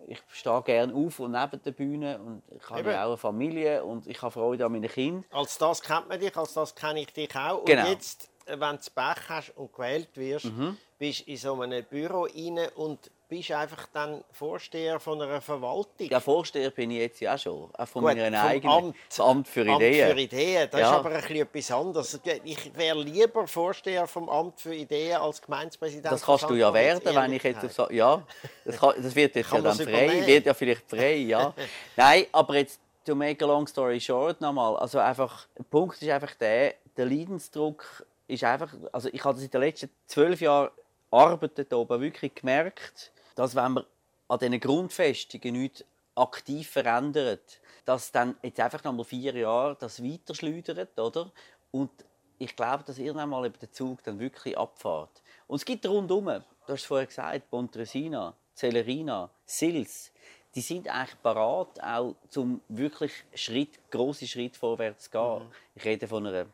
ich 0.07 0.21
stehe 0.31 0.61
gerne 0.63 0.93
auf 0.93 1.19
und 1.19 1.31
neben 1.31 1.61
der 1.63 1.71
Bühne 1.71 2.19
und 2.19 2.43
ich 2.55 2.69
habe 2.69 2.91
ja 2.91 3.03
auch 3.03 3.07
eine 3.09 3.17
Familie 3.17 3.83
und 3.83 4.07
ich 4.07 4.21
habe 4.21 4.31
Freude 4.31 4.65
an 4.65 4.71
meinen 4.71 4.89
Kindern. 4.89 5.25
Als 5.31 5.57
das 5.57 5.81
kennt 5.81 6.09
man 6.09 6.19
dich, 6.19 6.35
als 6.35 6.53
das 6.53 6.73
kenne 6.75 7.01
ich 7.01 7.13
dich 7.13 7.35
auch. 7.35 7.59
Und 7.59 7.65
Genau. 7.65 7.83
Mhm. 7.83 7.89
jetzt, 7.91 8.29
äh, 8.45 8.59
wenn 8.59 8.77
du 8.77 8.83
Pech 8.95 9.29
hast 9.29 9.57
und 9.57 9.73
gewählt 9.73 10.09
wirst, 10.15 10.51
bist 10.99 11.27
du 11.27 11.31
in 11.31 11.37
so 11.37 11.61
einem 11.61 11.83
Büro 11.85 12.23
rein 12.23 12.59
und 12.75 13.11
bist 13.37 13.51
einfach 13.51 13.87
dann 13.93 14.23
Vorsteher 14.31 14.99
von 14.99 15.19
einer 15.21 15.41
Verwaltung. 15.41 16.07
Ja, 16.09 16.19
Vorsteher 16.19 16.69
bin 16.69 16.91
ich 16.91 16.99
jetzt 16.99 17.19
ja 17.19 17.35
schon, 17.37 17.69
auch 17.73 17.87
von 17.87 18.03
Gut, 18.03 18.15
meiner 18.15 18.43
eigenen 18.43 18.71
Amt. 18.71 18.95
das 19.09 19.19
Amt 19.19 19.47
für 19.47 19.61
Amt 19.61 19.81
Ideen. 19.81 20.11
für 20.15 20.21
Ideen, 20.21 20.67
das 20.71 20.79
Ja. 20.81 20.89
ist 20.91 20.95
aber 20.97 21.09
ein 21.09 21.15
bisschen 21.21 21.35
etwas 21.37 21.71
anderes. 21.71 22.19
Ich 22.43 22.77
wäre 22.77 22.99
lieber 22.99 23.47
Vorsteher 23.47 24.05
vom 24.05 24.29
Amt 24.29 24.61
für 24.61 24.75
Ideen 24.75 25.17
als 25.17 25.41
Gemeindepräsident. 25.41 26.11
Das 26.11 26.21
kannst 26.21 26.47
du 26.47 26.53
ja 26.53 26.71
werden, 26.71 27.15
wenn 27.15 27.33
ich 27.33 27.41
jetzt 27.43 27.73
so, 27.73 27.89
ja, 27.89 28.21
das, 28.65 28.77
kann, 28.77 28.93
das 29.01 29.15
wird 29.15 29.35
jetzt 29.35 29.49
ja 29.49 29.55
Kann 29.57 29.63
dann 29.63 29.77
man's 29.77 29.81
frei, 29.89 30.03
übernehmen? 30.05 30.27
wird 30.27 30.45
ja 30.45 30.53
vielleicht 30.53 30.87
frei, 30.89 31.15
ja. 31.15 31.53
Nein, 31.95 32.25
aber 32.31 32.55
jetzt 32.57 32.79
to 33.03 33.15
make 33.15 33.43
a 33.43 33.47
long 33.47 33.65
story 33.65 33.99
short 33.99 34.39
nochmal, 34.41 34.77
also 34.77 34.99
einfach, 34.99 35.47
der 35.57 35.63
Punkt 35.63 35.99
ist 36.01 36.09
einfach 36.09 36.35
der, 36.35 36.75
der 36.95 37.05
Leidensdruck 37.07 38.05
ist 38.27 38.43
einfach, 38.43 38.71
also 38.91 39.09
ich 39.11 39.23
habe 39.25 39.33
das 39.33 39.43
in 39.43 39.49
den 39.49 39.61
letzten 39.61 39.89
zwölf 40.05 40.39
Jahren 40.39 40.69
Arbeit 41.11 41.51
dort 41.57 41.73
oben 41.73 42.01
wirklich 42.01 42.33
gemerkt, 42.33 43.11
dass 43.35 43.55
wenn 43.55 43.73
man 43.73 43.85
an 44.27 44.39
diesen 44.39 44.59
Grundfestungen 44.59 45.61
nichts 45.61 45.83
aktiv 46.15 46.69
verändert, 46.69 47.59
dass 47.85 48.11
dann 48.11 48.35
jetzt 48.43 48.59
einfach 48.59 48.83
noch 48.83 48.93
mal 48.93 49.03
vier 49.03 49.35
Jahre 49.35 49.75
das 49.79 50.03
weiterschleudert, 50.03 50.99
oder? 50.99 51.31
Und 51.71 51.91
ich 52.37 52.55
glaube, 52.55 52.83
dass 52.83 52.97
irgendwann 52.97 53.29
mal 53.29 53.45
eben 53.45 53.59
der 53.59 53.71
Zug 53.71 54.03
dann 54.03 54.19
wirklich 54.19 54.57
abfährt. 54.57 55.21
Und 55.47 55.57
es 55.57 55.65
gibt 55.65 55.85
rundum, 55.85 56.25
du 56.25 56.41
hast 56.67 56.81
es 56.81 56.85
vorher 56.85 57.07
gesagt, 57.07 57.49
Pontresina, 57.49 58.35
Celerina, 58.55 59.29
Sils, 59.45 60.11
die 60.55 60.61
sind 60.61 60.87
eigentlich 60.87 61.21
parat, 61.21 61.81
auch 61.81 62.15
zum 62.29 62.61
wirklich 62.67 63.11
Schritt, 63.33 63.79
große 63.89 64.27
Schritt 64.27 64.55
vorwärts 64.55 65.05
zu 65.05 65.11
gehen. 65.11 65.51
Ich 65.75 65.83
rede 65.83 66.07
von 66.07 66.27
einer 66.27 66.45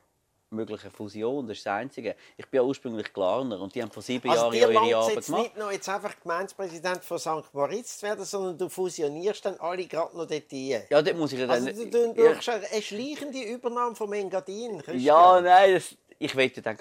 möglichen 0.51 0.91
Fusion, 0.91 1.47
das 1.47 1.57
ist 1.57 1.65
das 1.65 1.73
Einzige. 1.73 2.15
Ich 2.37 2.47
bin 2.47 2.59
ja 2.59 2.63
ursprünglich 2.63 3.13
Glarner 3.13 3.59
und 3.61 3.73
die 3.75 3.81
haben 3.81 3.91
vor 3.91 4.03
sieben 4.03 4.29
Also 4.29 4.51
Jahren 4.51 4.53
ja 4.53 4.69
ihre 4.69 4.95
Arbeit 4.95 5.15
jetzt 5.15 5.25
gemacht. 5.27 5.43
nicht 5.43 5.57
noch 5.57 5.71
jetzt 5.71 5.89
einfach 5.89 6.15
Gemeindepräsident 6.21 7.03
von 7.03 7.19
St. 7.19 7.53
Moritz 7.53 7.97
zu 7.99 8.07
werden, 8.07 8.25
sondern 8.25 8.57
du 8.57 8.69
fusionierst 8.69 9.45
dann 9.45 9.57
alle 9.59 9.85
gerade 9.85 10.15
noch 10.17 10.25
dort 10.25 10.51
rein. 10.51 10.83
Ja, 10.89 11.01
dort 11.01 11.17
muss 11.17 11.33
ich 11.33 11.39
ja 11.39 11.47
dann... 11.47 11.67
Also 11.67 11.85
du, 11.85 12.13
du, 12.13 12.21
ja, 12.21 12.31
eine 12.31 12.81
schleichende 12.81 13.41
Übernahme 13.43 13.95
von 13.95 14.11
Engadin. 14.13 14.77
Christian. 14.77 14.99
Ja, 14.99 15.41
nein, 15.41 15.75
das, 15.75 15.95
ich 16.19 16.35
will 16.35 16.49
dann, 16.49 16.77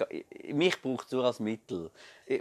mich 0.51 0.81
braucht 0.81 1.05
es 1.05 1.11
nur 1.11 1.23
als 1.23 1.39
Mittel. 1.39 1.89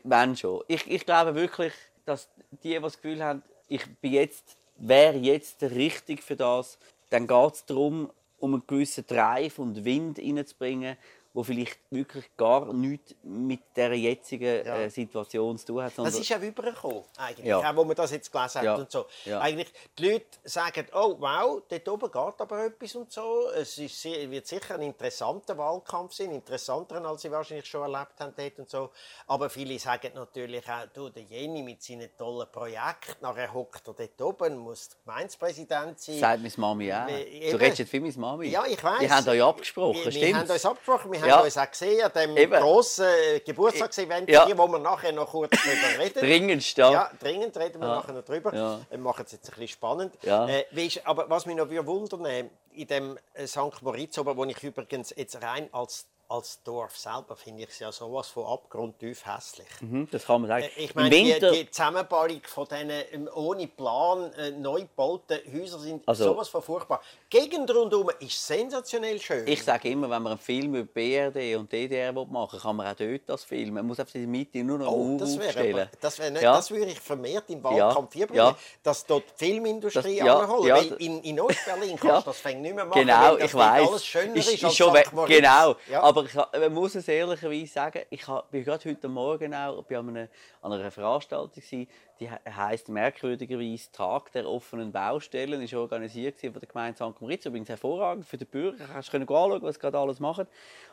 Wenn 0.03 0.37
schon. 0.37 0.65
Ich, 0.67 0.91
ich 0.91 1.07
glaube 1.07 1.35
wirklich, 1.35 1.73
dass 2.05 2.29
die, 2.63 2.71
die 2.71 2.81
das 2.81 3.01
Gefühl 3.01 3.23
haben, 3.23 3.43
ich 3.69 3.85
bin 4.01 4.13
jetzt, 4.13 4.57
wäre 4.77 5.17
jetzt 5.17 5.63
der 5.63 5.71
Richtige 5.71 6.23
für 6.23 6.37
das, 6.37 6.79
dann 7.11 7.27
geht 7.27 7.55
es 7.55 7.65
darum, 7.65 8.11
um 8.39 8.55
einen 8.55 8.67
gewissen 8.67 9.07
Drive 9.07 9.59
und 9.59 9.85
Wind 9.85 10.19
reinzubringen, 10.19 10.97
wo 11.35 11.43
vielleicht 11.45 11.79
wirklich 11.91 12.25
gar 12.37 12.73
nichts 12.73 13.15
mit 13.23 13.61
der 13.77 13.93
jetzigen 13.95 14.67
Ja. 14.67 14.77
äh, 14.79 14.91
Situation 14.91 15.57
zu 15.59 15.67
tun 15.67 15.83
hat. 15.83 15.93
Das 15.97 16.19
ist 16.19 16.33
auch 16.33 16.41
übergekommen, 16.41 17.05
eigentlich, 17.17 17.47
Ja. 17.47 17.59
auch 17.71 17.77
wo 17.77 17.85
man 17.85 17.95
das 17.95 18.11
jetzt 18.11 18.33
gelesen 18.33 18.55
hat 18.59 18.65
Ja. 18.65 18.75
und 18.77 18.91
so. 18.91 19.07
Ja. 19.25 19.41
Eigentlich, 19.41 19.69
die 19.99 20.11
Leute 20.11 20.27
sagen, 20.45 20.87
oh 20.95 21.17
wow, 21.19 21.63
dort 21.69 21.89
oben 21.89 22.11
geht 22.11 22.41
aber 22.41 22.65
etwas 22.65 22.95
und 22.97 23.13
so. 23.13 23.49
Es 23.55 23.77
ist, 23.79 24.05
wird 24.05 24.47
sicher 24.47 24.75
ein 24.77 24.83
interessanter 24.83 25.57
Wahlkampf 25.59 26.13
sein, 26.15 26.31
interessanter, 26.33 27.05
als 27.05 27.23
sie 27.23 27.31
wahrscheinlich 27.31 27.67
schon 27.67 27.83
erlebt 27.83 28.19
haben 28.19 28.33
dort 28.37 28.59
und 28.59 28.71
so. 28.71 28.91
Aber 29.27 29.51
viele 29.51 29.79
sagen 29.79 30.11
natürlich 30.15 30.67
auch, 30.69 30.87
du, 30.95 31.09
der 31.11 31.23
Jenny 31.25 31.63
mit 31.63 31.83
seinen 31.83 32.09
tollen 32.17 32.51
Projekten, 32.51 33.23
nachher 33.23 33.53
hockt 33.53 33.87
er 33.87 33.95
dort 33.95 34.21
oben, 34.23 34.57
muss 34.59 34.91
Gemeindepräsident 35.05 36.01
sein. 36.01 36.19
Sagt 36.19 36.43
meine 36.43 36.53
Mami 36.57 36.93
auch. 36.93 37.07
Wir- 37.07 37.51
Du 37.53 37.57
redest 37.61 37.79
jetzt 37.81 37.91
für 37.91 38.01
meine 38.01 38.13
Mami. 38.17 38.49
Ja, 38.49 38.65
ich 38.67 38.83
weiß. 38.83 38.99
Die 39.01 39.11
haben 39.11 39.29
euch 39.29 39.43
abgesprochen, 39.43 39.97
wir, 39.97 40.05
wir 40.07 40.13
stimmt? 40.13 40.35
haben 40.37 40.51
uns 40.51 40.65
abgesprochen, 40.67 41.13
wir 41.23 41.33
haben 41.33 41.39
Ja. 41.41 41.45
uns 41.45 41.57
auch 41.59 41.71
gesehen 41.71 42.03
an 42.05 42.13
dem 42.13 42.37
Eben. 42.37 42.53
grossen 42.61 43.07
äh, 43.07 43.41
Geburtstagsevent, 43.41 44.29
Ja. 44.29 44.47
hier, 44.47 44.57
wo 44.59 44.67
wir 44.69 44.79
nachher 44.79 45.13
noch 45.13 45.31
kurz 45.31 45.51
darüber 45.51 45.99
reden. 46.05 46.19
Dringendst, 46.21 46.77
ja. 46.77 46.91
Ja, 46.91 47.11
dringend 47.21 47.57
reden 47.57 47.81
wir 47.81 47.89
Ja. 47.89 47.95
nachher 47.97 48.13
noch 48.13 48.25
drüber. 48.25 48.55
Ja. 48.55 48.81
Wir 48.89 48.99
machen 48.99 49.25
es 49.27 49.33
jetzt 49.33 49.47
ein 49.49 49.51
bisschen 49.53 49.69
spannend. 49.69 50.15
Äh, 50.25 50.65
weisst, 50.71 51.01
aber 51.05 51.29
was 51.31 51.47
mich 51.47 51.57
noch 51.57 51.69
wundern 51.69 52.25
äh, 52.27 52.45
in 52.75 52.87
dem 52.87 53.19
äh, 53.35 53.47
St. 53.47 53.83
Moritz, 53.83 54.17
wo 54.19 54.45
ich 54.45 54.63
übrigens 54.63 55.13
jetzt 55.17 55.43
rein 55.43 55.69
als 55.73 56.07
als 56.31 56.63
Dorf 56.63 56.95
selber 56.99 57.37
finde 57.37 57.63
ich 57.63 57.71
es 57.71 57.79
ja 57.79 57.91
sowas 57.91 58.29
von 58.29 58.45
abgrundtief 58.45 59.25
hässlich. 59.25 59.67
Mhm, 59.81 60.09
das 60.11 60.27
kann 60.27 60.43
man 60.43 60.49
sagen. 60.49 60.65
Äh, 60.77 60.83
Ich 60.85 60.95
meine, 60.95 61.09
die, 61.09 61.25
Winter, 61.33 61.53
die 61.53 61.71
Zusammenbauung 61.71 62.43
von 62.45 62.67
diesen 62.69 62.91
ähm, 62.91 63.31
ohne 63.35 63.67
Plan 63.67 64.31
äh, 64.35 64.51
neu 64.51 64.81
gebauten 64.83 65.39
Häusern 65.51 65.81
sind 65.81 66.03
Also- 66.07 66.25
sowas 66.25 66.49
von 66.51 66.61
furchtbar. 66.61 67.01
Die 67.33 67.39
Gegend 67.39 67.71
rundherum 67.75 68.11
ist 68.21 68.47
sensationell 68.47 69.19
schön. 69.21 69.49
ich 69.49 69.65
sage 69.65 69.89
immer, 69.89 70.11
wenn 70.11 70.23
man 70.23 70.33
einen 70.33 70.39
Film 70.41 70.75
über 70.75 70.93
BRD 70.93 71.57
und 71.57 71.73
DDR 71.73 72.13
machen 72.13 72.53
will, 72.53 72.61
kann 72.61 72.77
man 72.77 72.87
auch 72.89 72.95
dort 72.97 73.23
das 73.27 73.45
filmen. 73.45 73.75
Man 73.75 73.87
muss 73.87 73.99
in 73.99 74.07
der 74.13 74.21
Mitte 74.27 74.59
nur 74.65 74.79
noch 74.79 74.93
Oh, 74.93 75.17
das 75.19 75.39
wäre 75.39 75.71
aber- 75.71 75.89
das, 75.99 76.19
wäre 76.19 76.31
nicht, 76.31 76.43
Ja. 76.43 76.53
das 76.57 76.71
würde 76.71 76.91
ich 76.91 77.01
vermehrt 77.01 77.45
im 77.49 77.65
Wahlkampf 77.65 78.15
Ja, 78.17 78.27
ja. 78.35 78.57
dass 78.83 79.07
dort 79.07 79.25
die 79.41 79.47
Filmindustrie 79.47 80.19
Das- 80.19 80.29
anholen. 80.43 80.67
ja, 80.69 80.77
weil 80.77 80.93
in, 80.99 81.23
in 81.23 81.41
Ostberlin 81.41 81.97
kannst 82.01 82.27
du 82.27 82.31
das 82.31 82.39
fängt 82.41 82.61
nicht 82.61 82.75
mehr 82.75 82.85
machen, 82.85 83.01
Genau, 83.01 83.37
ich 83.39 83.55
weiß. 83.55 83.89
alles 83.89 84.05
schöner 84.05 84.37
ist, 84.37 84.63
als 84.65 84.77
schon. 84.77 84.95
Genau, 85.27 85.75
Ja. 85.91 86.03
Aber 86.19 86.27
ich, 86.29 86.61
man 86.61 86.73
muss 86.75 86.95
es 86.95 87.09
ehrlicherweise 87.09 87.67
sagen, 87.67 88.03
ich 88.11 88.25
bin 88.51 88.65
gerade 88.65 88.89
heute 88.89 89.09
Morgen 89.09 89.55
auch 89.55 89.83
bei 89.85 89.99
einer, 89.99 90.29
an 90.63 90.73
einer 90.73 90.91
Veranstaltung 90.91 91.51
gewesen, 91.51 91.87
die 92.21 92.29
he- 92.29 92.51
heisst 92.51 92.89
merkwürdigerweise 92.89 93.91
Tag 93.93 94.33
der 94.33 94.49
offenen 94.49 94.91
Baustellen, 94.93 95.63
ist 95.63 95.75
organisiert 95.75 96.39
von 96.41 96.53
der 96.53 96.63
Gemeinde 96.69 96.97
St. 96.97 97.21
Moritz, 97.21 97.47
übrigens 97.47 97.69
hervorragend 97.69 98.27
für 98.27 98.37
die 98.37 98.45
Bürger, 98.45 98.85
du 98.87 98.93
kannst 98.93 99.15
anschauen, 99.15 99.63
was 99.63 99.79
gerade 99.79 99.99
alles 99.99 100.19
machen. 100.21 100.47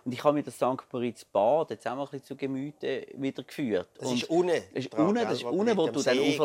Und 0.03 0.13
ich 0.13 0.23
habe 0.23 0.33
mir 0.35 0.43
das 0.43 0.55
St. 0.55 0.63
Moritz 0.91 1.25
Bad 1.25 1.71
jetzt 1.71 1.87
auch 1.87 1.95
mal 1.95 2.03
ein 2.03 2.09
bisschen 2.11 2.25
zu 2.25 2.35
Gemüte 2.35 3.07
wieder 3.15 3.43
geführt. 3.43 3.87
Das 3.97 4.11
ist 4.11 4.29
unten 4.29 4.47
Das 4.73 4.85
ist 4.85 4.93
unten, 4.93 5.15
das 5.15 5.33
ist 5.39 5.43
wo 5.45 5.49
unten, 5.49 5.77
wo 5.77 5.85
du 5.87 5.91
dann 5.93 6.03
See, 6.03 6.35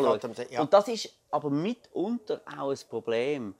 ja. 0.49 0.61
Und 0.61 0.73
das 0.73 0.87
ist 0.87 1.13
aber 1.29 1.49
mitunter 1.49 2.41
auch 2.59 2.71
ein 2.71 2.77
Problem. 2.89 3.55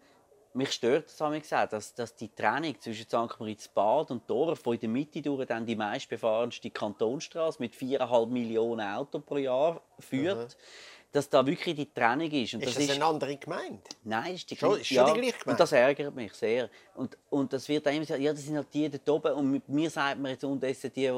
Mich 0.54 0.72
stört 0.74 1.06
das, 1.08 1.22
habe 1.22 1.38
ich 1.38 1.44
gesagt, 1.44 1.72
dass, 1.74 1.94
dass 1.94 2.14
die 2.16 2.28
Trennung 2.30 2.76
zwischen 2.82 3.06
St. 3.06 3.40
Moritz 3.40 3.68
Bad 3.70 4.12
und 4.12 4.30
Dorf, 4.30 4.60
wo 4.66 4.74
in 4.74 4.80
der 4.80 4.90
Mitte 4.90 5.22
durch 5.22 5.46
dann 5.48 5.66
die 5.66 5.76
meistbefahrenste 5.78 6.70
Kantonsstraße 6.72 7.58
mit 7.62 7.74
4,5 7.74 8.28
Millionen 8.28 8.82
Autos 8.82 9.22
pro 9.26 9.38
Jahr 9.38 9.82
führt, 10.00 10.58
dass 11.14 11.30
da 11.30 11.46
wirklich 11.46 11.76
die 11.76 11.94
Trennung 11.94 12.30
ist. 12.32 12.54
Und 12.54 12.64
Ist 12.64 12.78
das 12.78 12.88
das 12.88 12.96
eine 12.96 13.06
andere 13.06 13.36
Gemeinde? 13.38 13.82
Nein, 14.04 14.34
ist 14.36 14.50
die 14.50 14.56
Schon- 14.58 14.80
ist 14.80 14.88
schon 14.88 15.06
die 15.08 15.14
gleiche 15.14 15.32
Gemeinde? 15.38 15.52
Und 15.52 15.60
das 15.60 15.72
ärgert 15.74 16.16
mich 16.16 16.34
sehr. 16.34 16.70
Und, 16.94 17.18
und 17.30 17.54
das 17.54 17.68
wird 17.70 17.86
dann 17.86 17.94
immer 17.94 18.02
gesagt, 18.06 18.20
ja, 18.22 18.34
das 18.34 18.44
sind 18.44 18.56
halt 18.58 18.68
die 18.74 18.90
dort 18.90 19.10
oben. 19.10 19.34
Und 19.34 19.52
mit 19.52 19.70
mir 19.70 19.90
sagt 19.90 20.20
man 20.20 20.32
jetzt 20.32 20.44
unterdessen 20.44 20.92
die, 20.94 21.02
die, 21.08 21.12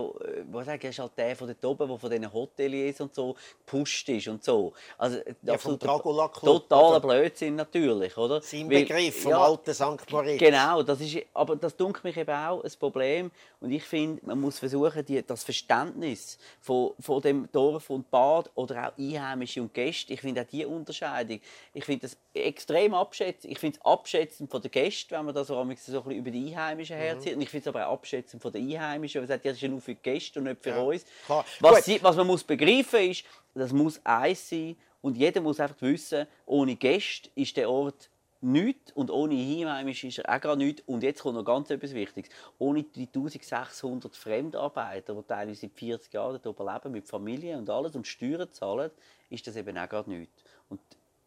was 0.52 0.66
sagen, 0.66 0.88
ist 0.88 1.00
halt 1.00 1.12
der 1.18 1.36
von 1.36 1.48
dort 1.48 1.66
oben, 1.66 1.88
der 1.90 1.98
von 1.98 2.10
diesen 2.12 2.32
Hoteliers 2.32 3.02
und 3.02 3.14
so 3.16 3.36
gepusht 3.66 4.08
ist 4.10 4.28
und 4.28 4.44
so. 4.44 4.74
Also, 4.98 5.20
Ja, 5.42 5.58
vom 5.58 5.80
Dracula 5.80 6.28
Club, 6.28 6.70
Totaler? 6.70 7.00
Blödsinn 7.00 7.56
natürlich, 7.56 8.16
oder? 8.18 8.42
Sein 8.42 8.70
Weil- 8.70 8.84
Begriff 8.86 9.24
vom 9.24 9.32
ja, 9.32 9.40
alten 9.44 9.74
St. 9.74 10.12
Moritz. 10.12 10.40
Genau, 10.40 10.84
das 10.84 11.02
ist, 11.02 11.18
aber 11.34 11.56
das 11.56 11.76
dunkelt 11.76 12.04
mich 12.04 12.18
eben 12.18 12.32
auch 12.36 12.64
ein 12.64 12.72
Problem. 12.80 13.32
Und 13.60 13.72
ich 13.72 13.84
finde, 13.84 14.22
man 14.26 14.40
muss 14.40 14.60
versuchen, 14.60 15.04
die, 15.06 15.24
das 15.26 15.44
Verständnis 15.44 16.38
von, 16.62 16.92
von 17.00 17.22
dem 17.22 17.50
Dorf 17.52 17.90
und 17.90 18.10
Bad 18.12 18.52
oder 18.56 18.90
auch 18.90 18.98
Einheimische 18.98 19.62
und 19.62 19.74
Gäste, 19.74 20.14
ich 20.14 20.22
finde 20.22 20.42
auch 20.42 20.46
diese 20.46 20.68
Unterscheidung, 20.68 21.40
ich 21.74 21.84
finde 21.86 22.02
das 22.08 22.18
extrem 22.34 22.94
abschätzend. 22.94 23.52
Ich 23.52 23.60
finde 23.60 23.80
es 23.80 23.86
abschätzend 23.86 24.52
von 24.52 24.62
den 24.62 24.72
Gästen, 24.72 25.12
wenn 25.12 25.26
man 25.26 25.34
das 25.36 25.48
so, 25.48 25.64
manchmal 25.74 25.94
so 25.94 25.98
ein 26.00 26.04
bisschen 26.04 26.20
über 26.20 26.32
die 26.32 26.48
Einheimischen 26.56 26.96
herzieht. 26.98 27.36
Und 27.36 27.42
ich 27.42 27.50
finde 27.50 27.70
es 27.70 27.76
aber 27.76 27.88
auch 27.88 27.94
abschätzend 27.94 28.42
von 28.42 28.52
den 28.52 28.70
Einheimischen, 28.72 29.22
weil 29.22 29.28
sagt, 29.28 29.46
das 29.46 29.54
ist 29.54 29.62
ja 29.62 29.70
nur 29.70 29.82
für 29.82 29.96
die 29.96 30.02
Gäste 30.02 30.40
und 30.40 30.46
nicht 30.46 30.62
für 30.64 30.70
Ja, 30.70 30.82
uns. 30.82 31.06
klar. 31.26 31.46
Was, 31.60 31.86
sie, 31.86 32.02
was 32.04 32.16
man 32.16 32.28
muss 32.28 32.44
begreifen 32.44 33.12
ist, 33.12 33.26
das 33.54 33.72
muss 33.72 34.00
eins 34.04 34.50
sein 34.50 34.76
und 35.02 35.18
jeder 35.18 35.42
muss 35.42 35.60
einfach 35.60 35.82
wissen, 35.82 36.28
ohne 36.46 36.76
Gäste 36.76 37.30
ist 37.36 37.58
der 37.58 37.70
Ort 37.70 38.10
nichts 38.42 38.92
und 38.92 39.10
ohne 39.10 39.36
Einheimische 39.36 40.08
ist 40.08 40.20
er 40.20 40.36
auch 40.36 40.42
gar 40.42 40.56
nichts. 40.56 40.84
Und 40.86 41.02
jetzt 41.04 41.22
kommt 41.22 41.36
noch 41.36 41.46
ganz 41.46 41.70
etwas 41.70 41.94
Wichtiges. 41.94 42.30
Ohne 42.60 42.84
die 42.84 43.08
1600 43.08 44.16
Fremdarbeiter, 44.16 45.14
die 45.14 45.24
teilweise 45.24 45.62
seit 45.62 45.74
40 45.74 46.14
Jahren 46.14 46.40
dort 46.42 46.48
oben 46.60 46.74
leben, 46.74 46.92
mit 46.92 47.08
Familie 47.08 47.58
und 47.58 47.70
alles 47.70 47.96
und 47.96 48.06
Steuern 48.06 48.52
zahlen, 48.52 48.92
ist 49.30 49.48
das 49.48 49.56
eben 49.56 49.78
auch 49.78 49.88
gar 49.88 50.08
nichts. 50.08 50.44
Und 50.70 50.82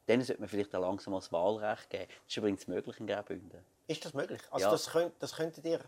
denen 0.08 0.22
sollte 0.22 0.40
man 0.42 0.48
vielleicht 0.48 0.74
auch 0.74 0.80
langsam 0.82 1.12
mal 1.12 1.18
das 1.20 1.32
Wahlrecht 1.32 1.90
geben. 1.90 2.04
Das 2.06 2.16
ist 2.28 2.36
übrigens 2.36 2.68
möglich 2.68 3.00
in 3.00 3.06
Graubünden. 3.06 3.60
Ist 3.86 4.04
das 4.04 4.14
möglich? 4.14 4.40
Also 4.50 4.66
Ja. 4.66 4.70
das, 4.70 4.90
könnt, 4.90 5.14
das 5.20 5.34
könntet 5.34 5.64
ihr... 5.64 5.80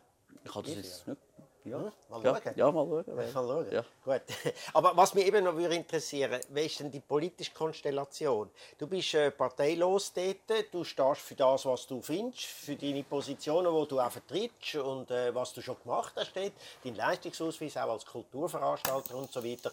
Ich 0.44 0.54
habe 0.54 0.66
das 0.66 0.76
jetzt 0.76 1.08
nicht... 1.08 1.20
Ja, 1.64 1.78
Hm, 1.78 1.92
mal 2.08 2.24
ja, 2.24 2.40
schauen. 2.42 2.52
ja, 2.56 2.72
mal 2.72 2.86
schauen. 3.04 3.16
Mal 3.16 3.28
schauen. 3.30 3.72
Ja. 3.72 3.84
Gut. 4.04 4.22
Aber 4.72 4.96
was 4.96 5.12
mich 5.14 5.26
eben 5.26 5.44
noch 5.44 5.54
würde 5.54 5.74
interessieren, 5.74 6.40
wie 6.50 6.64
ist 6.66 6.80
denn 6.80 6.90
die 6.90 7.00
politische 7.00 7.52
Konstellation? 7.52 8.50
Du 8.78 8.86
bist 8.86 9.12
äh, 9.14 9.30
parteilos 9.30 10.12
dort, 10.12 10.72
du 10.72 10.84
stehst 10.84 11.20
für 11.20 11.34
das, 11.34 11.66
was 11.66 11.86
du 11.86 12.00
findest, 12.00 12.44
für 12.44 12.76
deine 12.76 13.02
Positionen, 13.02 13.74
die 13.82 13.88
du 13.88 14.00
auch 14.00 14.10
vertrittst 14.10 14.76
und 14.76 15.10
äh, 15.10 15.34
was 15.34 15.52
du 15.52 15.60
schon 15.60 15.76
gemacht 15.82 16.14
hast, 16.16 16.34
dort, 16.34 16.52
dein 16.84 16.94
Leistungsausweis 16.94 17.76
auch 17.76 17.90
als 17.90 18.06
Kulturveranstalter 18.06 19.14
und 19.16 19.30
so 19.30 19.44
weiter. 19.44 19.72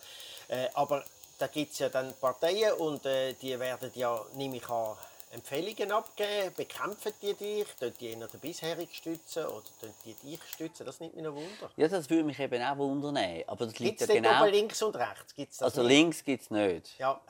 Äh, 0.49 0.67
aber 0.73 1.03
da 1.37 1.47
gibt 1.47 1.71
es 1.73 1.79
ja 1.79 1.89
dann 1.89 2.13
Parteien 2.19 2.73
und 2.73 3.05
äh, 3.05 3.33
die 3.33 3.57
werden 3.57 3.91
ja, 3.95 4.21
nehme 4.33 4.57
ich 4.57 4.67
an, 4.69 4.97
Empfehlungen 5.35 5.91
abgeben, 5.91 6.53
bekämpfen 6.55 7.11
die 7.21 7.33
dich, 7.33 7.67
tun 7.79 7.93
die 7.99 8.07
eher 8.07 8.27
den 8.27 8.39
bisherigen 8.39 8.93
stützen 8.93 9.45
oder 9.45 9.65
tun 9.79 9.93
die 10.05 10.13
dich 10.13 10.39
stützen? 10.53 10.85
Das 10.85 10.99
nimmt 10.99 11.15
mich 11.15 11.23
noch 11.23 11.35
Wunder. 11.35 11.69
Ja, 11.75 11.87
das 11.87 12.09
würde 12.09 12.23
mich 12.23 12.39
eben 12.39 12.63
auch 12.63 12.77
wundern. 12.77 13.17
Aber 13.47 13.65
das 13.65 13.77
liegt 13.79 13.99
Gibt 13.99 14.01
es 14.01 14.07
ja 14.07 14.21
genau... 14.21 14.45
links 14.45 14.81
und 14.81 14.95
rechts? 14.95 15.35
Gibt's 15.35 15.57
das 15.57 15.65
Also 15.65 15.81
nicht? 15.83 15.97
links 15.97 16.23
gibt 16.23 16.43
es 16.43 16.49
nicht. 16.49 16.97
Ja, 16.97 17.21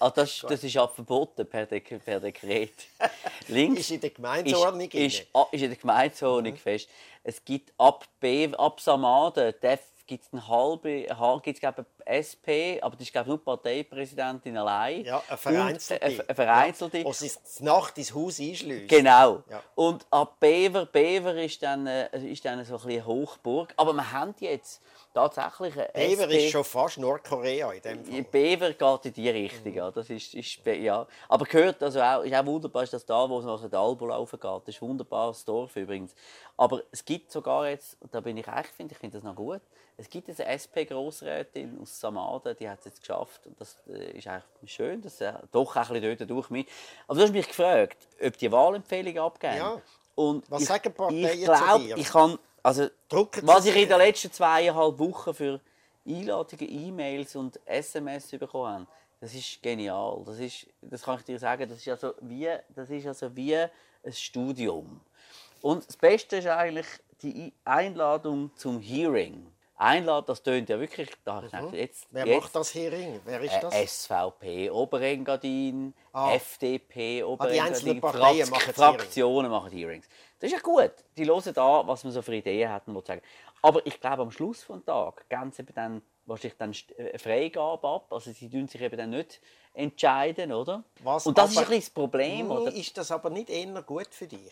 Ah, 0.00 0.10
das, 0.10 0.40
das 0.48 0.64
ist 0.64 0.76
auch 0.76 0.92
verboten 0.92 1.46
per, 1.46 1.66
Dek 1.66 2.04
per 2.04 2.20
Dekret. 2.20 2.72
Links 3.48 3.80
Ist 3.80 3.90
in 3.92 4.00
der 4.00 4.10
Gemeindeordnung 4.10 4.90
ist, 4.90 5.20
ist, 5.20 5.26
ah, 5.32 5.46
ist 5.50 5.62
in 5.62 5.70
der 5.70 5.78
Gemeindeordnung 5.78 6.56
fest. 6.56 6.88
Es 7.22 7.42
gibt 7.44 7.72
ab, 7.78 8.06
B, 8.20 8.52
ab 8.54 8.80
Samaden 8.80 9.54
gibt 10.08 10.24
es 10.24 10.32
eine 10.32 10.48
halbe, 10.48 11.06
ha- 11.16 11.40
gibt's, 11.40 11.60
glaub, 11.60 11.76
eine 11.78 11.86
SP, 12.10 12.80
aber 12.82 12.96
das 12.96 13.02
ist 13.04 13.12
glaub, 13.12 13.26
nur 13.28 13.38
die 13.38 13.44
Parteipräsidentin 13.44 14.56
allein. 14.56 15.04
ja, 15.04 15.18
eine 15.28 15.30
Und, 15.30 15.38
vereinzelte. 15.38 16.04
äh, 16.04 16.24
eine 16.26 16.34
vereinzelte. 16.34 16.98
Ja, 16.98 17.04
wo 17.04 17.12
sie 17.12 17.30
Nacht 17.60 17.96
ins 17.98 18.14
Haus 18.14 18.40
einschliessen. 18.40 18.88
Genau. 18.88 19.42
Ja. 19.48 19.62
Und 19.76 20.04
ab 20.10 20.36
Bever, 20.40 20.86
Bever 20.86 21.34
ist 21.36 21.62
dann, 21.62 21.86
äh, 21.86 22.08
ist 22.30 22.44
dann 22.44 22.64
so 22.64 22.74
ein 22.74 22.80
bisschen 22.82 22.90
eine 23.02 23.06
Hochburg. 23.06 23.72
Aber 23.76 23.92
wir 23.92 24.10
haben 24.10 24.34
jetzt 24.40 24.82
tatsächlich 25.14 25.74
Bever 25.74 26.24
SP 26.30 26.46
ist 26.46 26.52
schon 26.52 26.64
fast 26.64 26.98
Nordkorea 26.98 27.72
in 27.72 27.82
dem 27.82 28.04
Fall. 28.04 28.22
Bever 28.22 28.72
geht 28.72 29.06
in 29.06 29.12
die 29.12 29.30
Richtung, 29.30 29.74
ja. 29.74 29.90
Das 29.90 30.10
ist, 30.10 30.34
ist, 30.34 30.64
ja. 30.66 31.06
Aber 31.28 31.44
gehört 31.44 31.82
also 31.82 32.00
auch, 32.00 32.22
ist 32.22 32.34
auch 32.34 32.46
wunderbar, 32.46 32.82
ist 32.82 32.92
das 32.92 33.04
da, 33.04 33.28
wo 33.28 33.38
es 33.38 33.44
nach 33.44 33.68
der 33.68 33.78
Albo 33.78 34.06
laufen 34.06 34.38
geht. 34.38 34.62
Das 34.66 34.74
ist 34.74 34.82
ein 34.82 34.88
wunderbares 34.88 35.44
Dorf 35.44 35.76
übrigens. 35.76 36.14
Aber 36.56 36.82
es 36.90 37.04
gibt 37.04 37.30
sogar 37.30 37.68
jetzt, 37.68 37.96
da 38.10 38.20
bin 38.20 38.36
ich 38.36 38.46
echt, 38.46 38.70
finde 38.70 38.92
ich 38.92 38.98
finde 38.98 39.18
das 39.18 39.24
noch 39.24 39.36
gut, 39.36 39.62
es 40.00 40.08
gibt 40.08 40.28
jetzt 40.28 40.40
eine 40.40 40.50
SP-Grossrätin 40.54 41.76
aus 41.82 41.98
Samaden, 41.98 42.56
die 42.58 42.68
hat 42.68 42.78
es 42.78 42.84
jetzt 42.84 43.00
geschafft. 43.00 43.44
Und 43.46 43.60
das 43.60 43.76
äh, 43.88 44.16
ist 44.16 44.28
eigentlich 44.28 44.72
schön, 44.72 45.02
dass 45.02 45.20
er 45.20 45.42
doch 45.50 45.74
ein 45.74 45.88
bisschen 45.88 46.16
dort 46.18 46.30
durch 46.30 46.50
mich. 46.50 46.66
Aber 47.08 47.16
du 47.18 47.24
hast 47.24 47.32
mich 47.32 47.48
gefragt, 47.48 47.96
ob 48.24 48.38
die 48.38 48.50
Wahlempfehlung 48.50 49.18
abgeben. 49.18 49.56
Ja. 49.56 49.82
Und 50.14 50.48
Was 50.50 50.62
ich, 50.62 50.68
sagen 50.68 50.94
Parteien 50.94 51.24
ich 51.24 51.44
zu 51.44 51.52
glaub, 51.52 51.80
dir? 51.80 51.96
Ich 51.96 52.08
kann, 52.08 52.38
also, 52.68 52.90
Drucken 53.08 53.46
was 53.46 53.64
ich 53.64 53.74
in 53.74 53.88
den 53.88 53.96
letzten 53.96 54.30
zweieinhalb 54.30 54.98
Wochen 54.98 55.32
für 55.32 55.60
Einladungen, 56.06 56.70
E-Mails 56.70 57.34
und 57.34 57.58
SMS 57.64 58.30
bekommen 58.30 58.80
habe, 58.80 58.86
das 59.20 59.34
ist 59.34 59.62
genial. 59.62 60.22
Das, 60.26 60.38
ist, 60.38 60.66
das 60.82 61.02
kann 61.02 61.18
ich 61.18 61.24
dir 61.24 61.38
sagen, 61.38 61.66
das 61.66 61.78
ist 61.78 61.88
also 61.88 62.12
wie, 62.20 62.46
das 62.68 62.90
ist 62.90 63.06
also 63.06 63.34
wie 63.34 63.56
ein 63.56 63.70
Studium. 64.12 65.00
Und 65.62 65.88
das 65.88 65.96
Beste 65.96 66.36
ist 66.36 66.46
eigentlich 66.46 66.86
die 67.22 67.54
Einladung 67.64 68.50
zum 68.54 68.80
Hearing. 68.80 69.46
Einladung, 69.78 70.26
das 70.26 70.42
tönt 70.42 70.68
ja 70.68 70.78
wirklich, 70.80 71.08
da 71.24 71.40
gedacht, 71.40 71.72
jetzt, 71.72 72.04
Mhm. 72.04 72.08
Wer 72.16 72.26
jetzt 72.26 72.42
macht 72.42 72.54
das 72.56 72.74
Hering? 72.74 73.20
Wer 73.24 73.40
ist 73.40 73.52
äh, 73.54 73.60
das? 73.60 73.74
SVP, 73.74 74.70
Oberengadin, 74.70 75.94
Ah. 76.12 76.32
FDP, 76.34 77.22
einzelnen 77.22 77.24
Oberengadin, 77.24 78.00
Parteien 78.00 78.46
Frak- 78.46 78.50
machen 78.50 78.74
Fraktionen 78.74 79.50
machen 79.50 79.70
Hearings. 79.70 80.08
Das 80.40 80.50
ist 80.50 80.56
ja 80.56 80.62
gut. 80.62 80.92
Die 81.16 81.24
hören 81.26 81.54
da, 81.54 81.86
was 81.86 82.02
man 82.04 82.12
so 82.12 82.22
für 82.22 82.34
Ideen 82.34 82.70
hat. 82.70 82.86
und 82.88 82.94
sagen. 83.06 83.22
Aber 83.62 83.84
ich 83.86 84.00
glaube, 84.00 84.22
am 84.22 84.30
Schluss 84.30 84.66
des 84.66 84.84
Tages 84.84 85.28
geben 85.28 85.52
sie 85.52 85.62
eben 85.62 85.74
dann 85.74 86.02
wahrscheinlich 86.26 86.58
dann 86.58 86.72
St- 86.72 86.96
äh, 86.96 87.18
Freigabe 87.18 87.88
ab. 87.88 88.12
Also 88.12 88.30
sie 88.32 88.48
entscheiden 88.48 88.68
sich 88.68 88.80
eben 88.80 88.96
dann 88.96 89.10
nicht 89.10 89.40
entscheiden, 89.74 90.52
oder? 90.52 90.84
Was 91.02 91.26
Und 91.26 91.38
das 91.38 91.50
ist 91.52 91.58
ein 91.58 91.64
bisschen 91.64 91.80
das 91.80 91.90
Problem, 91.90 92.40
Hm, 92.40 92.50
oder? 92.50 92.72
Ist 92.72 92.96
das 92.98 93.10
aber 93.10 93.30
nicht 93.30 93.48
eher 93.50 93.82
gut 93.82 94.08
für 94.10 94.26
dich? 94.26 94.50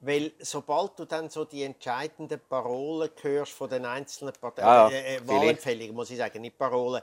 Weil 0.00 0.32
sobald 0.38 0.98
du 0.98 1.04
dann 1.04 1.28
so 1.28 1.44
die 1.44 1.62
entscheidenden 1.62 2.40
Parolen 2.48 3.10
hörst 3.20 3.52
von 3.52 3.68
den 3.68 3.84
einzelnen 3.84 4.32
Parteien, 4.32 4.66
Ja, 4.66 4.88
ja, 4.88 4.96
äh, 4.96 5.16
äh. 5.16 5.28
Wahlempfehlungen, 5.28 5.94
muss 5.94 6.10
ich 6.10 6.16
sagen, 6.16 6.40
nicht 6.40 6.56
Parolen, 6.56 7.02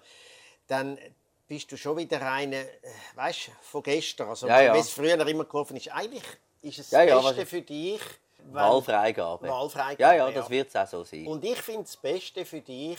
dann 0.65 0.97
bist 1.47 1.71
du 1.71 1.77
schon 1.77 1.97
wieder 1.97 2.21
eine, 2.21 2.61
äh, 2.61 2.67
weißt, 3.15 3.51
von 3.61 3.83
gestern. 3.83 4.29
Also 4.29 4.47
Ja, 4.47 4.61
ja. 4.61 4.73
wie 4.73 4.79
es 4.79 4.89
früher 4.89 5.27
immer 5.27 5.45
gelaufen 5.45 5.77
ist. 5.77 5.91
Eigentlich 5.91 6.23
ist 6.61 6.79
es 6.79 6.91
Ja, 6.91 7.03
ja, 7.03 7.15
das 7.15 7.25
Beste 7.25 7.45
für 7.45 7.61
dich, 7.61 8.01
Wahlfreigabe. 8.51 9.47
Wahlfreigabe, 9.47 10.01
ja, 10.01 10.29
ja. 10.29 10.31
das 10.31 10.49
wird 10.49 10.69
es 10.69 10.75
auch 10.75 10.87
so 10.87 11.03
sein. 11.03 11.27
Und 11.27 11.43
ich 11.43 11.61
finde 11.61 11.83
das 11.83 11.97
Beste 11.97 12.45
für 12.45 12.61
dich, 12.61 12.97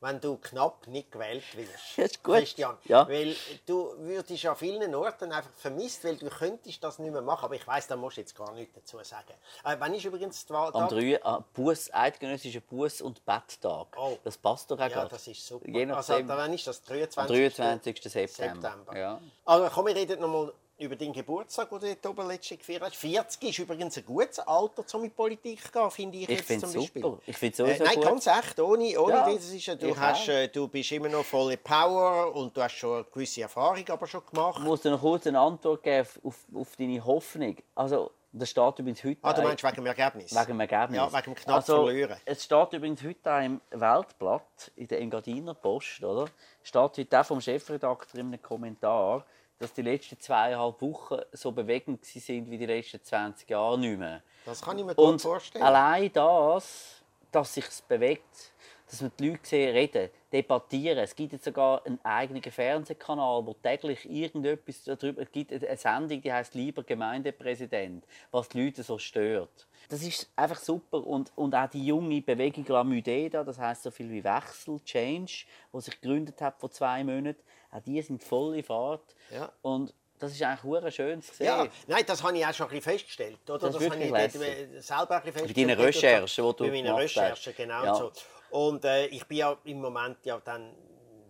wenn 0.00 0.20
du 0.20 0.36
knapp 0.36 0.86
nicht 0.86 1.10
gewählt 1.10 1.44
wirst. 1.56 1.96
Das 1.96 2.12
ist 2.12 2.22
gut. 2.22 2.36
Christian. 2.36 2.76
Ja. 2.84 3.08
Weil 3.08 3.34
du 3.66 3.94
würdest 3.98 4.44
an 4.46 4.56
vielen 4.56 4.94
Orten 4.94 5.32
einfach 5.32 5.50
vermisst, 5.56 6.04
weil 6.04 6.16
du 6.16 6.28
könntest 6.28 6.82
das 6.84 6.98
nicht 6.98 7.12
mehr 7.12 7.22
machen. 7.22 7.44
Aber 7.46 7.54
ich 7.54 7.66
weiss, 7.66 7.86
da 7.86 7.96
musst 7.96 8.16
du 8.16 8.20
jetzt 8.20 8.36
gar 8.36 8.52
nichts 8.52 8.74
dazu 8.74 8.98
sagen. 9.02 9.34
Äh, 9.64 9.76
wann 9.78 9.94
ist 9.94 10.04
übrigens 10.04 10.46
die 10.46 10.52
Wahl? 10.52 10.70
Am 10.72 10.88
3. 10.88 11.24
ah, 11.24 11.44
Buß, 11.54 11.92
eidgenössischer 11.92 12.60
Buß- 12.60 13.02
und 13.02 13.24
Betttag. 13.24 13.96
Oh. 13.96 14.16
Das 14.22 14.36
passt 14.38 14.70
doch 14.70 14.76
auch 14.76 14.82
Ja, 14.82 14.88
gerade. 14.88 15.10
das 15.10 15.26
ist 15.26 15.46
super. 15.46 15.68
Je 15.68 15.90
also, 15.90 16.12
nachdem. 16.12 16.28
da, 16.28 16.36
wann 16.36 16.52
ist 16.52 16.66
das? 16.66 16.80
Am 16.80 16.96
23. 16.96 17.54
23. 17.54 18.02
September. 18.12 18.76
Ja. 18.96 19.20
Also 19.44 19.68
komm, 19.74 19.86
wir 19.86 19.96
reden 19.96 20.20
noch 20.20 20.28
mal 20.28 20.52
über 20.78 20.96
deinen 20.96 21.12
Geburtstag, 21.12 21.68
den 21.70 21.80
du 21.80 21.86
dort 21.86 22.06
oben 22.06 22.28
letztens 22.28 22.60
gefeiert 22.60 22.82
hast. 22.82 22.96
40 22.96 23.42
ist 23.50 23.58
übrigens 23.58 23.96
ein 23.96 24.04
gutes 24.06 24.38
Alter, 24.40 24.84
um 24.94 25.02
in 25.04 25.10
die 25.10 25.14
Politik 25.14 25.62
zu 25.62 25.72
gehen, 25.72 25.90
finde 25.90 26.16
ich, 26.18 26.22
Ich 26.24 26.28
jetzt 26.30 26.46
finde 26.46 26.60
zum 26.66 26.70
es 26.70 26.76
Beispiel. 26.76 27.02
super. 27.02 27.22
Ich 27.26 27.36
finde 27.36 27.52
Äh, 27.54 27.56
sowieso 27.66 27.84
nein, 27.84 27.94
gut. 27.96 28.04
ganz 28.04 28.26
echt, 28.26 28.60
ohne, 28.60 29.00
ohne 29.00 29.12
Ja, 29.12 29.32
das 29.32 29.50
ist, 29.50 29.82
du, 29.82 29.96
hast, 29.96 30.28
äh, 30.28 30.48
du 30.48 30.68
bist 30.68 30.92
immer 30.92 31.08
noch 31.08 31.24
voller 31.24 31.56
Power 31.56 32.34
und 32.34 32.56
du 32.56 32.62
hast 32.62 32.74
schon 32.74 32.94
eine 32.96 33.04
gewisse 33.04 33.42
Erfahrung 33.42 33.84
aber 33.88 34.06
schon 34.06 34.22
gemacht. 34.30 34.58
Ich 34.58 34.64
muss 34.64 34.80
dir 34.82 34.90
noch 34.90 35.00
kurz 35.00 35.26
eine 35.26 35.40
Antwort 35.40 35.82
geben 35.82 36.08
auf, 36.22 36.36
auf, 36.54 36.76
deine 36.76 37.04
Hoffnung. 37.04 37.56
Also, 37.74 38.10
das 38.30 38.50
steht 38.50 38.78
übrigens 38.78 39.02
heute 39.02 39.18
Ah, 39.22 39.32
du 39.32 39.42
meinst 39.42 39.64
wegen 39.64 39.74
dem 39.76 39.86
Ergebnis? 39.86 40.32
Wegen 40.34 40.46
dem 40.46 40.60
Ergebnis. 40.60 40.96
Ja, 40.96 41.12
wegen 41.12 41.22
dem 41.24 41.34
knapp 41.34 41.56
also, 41.56 41.84
verlieren. 41.86 42.16
Es 42.24 42.44
steht 42.44 42.72
übrigens 42.74 43.02
heute 43.02 43.32
auch 43.32 43.42
im 43.42 43.60
Weltblatt, 43.70 44.70
in 44.76 44.86
der 44.86 45.00
Engadiner 45.00 45.54
Post, 45.54 46.04
oder? 46.04 46.26
Steht 46.62 46.98
heute 46.98 47.20
auch 47.20 47.24
vom 47.24 47.40
Chefredakteur 47.40 48.20
in 48.20 48.26
einem 48.28 48.42
Kommentar, 48.42 49.24
dass 49.58 49.72
die 49.72 49.82
letzten 49.82 50.18
zweieinhalb 50.20 50.80
Wochen 50.80 51.18
so 51.32 51.52
bewegend 51.52 52.04
sind 52.04 52.50
wie 52.50 52.58
die 52.58 52.66
letzten 52.66 53.02
20 53.02 53.50
Jahre 53.50 53.78
nicht 53.78 53.98
mehr. 53.98 54.22
Das 54.44 54.62
kann 54.62 54.78
ich 54.78 54.84
mir 54.84 54.94
gut 54.94 55.20
vorstellen. 55.20 55.64
allein 55.64 56.12
das, 56.12 57.02
dass 57.32 57.54
sich 57.54 57.64
bewegt, 57.86 58.52
dass 58.88 59.02
man 59.02 59.12
die 59.18 59.28
Leute 59.28 59.46
sehen, 59.46 59.74
reden, 59.74 60.10
debattieren. 60.32 60.98
Es 60.98 61.14
gibt 61.14 61.32
jetzt 61.32 61.44
sogar 61.44 61.84
einen 61.84 62.02
eigenen 62.04 62.42
Fernsehkanal, 62.42 63.44
wo 63.44 63.52
täglich 63.54 64.08
irgendetwas 64.08 64.84
darüber 64.84 65.22
es 65.22 65.30
gibt. 65.30 65.52
Eine 65.52 65.76
Sendung, 65.76 66.22
die 66.22 66.32
heißt 66.32 66.54
«Lieber 66.54 66.82
Gemeindepräsident», 66.82 68.04
was 68.30 68.48
die 68.48 68.64
Leute 68.64 68.82
so 68.82 68.96
stört. 68.96 69.67
Das 69.88 70.02
ist 70.02 70.30
einfach 70.36 70.58
super. 70.58 71.06
Und, 71.06 71.32
und 71.34 71.54
auch 71.54 71.68
die 71.68 71.86
junge 71.86 72.20
Bewegung 72.20 72.64
La 72.68 72.84
Mudeda, 72.84 73.42
das 73.42 73.58
heißt 73.58 73.84
so 73.84 73.90
viel 73.90 74.10
wie 74.10 74.22
Wechsel, 74.22 74.80
Change, 74.84 75.46
die 75.72 75.80
sich 75.80 76.00
gegründet 76.00 76.40
hat 76.40 76.58
vor 76.58 76.70
zwei 76.70 77.02
Monaten, 77.02 77.40
auch 77.70 77.80
die 77.80 78.00
sind 78.02 78.22
voll 78.22 78.56
in 78.56 78.64
Fahrt. 78.64 79.14
Ja. 79.30 79.50
Und 79.62 79.94
das 80.18 80.32
ist 80.32 80.42
eigentlich 80.42 80.62
hure 80.64 80.90
schön 80.90 81.22
zu 81.22 81.34
sehen. 81.34 81.46
Ja, 81.46 81.66
nein, 81.86 82.04
das 82.06 82.22
habe 82.22 82.36
ich 82.36 82.44
auch 82.44 82.52
schon 82.52 82.66
ein 82.66 82.76
bisschen 82.76 82.92
festgestellt. 82.92 83.38
Oder? 83.48 83.58
Das 83.58 83.76
ist 83.76 83.90
habe 83.90 84.02
ich 84.02 84.10
dort, 84.10 84.32
selber 84.32 85.16
ein 85.16 85.32
bisschen 85.32 85.46
Bei 85.46 85.52
deinen 85.52 85.78
festgestellt. 85.78 86.22
Recherchen, 86.22 86.44
die 86.44 86.56
du 86.56 86.64
Bei 86.64 86.70
meinen. 86.70 86.94
Recherchen, 86.94 87.54
genau. 87.56 87.84
Ja. 87.84 87.94
So. 87.94 88.12
Und 88.50 88.84
äh, 88.84 89.06
ich 89.06 89.24
bin 89.26 89.38
ja 89.38 89.56
im 89.64 89.80
Moment 89.80 90.18
ja 90.24 90.40
dann 90.44 90.74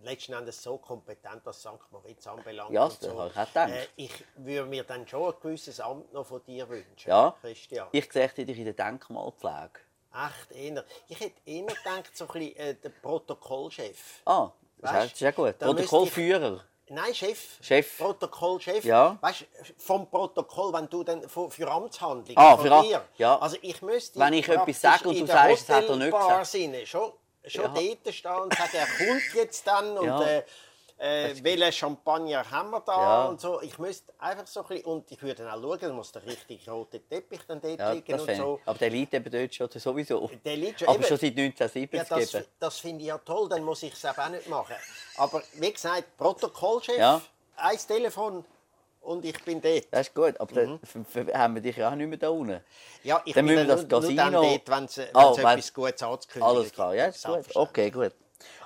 letzten 0.03 0.33
Endes 0.33 0.61
so 0.61 0.77
kompetent, 0.77 1.41
was 1.43 1.59
St. 1.59 1.69
Moritz 1.91 2.25
anbelangt. 2.27 2.71
Ja, 2.71 2.85
das 2.85 2.99
so. 2.99 3.17
habe 3.19 3.29
ich 3.33 3.37
auch 3.39 3.45
gedacht. 3.47 3.69
Äh, 3.71 3.87
ich 3.95 4.11
würde 4.37 4.69
mir 4.69 4.83
dann 4.83 5.07
schon 5.07 5.33
ein 5.33 5.39
gewisses 5.41 5.79
Amt 5.79 6.11
noch 6.13 6.25
von 6.25 6.43
dir 6.45 6.67
wünschen, 6.69 7.09
Ja. 7.09 7.35
Christian. 7.41 7.87
Ich 7.91 8.11
sehe 8.11 8.27
dich 8.29 8.57
in 8.57 8.65
der 8.65 8.73
Denkmalpflege. 8.73 9.79
Echt, 10.11 10.51
eher. 10.51 10.83
Ich 11.07 11.19
hätte 11.19 11.39
eher 11.45 11.65
gedacht, 11.65 12.15
so 12.17 12.25
ein 12.25 12.31
bisschen 12.33 12.55
äh, 12.57 12.75
der 12.75 12.89
Protokollchef. 12.89 14.21
Ah, 14.25 14.51
das 14.77 14.93
Weißt, 14.93 15.13
ist 15.13 15.19
ja 15.21 15.31
gut. 15.31 15.57
Protokollführer. 15.59 16.63
Nein, 16.91 17.13
Chef. 17.13 17.59
Chef. 17.61 17.97
Protokollchef. 17.99 18.83
Ja. 18.83 19.15
Weißt 19.21 19.45
vom 19.77 20.09
Protokoll, 20.09 20.73
wenn 20.73 20.89
du 20.89 21.03
dann 21.03 21.29
für, 21.29 21.51
für 21.51 21.69
Amtshandlungen 21.69 22.35
Ah, 22.35 22.57
von 22.57 22.65
für 22.67 22.81
dir. 22.87 23.05
ja. 23.17 23.37
Also 23.37 23.57
ich 23.61 23.79
müsste. 23.83 24.19
Wenn 24.19 24.33
ich 24.33 24.49
etwas 24.49 24.81
sage 24.81 25.07
und 25.09 25.19
du 25.19 25.27
sagst, 25.27 25.69
es 25.69 25.69
hat 25.69 25.87
er 25.87 25.95
nicht 25.97 26.11
gesagt. 26.11 26.47
Sinne 26.47 26.85
schon, 26.87 27.11
schon 27.45 27.63
Ja. 27.63 27.69
dort 28.03 28.13
stehen 28.13 28.31
und 28.35 28.53
sagen, 28.53 28.71
er 28.73 28.87
kommt 29.07 29.33
jetzt 29.33 29.65
dann 29.67 29.97
und 29.97 30.05
Ja. 30.07 30.21
äh, 30.23 30.43
äh, 31.01 31.43
welchen 31.43 31.71
Champagner 31.71 32.49
haben 32.51 32.71
wir 32.71 32.81
da 32.81 32.91
Ja. 33.23 33.25
und 33.27 33.39
so. 33.39 33.61
Ich 33.61 33.77
müsste 33.79 34.11
einfach 34.19 34.45
so 34.47 34.61
ein 34.63 34.67
bisschen, 34.67 34.85
und 34.85 35.09
ich 35.11 35.21
würde 35.23 35.43
dann 35.45 35.63
auch 35.63 35.79
schauen, 35.79 35.95
muss 35.95 36.11
der 36.11 36.25
richtig 36.25 36.67
rote 36.69 36.99
Teppich 36.99 37.39
dann 37.47 37.61
dort 37.61 37.79
Ja, 37.79 37.91
liegen 37.93 38.19
und 38.19 38.35
so. 38.35 38.59
ich. 38.61 38.67
Aber 38.67 38.77
der 38.79 38.89
liegt 38.89 39.13
eben 39.13 39.31
dort 39.31 39.55
schon 39.55 39.69
sowieso. 39.71 40.29
Der 40.43 40.57
liegt 40.57 40.79
schon- 40.79 40.89
Aber 40.89 40.97
eben. 40.97 41.05
schon 41.07 41.17
seit 41.17 41.35
1970 41.35 42.09
Ja, 42.09 42.17
das, 42.41 42.47
das 42.59 42.79
finde 42.79 43.01
ich 43.01 43.07
ja 43.07 43.17
toll, 43.19 43.47
dann 43.47 43.63
muss 43.63 43.81
ich 43.83 43.93
es 43.93 44.05
auch 44.05 44.27
nicht 44.29 44.49
machen. 44.49 44.75
Aber 45.15 45.41
wie 45.53 45.71
gesagt, 45.71 46.17
Protokollchef, 46.17 46.97
Ja. 46.97 47.21
ein 47.55 47.77
Telefon 47.77 48.43
und 49.01 49.25
ich 49.25 49.43
bin 49.43 49.61
dort. 49.61 49.87
Das 49.91 50.07
ist 50.07 50.15
gut, 50.15 50.39
aber 50.39 50.65
Mhm. 50.67 50.79
dann 51.13 51.33
haben 51.33 51.55
wir 51.55 51.61
dich 51.61 51.77
ja 51.77 51.89
auch 51.91 51.95
nicht 51.95 52.07
mehr 52.07 52.17
da 52.17 52.29
unten. 52.29 52.61
Ja, 53.03 53.21
ich 53.25 53.33
Dann 53.33 53.45
bin 53.45 53.55
müssen 53.55 53.67
wir 53.67 53.75
das 53.75 53.87
nur, 53.87 54.01
nur 54.01 54.15
dann 54.15 54.33
Casino- 54.33 54.41
dort, 54.41 54.69
wenn 54.69 54.85
es 54.85 54.97
wenn- 54.97 55.45
etwas 55.47 55.73
Gutes 55.73 56.03
anzukündigen 56.03 56.57
Alles 56.57 56.71
klar, 56.73 56.95
ja, 56.95 57.05
ist 57.05 57.25
gut. 57.25 57.55
Okay, 57.55 57.91
gut. 57.91 58.13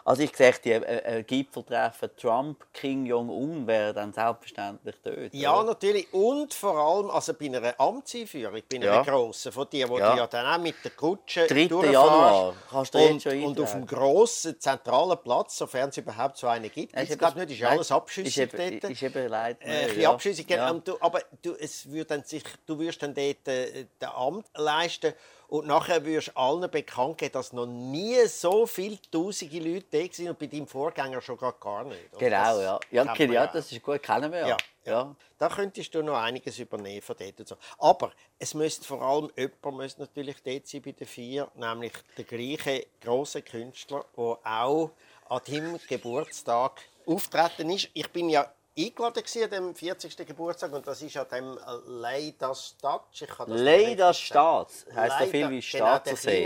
Also 0.05 0.21
ich 0.23 0.35
sehe, 0.35 0.53
die 0.63 0.71
äh, 0.71 1.19
äh, 1.19 1.23
Gipfeltreffen 1.23 2.09
Trump, 2.17 2.65
Kim 2.73 3.05
Jong-un 3.05 3.65
wären 3.67 3.95
dann 3.95 4.13
selbstverständlich 4.13 4.95
dort. 5.03 5.33
Ja, 5.33 5.55
oder? 5.55 5.67
natürlich. 5.69 6.13
Und 6.13 6.53
vor 6.53 6.75
allem 6.77 7.09
also 7.09 7.33
bei 7.33 7.45
einer 7.45 7.73
Amtseinführung, 7.79 8.61
bei 8.69 8.75
einer 8.77 8.85
Ja. 8.85 9.01
grossen, 9.03 9.51
von 9.51 9.69
dir, 9.69 9.87
wo 9.87 9.97
Ja. 9.97 10.11
du 10.11 10.17
ja 10.17 10.27
dann 10.27 10.45
auch 10.45 10.61
mit 10.61 10.75
der 10.83 10.91
Kutsche 10.91 11.47
3. 11.47 11.67
durchfährst. 11.67 11.93
Januar. 11.93 12.53
Kannst 12.69 12.93
du 12.93 12.99
und, 12.99 13.21
schon 13.23 13.43
und 13.43 13.59
auf 13.61 13.71
dem 13.71 13.81
eintragen. 13.81 14.01
grossen, 14.01 14.59
zentralen 14.59 15.17
Platz, 15.23 15.57
sofern 15.57 15.89
es 15.89 15.97
überhaupt 15.97 16.37
so 16.37 16.47
einen 16.47 16.69
gibt. 16.69 16.99
Ich 16.99 17.17
glaube 17.17 17.39
nicht, 17.45 17.59
ist 17.61 17.65
alles 17.67 17.91
abschüssig 17.91 18.37
ist 18.37 18.53
eben, 18.53 18.79
dort. 18.81 18.91
Ist 18.91 19.03
eben 19.03 19.27
leid. 19.29 19.57
Äh, 19.61 19.89
ein 19.91 19.99
ja. 20.01 20.11
abschüssig, 20.11 20.49
Ja. 20.49 20.69
ähm, 20.69 20.81
du, 20.83 20.97
aber 20.99 21.21
du, 21.41 21.53
es 21.53 21.89
würde 21.89 22.05
dann 22.05 22.23
sich, 22.23 22.43
du 22.65 22.77
wirst 22.79 23.01
dann 23.03 23.13
dort 23.13 23.47
äh, 23.47 23.85
den 24.01 24.09
Amt 24.09 24.47
leisten 24.55 25.13
und 25.53 25.67
nachher 25.67 26.03
wirst 26.03 26.29
du 26.29 26.35
allen 26.35 26.71
bekannt 26.71 27.19
geben, 27.19 27.33
dass 27.33 27.53
noch 27.53 27.67
nie 27.67 28.25
so 28.25 28.65
viele 28.65 28.97
tausende 29.11 29.59
Leute 29.59 29.85
da 29.91 30.11
sind 30.11 30.29
und 30.29 30.39
bei 30.39 30.47
deinem 30.47 30.65
Vorgänger 30.65 31.21
schon 31.21 31.37
gar, 31.37 31.83
nicht. 31.83 32.11
Und 32.11 32.17
Genau, 32.17 32.59
ja. 32.59 32.79
Ja, 32.89 33.03
okay, 33.03 33.31
ja, 33.31 33.45
das 33.45 33.71
ist 33.71 33.83
gut, 33.83 34.01
kennen 34.01 34.31
wir 34.31 34.39
ja. 34.39 34.47
Ja, 34.47 34.57
ja. 34.83 35.15
Da 35.37 35.49
könntest 35.49 35.93
du 35.93 36.01
noch 36.01 36.17
einiges 36.17 36.57
übernehmen 36.57 37.03
von 37.03 37.15
dort 37.19 37.39
und 37.39 37.47
so. 37.47 37.55
Aber 37.77 38.13
es 38.39 38.55
müsste 38.55 38.83
vor 38.83 39.03
allem 39.03 39.29
jemand 39.37 39.77
müsste 39.77 40.01
natürlich 40.01 40.37
dort 40.43 40.65
sein 40.65 40.81
bei 40.81 40.91
den 40.91 41.05
vier, 41.05 41.47
nämlich 41.53 41.93
der 42.17 42.25
gleiche 42.25 42.87
große 43.01 43.43
Künstler, 43.43 44.05
der 44.17 44.39
auch 44.43 44.89
an 45.29 45.41
deinem 45.45 45.79
Geburtstag 45.87 46.81
auftreten 47.05 47.69
ist. 47.69 47.89
Ich 47.93 48.09
bin 48.09 48.29
ja 48.29 48.51
eingeladen 48.77 49.23
an 49.43 49.49
dem 49.49 49.75
40. 49.75 50.17
Geburtstag 50.25 50.71
und 50.73 50.85
das 50.87 51.01
ist 51.01 51.15
an 51.17 51.27
dem 51.31 51.59
Leida 51.87 52.55
Stadt. 52.55 53.03
Leida. 53.47 54.13
Stadt 54.13 54.71
heisst 54.95 55.19
so 55.19 55.25
viel 55.27 55.49
wie 55.49 55.59
Genau, 55.59 55.85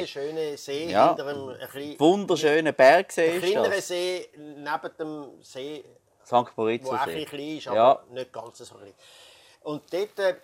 der 0.01 0.07
schöne 0.07 0.57
See 0.57 0.89
Ja. 0.91 1.07
hinter 1.09 1.27
einem 1.27 1.49
ein 1.49 1.99
Wunderschöner 1.99 2.71
Bergsee 2.73 3.31
ein 3.35 3.41
kleinerer. 3.41 3.81
See 3.81 4.29
neben 4.35 4.97
dem 4.99 5.43
See 5.43 5.83
St. 6.25 6.31
wo 6.33 6.37
auch 6.37 6.37
ein 6.47 6.51
Moritz 6.57 6.89
bisschen 7.05 7.25
klein 7.25 7.57
ist, 7.57 7.67
aber 7.67 7.77
Ja. 7.77 8.03
nicht 8.09 8.33
ganz 8.33 8.57
so 8.57 8.75
klein. 8.75 8.93
Und 9.63 9.83
dort 9.93 10.19
äh, 10.19 10.35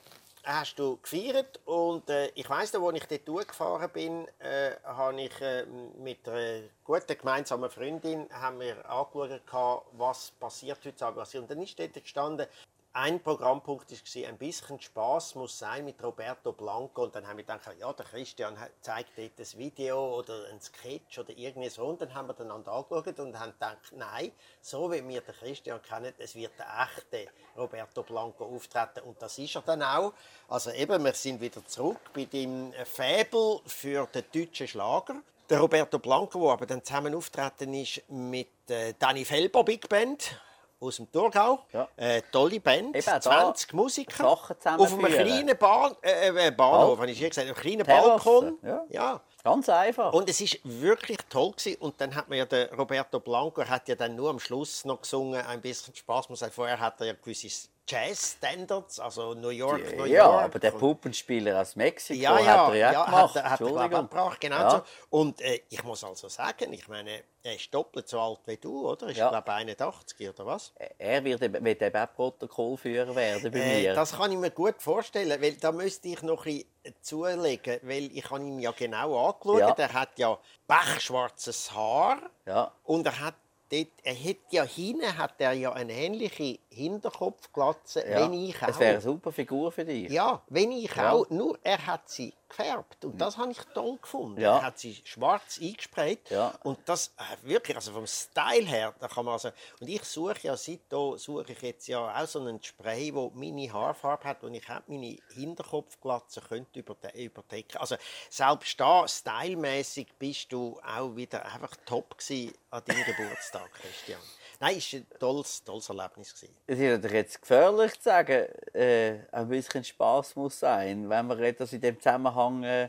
hast 0.44 0.78
du 0.78 0.98
gefeiert 0.98 1.60
und 1.66 2.10
äh, 2.10 2.28
ich 2.36 2.50
weiss, 2.50 2.74
noch, 2.74 2.88
als 2.88 2.98
ich 2.98 3.08
dort 3.08 3.28
durchgefahren 3.28 3.90
bin, 3.92 4.28
äh, 4.40 4.72
habe 4.84 5.22
ich 5.22 5.42
äh, 5.42 5.66
mit 5.98 6.28
einer 6.28 6.64
guten 6.84 7.18
gemeinsamen 7.18 7.70
Freundin 7.70 8.28
haben 8.32 8.60
wir 8.60 8.90
angeschaut, 8.90 9.86
was 9.94 10.32
passiert 10.32 10.80
heute 10.84 11.06
Abend. 11.06 11.36
Und 11.36 11.50
dann 11.50 11.62
ist 11.62 11.80
dort 11.80 11.94
gestanden, 11.94 12.48
ein 12.96 13.22
Programmpunkt 13.22 13.92
war, 13.92 14.30
ein 14.30 14.38
bisschen 14.38 14.80
Spaß 14.80 15.34
muss 15.36 15.58
sein 15.58 15.84
mit 15.84 16.02
Roberto 16.04 16.52
Blanco. 16.52 17.04
Und 17.04 17.16
dann 17.16 17.28
haben 17.28 17.38
wir 17.38 17.44
gedacht, 17.44 17.68
ja, 17.80 17.92
der 17.92 18.06
Christian 18.06 18.56
zeigt 18.82 19.18
dort 19.18 19.32
ein 19.40 19.58
Video 19.60 20.20
oder 20.20 20.46
ein 20.52 20.62
Sketch 20.62 21.18
oder 21.18 21.32
irgendwie 21.36 21.70
so. 21.70 21.86
Und 21.86 22.02
dann 22.02 22.14
haben 22.14 22.28
wir 22.28 22.40
einander 22.40 22.72
angeschaut 22.72 23.20
und 23.20 23.40
haben 23.40 23.54
gedacht, 23.54 23.80
nein, 23.94 24.32
so 24.62 24.92
wie 24.92 25.08
wir 25.08 25.22
den 25.22 25.34
Christian 25.34 25.82
kennen, 25.82 26.14
es 26.20 26.36
wird 26.36 26.52
der 26.60 26.68
echte 26.88 27.32
Roberto 27.58 28.04
Blanco 28.04 28.46
auftreten. 28.46 29.02
Und 29.02 29.20
das 29.20 29.40
ist 29.40 29.56
er 29.56 29.64
dann 29.64 29.82
auch. 29.82 30.14
Also 30.48 30.70
eben, 30.70 31.04
wir 31.04 31.14
sind 31.14 31.42
wieder 31.42 31.66
zurück 31.66 32.00
bei 32.14 32.26
dem 32.26 32.74
Faible 32.86 33.60
für 33.66 34.06
den 34.06 34.26
deutschen 34.32 34.68
Schlager. 34.68 35.16
Der 35.50 35.60
Roberto 35.60 35.98
Blanco, 35.98 36.44
der 36.44 36.52
aber 36.52 36.66
dann 36.68 36.84
zusammen 36.84 37.16
auftreten 37.16 37.74
ist 37.74 38.04
mit 38.08 38.70
äh, 38.70 38.94
Danny 38.98 39.26
Felber 39.26 39.64
Big 39.64 39.90
Band 39.90 40.40
aus 40.84 40.98
dem 40.98 41.12
Thurgau. 41.12 41.60
Ja. 41.72 41.88
Äh, 41.96 42.22
tolle 42.32 42.60
Band, 42.60 42.96
Eben, 42.96 43.06
da 43.06 43.20
20 43.20 43.74
Musiker. 43.74 44.28
Auf 44.28 44.50
einem 44.68 45.06
kleinen 45.06 45.58
Bahn, 45.58 45.96
äh, 46.02 46.48
äh, 46.48 46.52
Bahnhof, 46.52 47.00
habe 47.00 47.12
ich 47.12 47.18
hier 47.18 47.30
gesagt, 47.30 47.48
einem 47.48 47.56
kleinen 47.56 47.86
Balkon. 47.86 48.58
ja. 48.62 48.84
ja. 48.90 49.22
Ganz 49.44 49.68
einfach. 49.68 50.14
Und 50.14 50.30
es 50.30 50.40
ist 50.40 50.60
wirklich 50.64 51.18
toll 51.30 51.52
gewesen. 51.52 51.82
Und 51.82 52.00
dann 52.00 52.16
hat 52.16 52.30
man 52.30 52.38
ja 52.38 52.46
den 52.46 52.74
Roberto 52.74 53.20
Blanco 53.20 53.66
hat 53.66 53.90
ja 53.90 53.96
dann 53.96 54.16
nur 54.16 54.30
am 54.30 54.40
Schluss 54.40 54.86
noch 54.86 55.02
gesungen, 55.02 55.46
ein 55.46 55.60
bisschen 55.60 55.94
Spaß. 55.94 56.30
Man 56.30 56.38
sagt, 56.38 56.54
vorher 56.54 56.80
hat 56.80 57.02
er 57.02 57.08
ja 57.08 57.14
gewisse 57.14 57.50
Jazz-Standards, 57.88 59.00
also 59.00 59.34
New 59.34 59.50
York, 59.50 59.98
New 59.98 60.06
ja, 60.06 60.26
York. 60.26 60.44
aber 60.46 60.60
der 60.60 60.72
Puppenspieler 60.72 61.60
aus 61.62 61.76
Mexiko 61.76 62.22
ja, 62.22 62.40
ja, 62.40 62.46
hat 62.46 62.70
er 62.70 62.76
ja, 62.76 62.92
ja, 62.94 63.06
gemacht. 63.06 63.36
Hat, 63.36 63.44
er- 63.44 63.50
hat 63.50 63.60
Entschuldigung. 63.62 64.02
gebracht, 64.10 64.42
genau 64.42 64.56
Ja. 64.58 64.70
so. 64.70 64.82
Und 65.10 65.42
äh, 65.42 65.62
ich 65.70 65.84
muss 65.84 66.04
also 66.04 66.28
sagen, 66.30 66.72
ich 66.74 66.88
meine, 66.88 67.24
er 67.44 67.56
ist 67.56 67.74
doppelt 67.74 68.08
so 68.08 68.20
alt 68.22 68.40
wie 68.46 68.58
du, 68.58 68.88
oder? 68.90 69.08
Ist 69.10 69.18
Ja. 69.18 69.30
glaube 69.30 69.52
81 69.52 70.30
oder 70.30 70.46
was? 70.46 70.72
Er 70.98 71.24
wird 71.24 71.42
wird 71.42 71.82
eben 71.82 71.98
auch 71.98 72.14
Protokollführer 72.16 73.14
werden 73.16 73.52
bei 73.52 73.60
Äh, 73.60 73.82
mir. 73.82 73.94
das 73.94 74.14
kann 74.16 74.32
ich 74.32 74.38
mir 74.38 74.52
gut 74.52 74.82
vorstellen, 74.82 75.42
weil 75.42 75.54
da 75.56 75.72
müsste 75.74 76.08
ich 76.08 76.22
noch 76.22 76.46
ein 76.46 76.64
bisschen 76.84 76.96
zulegen, 77.02 77.80
weil 77.84 78.16
ich 78.18 78.30
habe 78.30 78.42
ihn 78.44 78.60
ja 78.60 78.72
genau 78.72 79.28
angeschaut. 79.30 79.60
Ja. 79.60 79.74
Er 79.78 79.94
hat 79.94 80.18
ja 80.18 80.38
pechschwarzes 80.68 81.74
Haar 81.74 82.18
ja. 82.46 82.72
und 82.84 83.06
er 83.06 83.20
hat 83.20 83.36
dort, 83.72 83.88
er 84.04 84.16
hat 84.16 84.38
ja 84.52 84.64
hinten 84.64 85.18
hat 85.18 85.34
er 85.40 85.54
ja 85.54 85.74
eine 85.74 85.94
ähnliche 85.94 86.60
Hinterkopfglatze, 86.74 88.08
ja. 88.08 88.22
wenn 88.22 88.34
ich 88.34 88.62
auch. 88.62 88.68
Es 88.70 88.80
wäre 88.80 88.92
eine 88.94 89.02
super 89.02 89.32
Figur 89.32 89.72
für 89.72 89.86
dich. 89.86 90.12
Ja, 90.12 90.42
wenn 90.48 90.72
ich 90.72 90.94
Ja. 90.96 91.12
auch. 91.14 91.30
Nur 91.30 91.58
er 91.64 91.86
hat 91.86 92.10
sie 92.10 92.34
gefärbt 92.50 93.04
und 93.06 93.20
das 93.20 93.38
habe 93.38 93.52
ich 93.52 93.58
toll 93.74 93.98
gefunden. 94.00 94.40
Ja. 94.40 94.58
Er 94.58 94.64
hat 94.64 94.78
sie 94.78 94.94
schwarz 95.06 95.60
eingesprayt 95.62 96.30
Ja. 96.30 96.54
und 96.64 96.78
das 96.86 97.08
äh, 97.18 97.48
wirklich, 97.48 97.76
also 97.76 97.92
vom 97.94 98.06
Style 98.06 98.66
her, 98.66 98.94
da 99.00 99.08
kann 99.08 99.26
man 99.26 99.34
also 99.34 99.50
und 99.80 99.88
ich 99.88 100.04
suche 100.04 100.36
ja 100.44 100.56
seit 100.56 100.82
da 100.90 101.18
suche 101.18 101.52
ich 101.52 101.62
jetzt 101.64 101.88
ja 101.88 102.00
auch 102.16 102.28
so 102.28 102.40
einen 102.40 102.62
Spray, 102.62 103.14
wo 103.14 103.32
meine 103.34 103.72
Haarfarbe 103.74 104.24
hat 104.26 104.44
und 104.44 104.54
ich 104.54 104.68
habe 104.70 104.84
meine 104.88 105.18
Hinterkopfglatze 105.34 106.42
könnte 106.42 106.80
überde 106.80 107.10
überdecken. 107.18 107.78
Also 107.78 107.96
selbst 108.30 108.80
da 108.80 109.08
stylmäßig 109.08 110.08
bist 110.20 110.52
du 110.52 110.80
auch 110.86 111.16
wieder 111.16 111.44
einfach 111.46 111.76
top 111.86 112.18
gewesen 112.18 112.54
an 112.70 112.84
deinem 112.86 113.04
Geburtstag, 113.06 113.72
Christian. 113.74 114.20
Nein, 114.64 114.78
es 114.78 114.94
war 114.94 115.00
ein 115.02 115.06
tolles, 115.20 115.64
tolles 115.66 115.90
Erlebnis. 115.90 116.34
Gewesen. 116.34 116.56
Es 116.68 116.80
ist 116.80 116.90
natürlich 116.90 117.12
jetzt 117.14 117.42
gefährlich 117.42 117.94
zu 117.96 118.04
sagen, 118.04 118.48
äh, 118.74 119.20
ein 119.34 119.50
bisschen 119.50 119.84
Spaß 119.84 120.38
muss 120.38 120.58
sein, 120.58 121.10
wenn 121.10 121.28
man 121.28 121.38
etwas 121.44 121.74
in 121.74 121.82
dem 121.82 122.00
Zusammenhang 122.00 122.64
äh, 122.64 122.88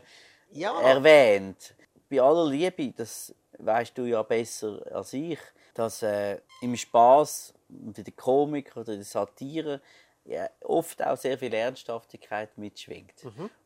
Ja. 0.51 0.79
erwähnt. 0.79 1.75
Bei 2.09 2.21
aller 2.21 2.49
Liebe, 2.49 2.93
das 2.93 3.35
weißt 3.57 3.97
du 3.97 4.05
ja 4.05 4.23
besser 4.23 4.79
als 4.89 5.11
ich, 5.11 5.39
dass 5.73 6.01
äh, 6.01 6.39
im 6.61 6.77
Spaß 6.77 7.53
und 7.67 7.97
in 7.97 8.05
der 8.05 8.13
Komik 8.13 8.77
oder 8.77 8.93
in 8.93 8.99
der 8.99 9.05
Satire 9.05 9.81
ja, 10.23 10.49
oft 10.61 11.05
auch 11.05 11.17
sehr 11.17 11.37
viel 11.37 11.53
Ernsthaftigkeit 11.53 12.57
mitschwingt. 12.57 13.15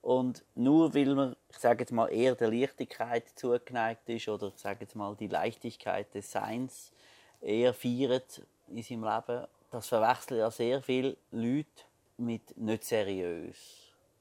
Und 0.02 0.44
nur 0.56 0.96
weil 0.96 1.14
man, 1.14 1.36
ich 1.52 1.58
sage 1.60 1.82
jetzt 1.82 1.92
mal, 1.92 2.08
eher 2.08 2.34
der 2.34 2.50
Leichtigkeit 2.50 3.26
zugeneigt 3.36 4.10
ist 4.10 4.28
oder 4.28 4.48
ich 4.48 4.60
sage 4.60 4.80
jetzt 4.82 4.96
mal 4.96 5.16
die 5.16 5.28
Leichtigkeit 5.28 6.12
des 6.16 6.32
Seins 6.32 6.92
eher 7.42 7.74
feiert 7.74 8.42
in 8.68 8.84
seinem 8.84 9.04
Leben, 9.04 9.48
das 9.72 9.88
verwechseln 9.88 10.40
ja 10.40 10.52
sehr 10.52 10.82
viele 10.82 11.18
Leute 11.32 11.68
mit 12.18 12.58
nicht 12.58 12.84
seriös. 12.84 13.56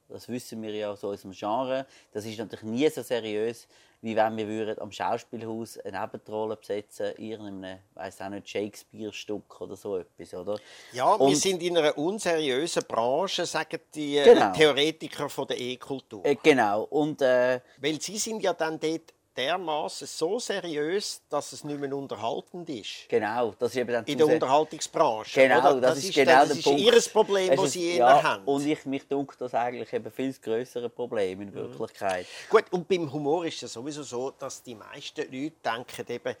Das 0.07 0.27
wissen 0.27 0.61
wir 0.63 0.71
ja 0.73 0.89
aus 0.91 1.03
unserem 1.03 1.31
Genre. 1.33 1.85
Das 2.11 2.25
ist 2.25 2.39
natürlich 2.39 2.63
nie 2.63 2.89
so 2.89 3.03
seriös, 3.03 3.67
wie 4.01 4.15
wenn 4.15 4.37
wir 4.37 4.47
würden 4.47 4.79
am 4.79 4.91
Schauspielhaus 4.91 5.77
eine 5.79 5.99
Nebenrolle 6.01 6.55
besetzen 6.55 7.13
in 7.17 7.25
irgendeinem, 7.31 7.79
weiß 7.93 8.21
auch 8.21 8.29
nicht, 8.29 8.49
Shakespeare-Stück 8.49 9.61
oder 9.61 9.75
so 9.75 9.97
etwas, 9.97 10.33
oder? 10.33 10.57
Ja, 10.93 11.15
wir 11.19 11.25
Und- 11.25 11.35
sind 11.35 11.61
in 11.61 11.77
einer 11.77 11.95
unseriösen 11.97 12.83
Branche, 12.87 13.45
sagen 13.45 13.79
die 13.93 14.17
äh, 14.17 14.23
Genau. 14.23 14.51
Theoretiker 14.53 15.29
von 15.29 15.45
der 15.47 15.59
E-Kultur. 15.59 16.25
Äh, 16.25 16.35
genau. 16.41 16.83
Und 16.85 17.21
äh, 17.21 17.59
Weil 17.77 18.01
sie 18.01 18.17
sind 18.17 18.41
ja 18.41 18.53
dann 18.53 18.79
dort 18.79 19.13
dermaßen 19.39 20.05
so 20.05 20.37
seriös, 20.39 21.21
dass 21.29 21.53
es 21.53 21.63
nicht 21.63 21.79
mehr 21.79 21.95
unterhaltend 21.95 22.69
ist. 22.69 23.07
genau, 23.07 23.53
das 23.57 23.71
ist 23.71 23.77
eben 23.77 23.91
dann 23.93 24.05
In 24.05 24.17
der 24.17 24.27
Unterhaltungsbranche. 24.27 25.41
Genau, 25.47 25.59
oder? 25.71 25.81
das, 25.81 25.99
ist 26.03 26.15
dann- 26.17 26.25
genau 26.25 26.39
das 26.39 26.47
der 26.49 26.57
ist 26.57 26.63
Punkt. 26.63 26.79
ihr 26.81 27.01
Problem, 27.13 27.55
das 27.55 27.71
sie 27.71 27.97
ja, 27.97 28.21
haben. 28.23 28.43
Und 28.45 28.65
ich 28.65 28.85
mich 28.85 29.07
denke, 29.07 29.35
das 29.39 29.53
eigentlich 29.53 29.91
eben 29.93 30.11
viel 30.11 30.27
das 30.29 30.41
größere 30.41 30.89
Problem 30.89 31.39
Mhm. 31.39 31.43
in 31.47 31.53
Wirklichkeit. 31.53 32.25
Gut, 32.49 32.65
und 32.71 32.87
beim 32.87 33.11
Humor 33.11 33.45
ist 33.45 33.63
es 33.63 33.71
sowieso 33.73 34.03
so, 34.03 34.31
dass 34.31 34.61
die 34.61 34.75
meisten 34.75 35.21
Leute 35.21 35.53
denken 35.63 36.05
eben, 36.13 36.35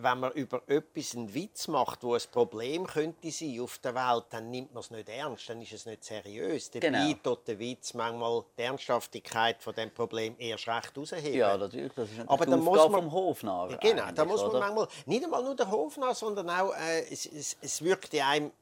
wenn 0.00 0.20
man 0.20 0.32
über 0.32 0.62
etwas 0.68 1.14
einen 1.14 1.32
Witz 1.34 1.68
macht, 1.68 2.02
wo 2.04 2.14
ein 2.14 2.20
Problem 2.30 2.86
könnte 2.86 3.30
sein 3.30 3.60
auf 3.60 3.78
der 3.78 3.94
Welt, 3.94 4.24
dann 4.30 4.50
nimmt 4.50 4.72
man 4.72 4.80
es 4.80 4.90
nicht 4.90 5.08
ernst, 5.08 5.48
dann 5.48 5.60
ist 5.60 5.72
es 5.72 5.86
nicht 5.86 6.04
seriös. 6.04 6.70
Dabei 6.70 6.88
Genau. 6.88 7.12
tut 7.22 7.48
der 7.48 7.58
Witz 7.58 7.94
manchmal 7.94 8.44
die 8.56 8.62
Ernsthaftigkeit 8.62 9.62
von 9.62 9.74
dem 9.74 9.92
Problem 9.92 10.34
erst 10.38 10.68
recht 10.68 10.96
rausheben. 10.96 11.34
Ja, 11.34 11.56
natürlich. 11.56 11.92
Das 11.94 12.08
ist 12.10 12.20
Aber 12.26 12.46
dann 12.46 12.60
muss 12.60 12.78
man- 12.78 12.90
vom 12.92 13.12
Hofnarr. 13.12 13.70
Ja, 13.72 13.76
Genau, 13.78 14.10
da 14.14 14.24
muss 14.24 14.40
man 14.40 14.50
oder? 14.50 14.60
manchmal 14.60 14.88
nicht 15.06 15.24
einmal 15.24 15.42
nur 15.42 15.56
der 15.56 15.70
Hofnarr, 15.70 16.14
sondern 16.14 16.48
auch 16.50 16.72
äh, 16.74 17.00
es, 17.10 17.26
es, 17.26 17.56
es 17.60 17.82
wirkt 17.82 18.12
ja 18.12 18.28
einem 18.28 18.52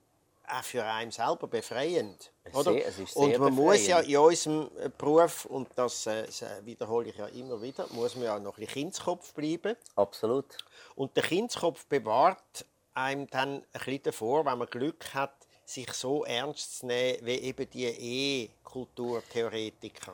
auch 0.49 0.63
für 0.63 0.85
einen 0.85 1.11
selber 1.11 1.47
befreiend. 1.47 2.31
Oder? 2.53 2.75
Sehr- 2.91 3.17
und 3.17 3.39
man 3.39 3.55
muss 3.55 3.87
ja 3.87 3.99
befreiend. 3.99 4.15
in 4.15 4.19
unserem 4.19 4.71
äh, 4.79 4.91
Beruf, 4.97 5.45
und 5.47 5.69
das, 5.75 6.07
äh, 6.07 6.27
das 6.27 6.43
äh, 6.43 6.65
wiederhole 6.65 7.09
ich 7.09 7.17
ja 7.17 7.27
immer 7.27 7.61
wieder, 7.61 7.87
muss 7.91 8.15
man 8.15 8.25
ja 8.25 8.39
noch 8.39 8.57
ein 8.57 8.61
bisschen 8.61 8.83
Kindskopf 8.83 9.35
bleiben. 9.35 9.75
Absolut. 9.97 10.57
Und 10.95 11.17
der 11.17 11.25
Kindskopf 11.25 11.85
bewahrt 11.87 12.65
einem 12.95 13.27
dann 13.29 13.57
ein 13.57 13.65
bisschen 13.73 14.05
davor, 14.05 14.47
wenn 14.47 14.59
man 14.59 14.69
Glück 14.69 15.13
hat, 15.15 15.35
sich 15.65 15.93
so 15.93 16.25
ernst 16.25 16.79
zu 16.79 16.87
nehmen 16.87 17.19
wie 17.23 17.39
eben 17.39 17.69
die 17.71 17.87
E-Kulturtheoretiker. 17.87 20.13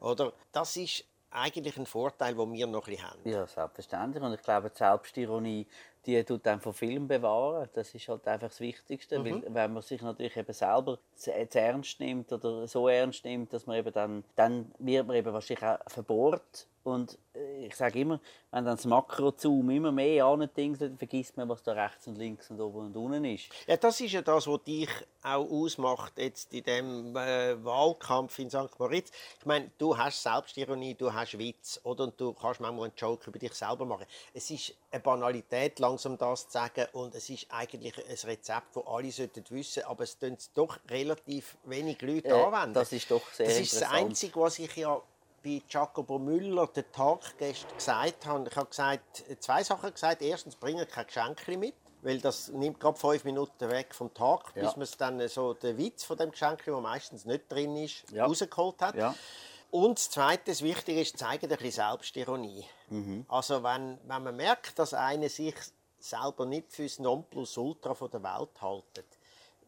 Oder? 0.00 0.32
Das 0.52 0.76
ist 0.76 1.04
eigentlich 1.32 1.76
ein 1.76 1.86
Vorteil, 1.86 2.34
den 2.34 2.52
wir 2.52 2.66
noch 2.66 2.86
ein 2.86 2.94
bisschen 2.94 3.10
haben. 3.10 3.20
Ja, 3.24 3.46
selbstverständlich. 3.46 4.22
Und 4.22 4.34
ich 4.34 4.42
glaube, 4.42 4.70
die 4.70 4.76
Selbstironie, 4.76 5.66
die 6.06 6.22
tut 6.24 6.44
dann 6.46 6.60
von 6.60 6.72
Film 6.72 7.06
bewahren. 7.08 7.68
Das 7.74 7.94
ist 7.94 8.08
halt 8.08 8.26
einfach 8.26 8.48
das 8.48 8.60
Wichtigste. 8.60 9.18
Mhm. 9.18 9.24
Weil, 9.24 9.54
wenn 9.54 9.72
man 9.72 9.82
sich 9.82 10.02
natürlich 10.02 10.36
eben 10.36 10.52
selber 10.52 10.98
zu, 11.14 11.30
zu 11.48 11.58
ernst 11.60 12.00
nimmt 12.00 12.32
oder 12.32 12.66
so 12.66 12.88
ernst 12.88 13.24
nimmt, 13.24 13.52
dass 13.52 13.66
man 13.66 13.76
eben 13.76 13.92
dann, 13.92 14.24
dann 14.36 14.72
wird 14.78 15.06
man 15.06 15.16
eben 15.16 15.32
wahrscheinlich 15.32 15.64
auch 15.64 15.78
verbohrt. 15.88 16.66
Und 16.84 17.16
äh, 17.34 17.66
ich 17.66 17.76
sage 17.76 18.00
immer, 18.00 18.20
wenn 18.50 18.64
dann 18.64 18.76
das 18.76 18.84
Makrozoom 18.86 19.70
immer 19.70 19.92
mehr 19.92 20.24
andingt, 20.26 20.80
dann 20.80 20.98
vergisst 20.98 21.36
man, 21.36 21.48
was 21.48 21.62
da 21.62 21.72
rechts 21.72 22.06
und 22.08 22.16
links 22.18 22.50
und 22.50 22.60
oben 22.60 22.86
und 22.86 22.96
unten 22.96 23.24
ist. 23.24 23.44
Ja, 23.68 23.76
das 23.76 24.00
ist 24.00 24.12
ja 24.12 24.20
das, 24.22 24.46
was 24.48 24.64
dich 24.64 24.88
auch 25.22 25.48
ausmacht 25.48 26.14
jetzt 26.18 26.52
in 26.52 26.64
dem 26.64 27.16
äh, 27.16 27.64
Wahlkampf 27.64 28.38
in 28.40 28.50
St. 28.50 28.78
Moritz. 28.78 29.12
Ich 29.38 29.46
meine, 29.46 29.70
du 29.78 29.96
hast 29.96 30.20
Selbstironie, 30.22 30.94
du 30.94 31.12
hast 31.12 31.38
Witz, 31.38 31.80
oder? 31.84 32.04
Und 32.04 32.20
du 32.20 32.32
kannst 32.32 32.60
manchmal 32.60 32.86
einen 32.86 32.94
Joke 32.96 33.30
über 33.30 33.38
dich 33.38 33.54
selber 33.54 33.84
machen. 33.84 34.06
Es 34.34 34.50
ist 34.50 34.74
eine 34.90 35.00
Banalität, 35.00 35.78
langsam 35.78 36.18
das 36.18 36.46
zu 36.48 36.52
sagen, 36.52 36.86
und 36.92 37.14
es 37.14 37.30
ist 37.30 37.46
eigentlich 37.50 37.96
ein 37.96 38.28
Rezept, 38.28 38.74
das 38.76 38.84
alle 38.86 39.10
sollten 39.12 39.44
wissen, 39.50 39.84
aber 39.84 40.02
es 40.02 40.18
tun 40.18 40.36
doch 40.54 40.78
relativ 40.90 41.56
wenig 41.64 42.02
Leute 42.02 42.28
Äh, 42.28 42.32
anwenden. 42.32 42.74
das 42.74 42.92
ist 42.92 43.08
doch 43.10 43.22
sehr 43.32 43.46
Das 43.46 43.60
ist 43.60 43.74
das. 43.80 43.90
Einzige, 43.90 44.40
was 44.40 44.58
ich 44.58 44.74
ja 44.76 45.00
bei 45.42 45.62
Jacobo 45.68 46.18
Müller, 46.18 46.66
den 46.68 46.90
Tag 46.92 47.36
gestern 47.38 47.76
gesagt 47.76 48.26
habe. 48.26 48.48
Ich 48.48 48.56
habe 48.56 48.68
gesagt, 48.68 49.24
zwei 49.40 49.62
Sachen 49.64 49.92
gesagt. 49.92 50.22
Erstens, 50.22 50.56
bringen 50.56 50.86
kein 50.88 51.06
Geschenk 51.06 51.46
mit. 51.58 51.74
Weil 52.04 52.18
das 52.20 52.48
nimmt 52.48 52.80
gerade 52.80 52.98
fünf 52.98 53.22
Minuten 53.22 53.70
weg 53.70 53.94
vom 53.94 54.12
Tag, 54.12 54.54
bis 54.54 54.64
Ja. 54.64 54.70
man 54.72 54.82
es 54.82 54.96
dann 54.96 55.28
so 55.28 55.54
den 55.54 55.78
Witz 55.78 56.02
von 56.02 56.16
dem 56.16 56.32
Geschenk, 56.32 56.64
der 56.64 56.74
meistens 56.80 57.24
nicht 57.24 57.44
drin 57.50 57.76
ist, 57.76 58.10
Ja. 58.10 58.26
rausgeholt 58.26 58.80
hat. 58.82 58.96
Ja. 58.96 59.14
Und 59.70 59.98
das 59.98 60.10
Zweite, 60.10 60.42
das 60.50 60.62
Wichtige 60.62 61.00
ist, 61.00 61.16
zeigen 61.16 61.44
ein 61.44 61.56
bisschen 61.56 61.70
Selbstironie. 61.70 62.64
Mhm. 62.88 63.24
Also 63.28 63.62
wenn, 63.62 63.98
wenn 64.04 64.22
man 64.24 64.34
merkt, 64.36 64.78
dass 64.80 64.94
einer 64.94 65.28
sich 65.28 65.54
selber 66.00 66.44
nicht 66.44 66.72
für 66.72 66.82
das 66.82 66.98
Nonplusultra 66.98 67.94
von 67.94 68.10
der 68.10 68.22
Welt 68.24 68.60
haltet, 68.60 69.06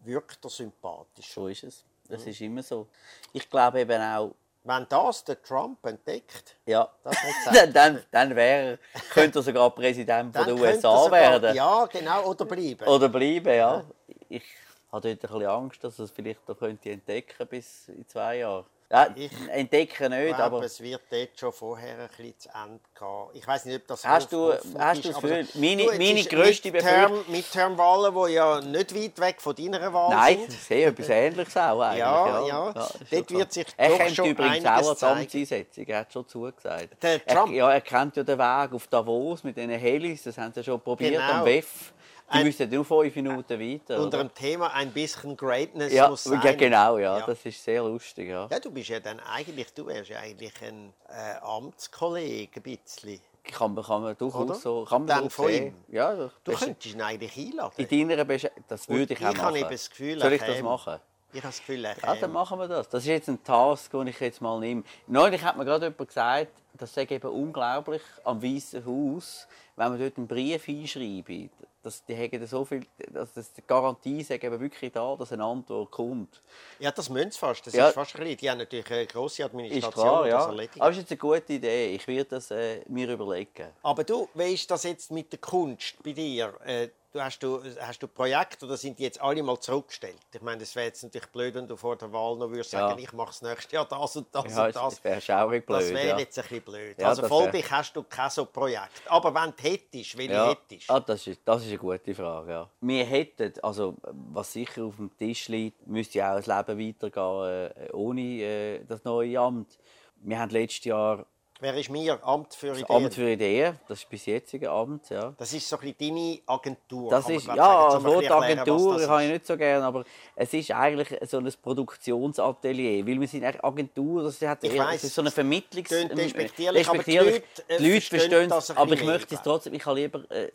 wirkt 0.00 0.44
er 0.44 0.50
sympathisch. 0.50 1.32
So 1.32 1.46
ist 1.46 1.62
es. 1.62 1.84
Das 2.08 2.22
Mhm. 2.24 2.30
ist 2.30 2.40
immer 2.40 2.62
so. 2.64 2.88
Ich 3.32 3.48
glaube 3.48 3.80
eben 3.80 4.02
auch, 4.02 4.34
Wenn 4.66 4.86
das 4.88 5.22
der 5.24 5.42
Trump 5.42 5.84
entdeckt, 5.84 6.56
ja, 6.64 6.88
dann, 7.74 8.02
dann, 8.10 8.34
wäre, 8.34 8.78
könnte 9.10 9.40
er 9.40 9.42
sogar 9.42 9.70
Präsident 9.70 10.34
von 10.34 10.46
der 10.46 10.54
könnte 10.54 10.86
er 10.86 10.94
USA 10.94 11.10
werden. 11.10 11.54
Ja, 11.54 11.84
genau, 11.84 12.24
oder 12.30 12.46
bleiben. 12.46 12.88
Oder 12.88 13.10
bleiben, 13.10 13.54
ja. 13.54 13.84
Ich 14.30 14.42
habe 14.90 15.02
dort 15.02 15.06
ein 15.06 15.18
bisschen 15.18 15.46
Angst, 15.46 15.84
dass 15.84 15.98
er 15.98 16.06
es 16.06 16.10
vielleicht 16.10 16.48
noch 16.48 16.58
könnte 16.58 16.90
entdecken 16.90 17.46
bis 17.46 17.88
in 17.88 18.08
zwei 18.08 18.38
Jahren. 18.38 18.64
Ja, 18.95 19.09
Ich 19.16 19.30
entdecken 19.51 20.12
Ich 20.12 20.18
nicht, 20.18 20.36
glaube, 20.36 20.42
aber 20.42 20.62
es 20.64 20.80
wird 20.80 21.01
dort 21.11 21.28
schon 21.38 21.53
vorher 21.53 21.99
ein 21.99 22.09
bisschen 22.16 22.38
zu 22.38 22.49
Ende 22.51 22.80
gehen. 22.99 23.09
Ich 23.40 23.47
weiß 23.47 23.64
nicht, 23.64 23.76
ob 23.80 23.86
das 23.88 24.05
Hast 24.07 24.32
du- 24.32 24.53
hast 24.53 24.64
ist, 24.99 25.05
du 25.05 25.09
das 25.12 25.20
Gefühl- 25.20 25.49
meine- 25.55 25.82
Du, 25.84 25.99
meine 25.99 26.22
grösste 26.24 26.68
Midterm- 26.70 27.24
Midterm-Wahlen, 27.28 28.14
die 28.26 28.32
ja 28.34 28.61
nicht 28.61 28.95
weit 28.95 29.18
weg 29.20 29.40
von 29.40 29.55
deiner 29.57 29.92
Wahl 29.92 30.11
nein, 30.14 30.38
sind. 30.38 30.51
ich 30.53 30.62
sehe 30.62 30.86
etwas 30.86 31.09
Ähnliches 31.09 31.57
auch 31.57 31.80
eigentlich. 31.80 31.99
Ja, 31.99 32.26
Ja, 32.47 32.47
ja. 32.47 32.72
Dort 33.11 33.30
wird 33.30 33.53
sich 33.53 33.66
er 33.76 33.88
doch 33.90 33.99
kennt 33.99 34.16
schon 34.16 34.26
übrigens 34.26 34.64
auch 34.66 35.03
eine 35.03 35.12
Amtseinsetzung, 35.20 35.84
er 35.86 35.99
hat 35.99 36.12
schon 36.12 36.28
zugesagt. 36.28 37.03
Der 37.03 37.12
er, 37.26 37.26
Trump? 37.34 37.53
ja, 37.53 37.70
er 37.72 37.80
kennt 37.80 38.16
ja 38.16 38.22
den 38.22 38.38
Weg 38.38 38.72
auf 38.72 38.86
Davos 38.86 39.42
mit 39.45 39.57
diesen 39.57 39.70
Helis, 39.70 40.22
das 40.22 40.38
haben 40.38 40.53
sie 40.55 40.62
schon 40.62 40.80
probiert 40.80 41.14
Genau. 41.14 41.32
am 41.40 41.45
WEF. 41.45 41.92
Die 42.32 42.38
Ein- 42.38 42.46
müssen 42.46 42.70
nur 42.70 42.84
fünf 42.84 43.14
Minuten 43.16 43.60
weiter. 43.60 44.00
Unter 44.02 44.18
dem 44.18 44.32
Thema 44.34 44.72
ein 44.72 44.90
bisschen 44.92 45.36
Greatness 45.36 45.92
ja, 45.92 46.08
muss 46.08 46.24
sein. 46.24 46.40
ja, 46.42 46.52
genau, 46.52 46.96
ja, 46.98 47.18
Ja. 47.18 47.26
das 47.26 47.44
ist 47.44 47.62
sehr 47.62 47.82
lustig. 47.82 48.28
Ja. 48.28 48.48
Ja, 48.50 48.58
du 48.58 48.70
bist 48.70 48.88
ja 48.88 48.98
dann 48.98 49.20
eigentlich, 49.20 49.72
du 49.74 49.86
wärst 49.86 50.08
ja 50.10 50.18
eigentlich 50.20 50.52
ein 50.62 50.92
äh, 51.08 51.36
Amtskollege 51.42 52.60
ein 52.60 52.62
bisschen. 52.62 53.20
kann 53.52 53.74
man, 53.74 53.84
kann 53.84 54.02
man 54.02 54.16
durchaus 54.16 54.40
Oder? 54.42 54.54
so 54.54 54.84
kann 54.88 55.04
man 55.04 55.28
von 55.28 55.50
ihm. 55.50 55.74
Ja. 55.88 56.14
Du 56.14 56.30
Best- 56.44 56.64
könntest 56.64 56.94
ihn 56.94 57.02
eigentlich 57.02 57.36
einladen. 57.36 57.86
in 57.86 58.08
deiner 58.08 58.24
Besch 58.24 58.46
Das 58.68 58.88
würde 58.88 59.12
ich 59.12 59.20
ich 59.20 59.26
auch 59.26 59.28
habe 59.36 59.42
machen. 59.42 59.56
eben 59.56 59.70
das 59.70 59.90
Gefühl, 59.90 60.18
Soll 60.20 60.32
ich 60.32 60.42
das 60.42 60.62
machen? 60.62 61.00
Ich 61.32 61.40
habe 61.40 61.48
das 61.48 61.58
Gefühl, 61.58 61.82
Ja, 61.82 62.14
dann 62.16 62.32
machen 62.32 62.58
wir 62.58 62.68
das. 62.68 62.88
Das 62.88 63.02
ist 63.02 63.08
jetzt 63.08 63.28
ein 63.28 63.42
Task, 63.44 63.90
den 63.90 64.06
ich 64.06 64.18
jetzt 64.20 64.40
mal 64.40 64.58
nehme. 64.60 64.82
Neulich 65.08 65.42
hat 65.42 65.56
mir 65.58 65.64
gerade 65.64 65.86
jemand 65.86 66.08
gesagt, 66.08 66.52
das 66.78 66.92
sei 66.94 67.02
eben 67.08 67.28
unglaublich 67.28 68.02
am 68.24 68.42
Weißen 68.42 68.84
Haus, 68.84 69.46
wenn 69.76 69.90
man 69.90 69.98
dort 69.98 70.16
einen 70.18 70.26
Brief 70.26 70.68
einschreibe. 70.68 71.48
dass 71.82 72.02
die 72.06 72.16
haben 72.16 72.46
so 72.46 72.64
viel, 72.64 72.86
dass 73.12 73.34
das 73.34 73.52
die 73.52 73.62
Garantie 73.66 74.22
sei 74.22 74.36
eben 74.36 74.58
wirklich 74.58 74.90
da, 74.90 75.14
dass 75.16 75.32
eine 75.32 75.44
Antwort 75.44 75.90
kommt. 75.90 76.40
Ja, 76.78 76.90
das 76.90 77.10
müssen 77.10 77.30
sie 77.30 77.38
fast. 77.38 77.66
Das 77.66 77.74
Ja. 77.74 77.88
ist 77.88 77.94
fast 77.94 78.14
ein 78.14 78.20
bisschen. 78.22 78.38
Die 78.38 78.50
haben 78.50 78.56
natürlich 78.56 78.90
eine 78.90 79.06
grosse 79.06 79.42
Ist 79.42 79.48
Administration, 79.50 79.92
klar, 79.92 80.22
die 80.24 80.30
ja. 80.30 80.38
das 80.38 80.80
Aber 80.80 80.90
ist 80.90 80.96
jetzt 80.96 81.10
eine 81.10 81.18
gute 81.18 81.52
Idee. 81.52 81.94
Ich 81.94 82.06
werde 82.08 82.30
das 82.30 82.50
äh, 82.50 82.80
mir 82.88 83.10
überlegen. 83.10 83.68
Aber 83.82 84.02
du, 84.02 84.26
wie 84.32 84.54
ist 84.54 84.70
das 84.70 84.84
jetzt 84.84 85.10
mit 85.10 85.30
der 85.30 85.40
Kunst 85.40 86.02
bei 86.02 86.12
dir? 86.12 86.54
Äh, 86.64 86.88
du 87.14 87.22
hast, 87.22 87.38
du, 87.42 87.62
hast 87.80 88.02
du 88.02 88.08
Projekte 88.08 88.66
oder 88.66 88.76
sind 88.76 88.98
die 88.98 89.04
jetzt 89.04 89.20
alle 89.20 89.42
mal 89.42 89.58
zurückgestellt? 89.58 90.18
Ich 90.32 90.42
meine, 90.42 90.58
das 90.58 90.74
wäre 90.74 90.86
jetzt 90.86 91.02
natürlich 91.02 91.28
blöd, 91.28 91.54
wenn 91.54 91.66
du 91.68 91.76
vor 91.76 91.96
der 91.96 92.12
Wahl 92.12 92.36
noch 92.36 92.50
würdest 92.50 92.72
Ja. 92.72 92.88
sagen, 92.88 92.98
ich 93.00 93.12
mache 93.12 93.28
das 93.28 93.42
nächste 93.42 93.76
Jahr 93.76 93.86
das 93.86 94.16
und 94.16 94.26
das 94.34 94.44
Ja, 94.54 94.66
und 94.66 94.74
das. 94.76 94.94
das 94.94 95.04
wäre 95.04 95.20
schaurig 95.20 95.64
blöd. 95.66 95.80
Das 95.80 95.90
wäre 95.90 96.08
ja. 96.08 96.18
jetzt 96.18 96.38
ein 96.38 96.42
bisschen 96.42 96.62
blöd. 96.62 96.98
Ja, 96.98 97.08
also 97.08 97.22
das 97.22 97.28
folglich 97.28 97.70
hast 97.70 97.94
du 97.96 98.02
kein 98.02 98.30
so 98.30 98.46
Projekt. 98.46 99.02
Aber 99.06 99.32
wenn 99.34 99.50
du 99.56 99.62
hättest, 99.62 100.18
welche 100.18 100.32
Ja, 100.32 100.48
hättest? 100.50 100.90
ah, 100.90 101.00
das, 101.00 101.26
ist, 101.26 101.40
das 101.44 101.62
ist 101.62 101.68
eine 101.68 101.78
gute 101.78 102.14
Frage. 102.14 102.50
Ja. 102.50 102.70
Wir 102.80 103.04
hätten, 103.04 103.52
also 103.62 103.94
was 104.02 104.52
sicher 104.52 104.84
auf 104.84 104.96
dem 104.96 105.16
Tisch 105.16 105.48
liegt, 105.48 105.86
müsste 105.86 106.18
ja 106.18 106.32
auch 106.32 106.36
das 106.42 106.46
Leben 106.46 106.88
weitergehen 106.88 107.70
äh, 107.86 107.92
ohne 107.92 108.20
äh, 108.42 108.84
das 108.84 109.04
neue 109.04 109.38
Amt. 109.38 109.78
Wir 110.16 110.38
haben 110.38 110.50
letztes 110.50 110.84
Jahr 110.86 111.26
Wer 111.61 111.74
ist 111.76 111.88
mir? 111.88 112.18
Amt 112.26 112.55
für 112.55 112.68
das 112.68 112.78
Ideen. 112.78 112.96
Amt 112.96 113.14
für 113.14 113.30
Ideen, 113.30 113.78
das 113.86 114.00
ist 114.00 114.11
bis 114.11 114.26
jetzige 114.26 114.70
Amt. 114.70 115.09
Ja. 115.11 115.32
Das 115.38 115.52
ist 115.52 115.68
so 115.68 115.76
ein 115.76 115.94
bisschen 115.94 116.14
deine 116.14 116.38
Agentur. 116.46 117.11
Das 117.11 117.26
kann 117.26 117.34
ist, 117.34 117.46
ja, 117.46 117.55
sagen. 117.55 118.05
erklären, 118.05 118.42
Agentur 118.42 118.98
das 118.98 119.09
habe 119.09 119.24
ich 119.24 119.30
nicht 119.30 119.46
so 119.46 119.57
gerne, 119.57 119.84
aber 119.84 120.05
es 120.34 120.52
ist 120.52 120.70
eigentlich 120.72 121.09
so 121.28 121.38
ein 121.38 121.52
Produktionsatelier, 121.62 123.07
weil 123.07 123.20
wir 123.20 123.28
sind 123.28 123.44
eigentlich 123.44 123.64
Agentur, 123.64 124.24
das, 124.24 124.42
hat 124.42 124.64
Ich 124.64 124.76
weiss, 124.76 124.96
es 124.96 125.05
ist 125.05 125.14
so 125.14 125.22
eine 125.22 125.30
Vermittlungs... 125.30 125.88
tönt 125.88 126.11
ähm, 126.11 126.16
despektierlich, 126.16 126.88
aber 126.88 127.02
die 127.05 127.18
respektierlich. 127.18 127.42
Leute, 127.57 127.74
äh, 127.74 127.78
die 127.78 127.92
Leute 127.92 128.00
verstehen 128.00 128.30
verstehen 128.30 128.48
das 128.48 128.70
aber 128.76 128.94
ich 128.94 129.05
möchte 129.05 129.34
es 129.34 129.42
trotzdem, 129.42 129.74
ich 129.74 129.86
habe 129.86 130.00
lieber, 130.00 130.30
äh, 130.30 130.50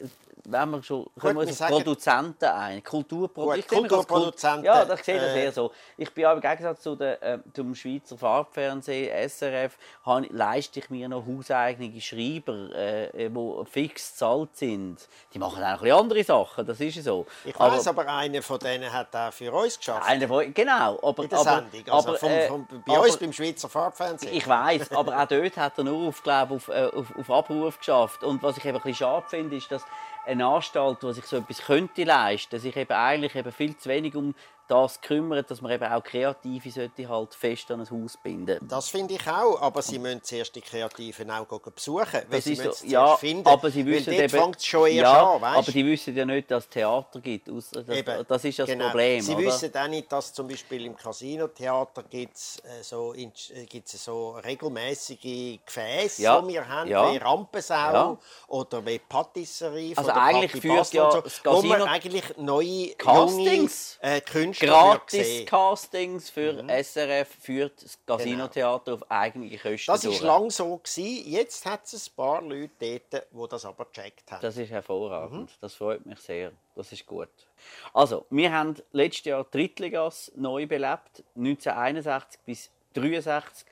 wenn 0.51 0.69
wir 0.71 0.83
schon, 0.83 1.05
können 1.19 1.35
wir 1.37 1.41
uns 1.47 1.61
auf 1.61 1.67
Produzenten 1.69 2.45
ein, 2.45 2.83
Kulturproduzenten. 2.83 3.67
Gut, 3.69 3.89
Kulturproduzenten, 3.89 4.63
Ja, 4.65 4.85
das 4.85 5.05
sehe 5.05 5.15
ich 5.15 5.21
das 5.21 5.31
äh, 5.33 5.43
eher 5.43 5.51
so. 5.51 5.71
Ich 5.97 6.13
bin 6.13 6.25
aber 6.25 6.35
im 6.35 6.41
Gegensatz 6.41 6.81
zu 6.81 6.95
der, 6.95 7.21
äh, 7.21 7.39
zum 7.53 7.75
Schweizer 7.75 8.17
Farbfernsehen, 8.17 9.09
SRF, 9.29 9.77
habe 10.05 10.25
ich- 10.25 10.31
leiste 10.31 10.79
ich 10.79 10.89
mir 10.89 11.07
noch 11.09 11.25
hauseigene 11.25 11.99
Schreiber, 12.01 12.69
äh, 12.75 13.05
äh, 13.25 13.29
die 13.29 13.65
fix 13.69 14.11
bezahlt 14.11 14.55
sind. 14.57 15.07
Die 15.33 15.39
machen 15.39 15.63
auch 15.63 15.81
ein 15.81 15.91
andere 15.91 16.23
Sachen, 16.23 16.65
das 16.65 16.79
ist 16.79 17.03
so. 17.03 17.25
Ich 17.45 17.57
weiß, 17.59 17.87
aber 17.87 18.07
einer 18.07 18.41
von 18.41 18.59
denen 18.59 18.91
hat 18.91 19.15
auch 19.15 19.31
für 19.33 19.51
uns 19.53 19.77
geschafft. 19.77 20.07
Einer 20.07 20.27
von, 20.27 20.53
genau, 20.53 20.99
aber, 21.01 21.23
in 21.23 21.29
der 21.29 21.39
aber, 21.39 21.63
Sendung. 21.71 21.93
Also 21.93 22.09
aber, 22.09 22.17
vom, 22.17 22.29
äh, 22.29 22.47
vom, 22.47 22.67
bei 22.85 22.93
aber- 22.93 23.01
uns 23.03 23.17
beim 23.17 23.33
Schweizer 23.33 23.69
Farbfernsehen. 23.69 24.33
ich 24.33 24.47
weiß, 24.47 24.91
aber 24.93 25.21
auch 25.21 25.27
dort 25.27 25.57
hat 25.57 25.77
er 25.77 25.83
nur 25.83 26.07
auf, 26.09 26.23
glaub, 26.23 26.51
auf, 26.51 26.67
äh, 26.69 26.85
auf, 26.93 27.07
auf 27.17 27.29
Abruf 27.31 27.77
geschafft. 27.77 28.23
Und 28.23 28.41
was 28.43 28.57
ich 28.57 28.65
eben 28.65 28.77
ein 28.77 28.81
bisschen 28.83 28.95
schade 29.07 29.25
finde, 29.29 29.55
ist, 29.57 29.71
dass 29.71 29.83
eine 30.29 30.45
Anstalt, 30.45 31.01
die 31.01 31.13
sich 31.13 31.25
so 31.25 31.37
etwas 31.37 31.61
könnte 31.61 32.03
leisten, 32.03 32.59
sich 32.59 32.75
eben 32.75 32.91
eigentlich 32.91 33.35
eben 33.35 33.51
viel 33.51 33.75
zu 33.75 33.89
wenig 33.89 34.15
um 34.15 34.35
das 34.69 35.01
kümmert, 35.01 35.49
dass 35.51 35.61
man 35.61 35.71
eben 35.71 35.83
auch 35.83 36.03
Kreative 36.03 36.69
sollte 36.71 37.09
halt 37.09 37.33
fest 37.35 37.69
an 37.71 37.81
ein 37.81 37.89
Haus 37.89 38.17
binden. 38.21 38.59
Das 38.67 38.89
finde 38.89 39.15
ich 39.15 39.27
auch, 39.27 39.59
aber 39.61 39.81
sie 39.81 39.99
müssen 39.99 40.23
zuerst 40.23 40.55
die 40.55 40.61
Kreativen 40.61 41.29
auch 41.31 41.45
besuchen, 41.47 42.05
weil 42.13 42.25
Das 42.29 42.43
sie 42.43 42.51
müssen 42.51 42.63
so, 42.63 42.69
es 42.69 42.83
ja, 42.83 43.17
finden. 43.17 43.47
aber 43.47 43.69
sie 43.71 43.85
wissen 43.85 44.13
weil 44.15 44.27
dort 44.27 44.33
eben, 44.33 44.59
schon 44.61 44.87
erst 44.87 44.95
ja, 45.01 45.31
an, 45.33 45.41
weißt? 45.41 45.57
aber 45.57 45.71
die 45.71 45.85
wissen 45.85 46.15
ja 46.15 46.25
nicht, 46.25 46.51
dass 46.51 46.63
es 46.65 46.69
Theater 46.69 47.19
gibt. 47.19 47.47
Das, 47.47 47.71
Eben, 47.89 48.25
das 48.27 48.45
ist 48.45 48.59
das 48.59 48.69
genau. 48.69 48.85
Problem, 48.87 49.21
Sie 49.21 49.33
oder? 49.35 49.43
wissen 49.45 49.71
auch 49.75 49.87
nicht, 49.87 50.11
dass 50.11 50.33
zum 50.33 50.47
Beispiel 50.47 50.85
im 50.85 50.95
Casino-Theater 50.95 52.03
gibt 52.03 52.35
es 52.37 52.59
äh, 52.59 52.83
so, 52.83 53.13
äh, 53.15 53.25
gibt's 53.67 54.03
so 54.03 54.31
regelmäßige 54.31 55.59
Gefäße, 55.65 56.21
Ja, 56.21 56.41
die 56.41 56.47
wir 56.53 56.67
haben, 56.67 56.89
ja. 56.89 57.11
wie 57.11 57.17
Rampensau 57.17 57.73
Ja. 57.75 58.17
oder 58.47 58.85
wie 58.85 58.99
Patisserie 58.99 59.93
Also 59.97 60.11
eigentlich 60.11 60.61
führt 60.61 60.93
ja 60.93 61.11
so, 61.11 61.21
das 61.21 61.41
wo 61.43 61.49
Casino- 61.51 61.77
man 61.79 61.87
eigentlich 61.87 62.37
neue 62.37 62.89
Castings. 62.97 63.97
junge 64.01 64.15
äh, 64.15 64.21
Künstler 64.21 64.58
wird 64.61 64.71
Gratis 64.71 65.27
sehen. 65.27 65.45
Castings 65.45 66.29
für 66.29 66.63
SRF 66.67 67.27
führt 67.41 67.83
das 67.83 67.99
Casino-Theater 68.05 68.93
auf 68.93 69.11
eigene 69.11 69.49
Kosten 69.57 69.91
Genau. 69.91 69.93
Das 69.93 70.21
war 70.21 70.39
lange 70.39 70.51
so. 70.51 70.77
Gewesen. 70.77 71.29
Jetzt 71.29 71.65
hat 71.65 71.85
es 71.85 72.07
ein 72.07 72.15
paar 72.15 72.41
Leute 72.41 72.71
dort, 72.79 73.27
die 73.31 73.49
das 73.49 73.65
aber 73.65 73.85
gecheckt 73.85 74.31
haben. 74.31 74.41
Das 74.41 74.57
ist 74.57 74.69
hervorragend. 74.69 75.49
Mhm. 75.49 75.55
Das 75.61 75.75
freut 75.75 76.05
mich 76.05 76.19
sehr. 76.19 76.51
Das 76.75 76.91
ist 76.91 77.05
gut. 77.05 77.29
Also, 77.93 78.25
wir 78.29 78.51
haben 78.51 78.75
letztes 78.91 79.25
Jahr 79.25 79.43
Drittligas 79.43 80.31
neu 80.35 80.65
belebt. 80.65 81.23
1961 81.35 82.39
bis 82.45 82.69
1963 82.95 83.65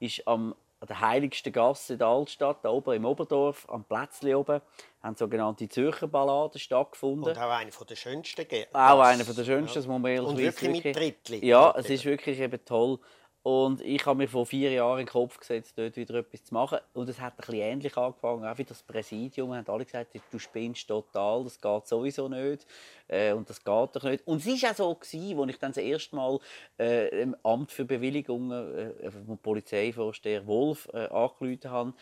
ist 0.00 0.28
am 0.28 0.54
an 0.82 0.88
der 0.88 1.00
heiligsten 1.00 1.52
Gasse 1.52 1.92
in 1.92 2.00
der 2.00 2.08
Altstadt, 2.08 2.64
da 2.64 2.70
oben 2.70 2.94
im 2.96 3.04
Oberdorf, 3.04 3.68
am 3.70 3.84
Plätzli 3.84 4.34
oben, 4.34 4.60
haben 5.00 5.14
sogenannte 5.14 5.68
Zürcher 5.68 6.08
Balladen 6.08 6.58
stattgefunden. 6.58 7.28
Und 7.30 7.38
auch 7.38 7.50
einer 7.50 7.70
der 7.88 7.94
schönsten. 7.94 8.44
Auch 8.72 8.98
das- 8.98 9.06
einer 9.06 9.24
der 9.24 9.44
schönsten, 9.44 9.74
das 9.78 9.86
muss 9.86 10.00
man 10.00 10.18
Und 10.18 10.40
ehrlicherweise 10.40 10.44
wirklich 10.60 10.84
mit 10.84 10.96
Drittli. 10.96 11.46
Ja, 11.46 11.72
es 11.78 11.88
ist 11.88 12.04
wirklich 12.04 12.40
eben 12.40 12.64
toll. 12.64 12.98
Und 13.42 13.80
ich 13.80 14.06
habe 14.06 14.18
mir 14.18 14.28
vor 14.28 14.46
vier 14.46 14.70
Jahren 14.70 15.00
in 15.00 15.06
den 15.06 15.10
Kopf 15.10 15.38
gesetzt, 15.38 15.76
dort 15.76 15.96
wieder 15.96 16.14
etwas 16.14 16.44
zu 16.44 16.54
machen. 16.54 16.78
Und 16.92 17.08
es 17.08 17.20
hat 17.20 17.36
bisschen 17.36 17.54
ähnlich 17.54 17.96
angefangen, 17.96 18.44
auch 18.44 18.56
wie 18.56 18.64
das 18.64 18.84
Präsidium. 18.84 19.52
Haben 19.52 19.66
alle 19.66 19.84
gesagt, 19.84 20.14
du 20.30 20.38
spinnst 20.38 20.86
total, 20.86 21.42
das 21.42 21.60
geht 21.60 21.86
sowieso 21.88 22.28
nicht. 22.28 22.66
Äh, 23.08 23.32
und 23.32 23.50
das 23.50 23.64
geht 23.64 23.96
doch 23.96 24.04
nicht. 24.04 24.24
Und 24.28 24.46
es 24.46 24.62
war 24.62 24.70
auch 24.70 24.76
so, 24.76 24.94
gewesen, 24.94 25.40
als 25.40 25.50
ich 25.50 25.58
dann 25.58 25.72
das 25.72 25.82
erste 25.82 26.14
Mal 26.14 26.38
äh, 26.78 27.22
im 27.22 27.34
Amt 27.42 27.72
für 27.72 27.84
Bewilligungen 27.84 29.00
äh, 29.00 29.10
vom 29.10 29.38
Polizeivorsteher 29.38 30.46
Wolf 30.46 30.88
äh, 30.92 31.08
angerufen 31.08 31.70
habe. 31.70 31.94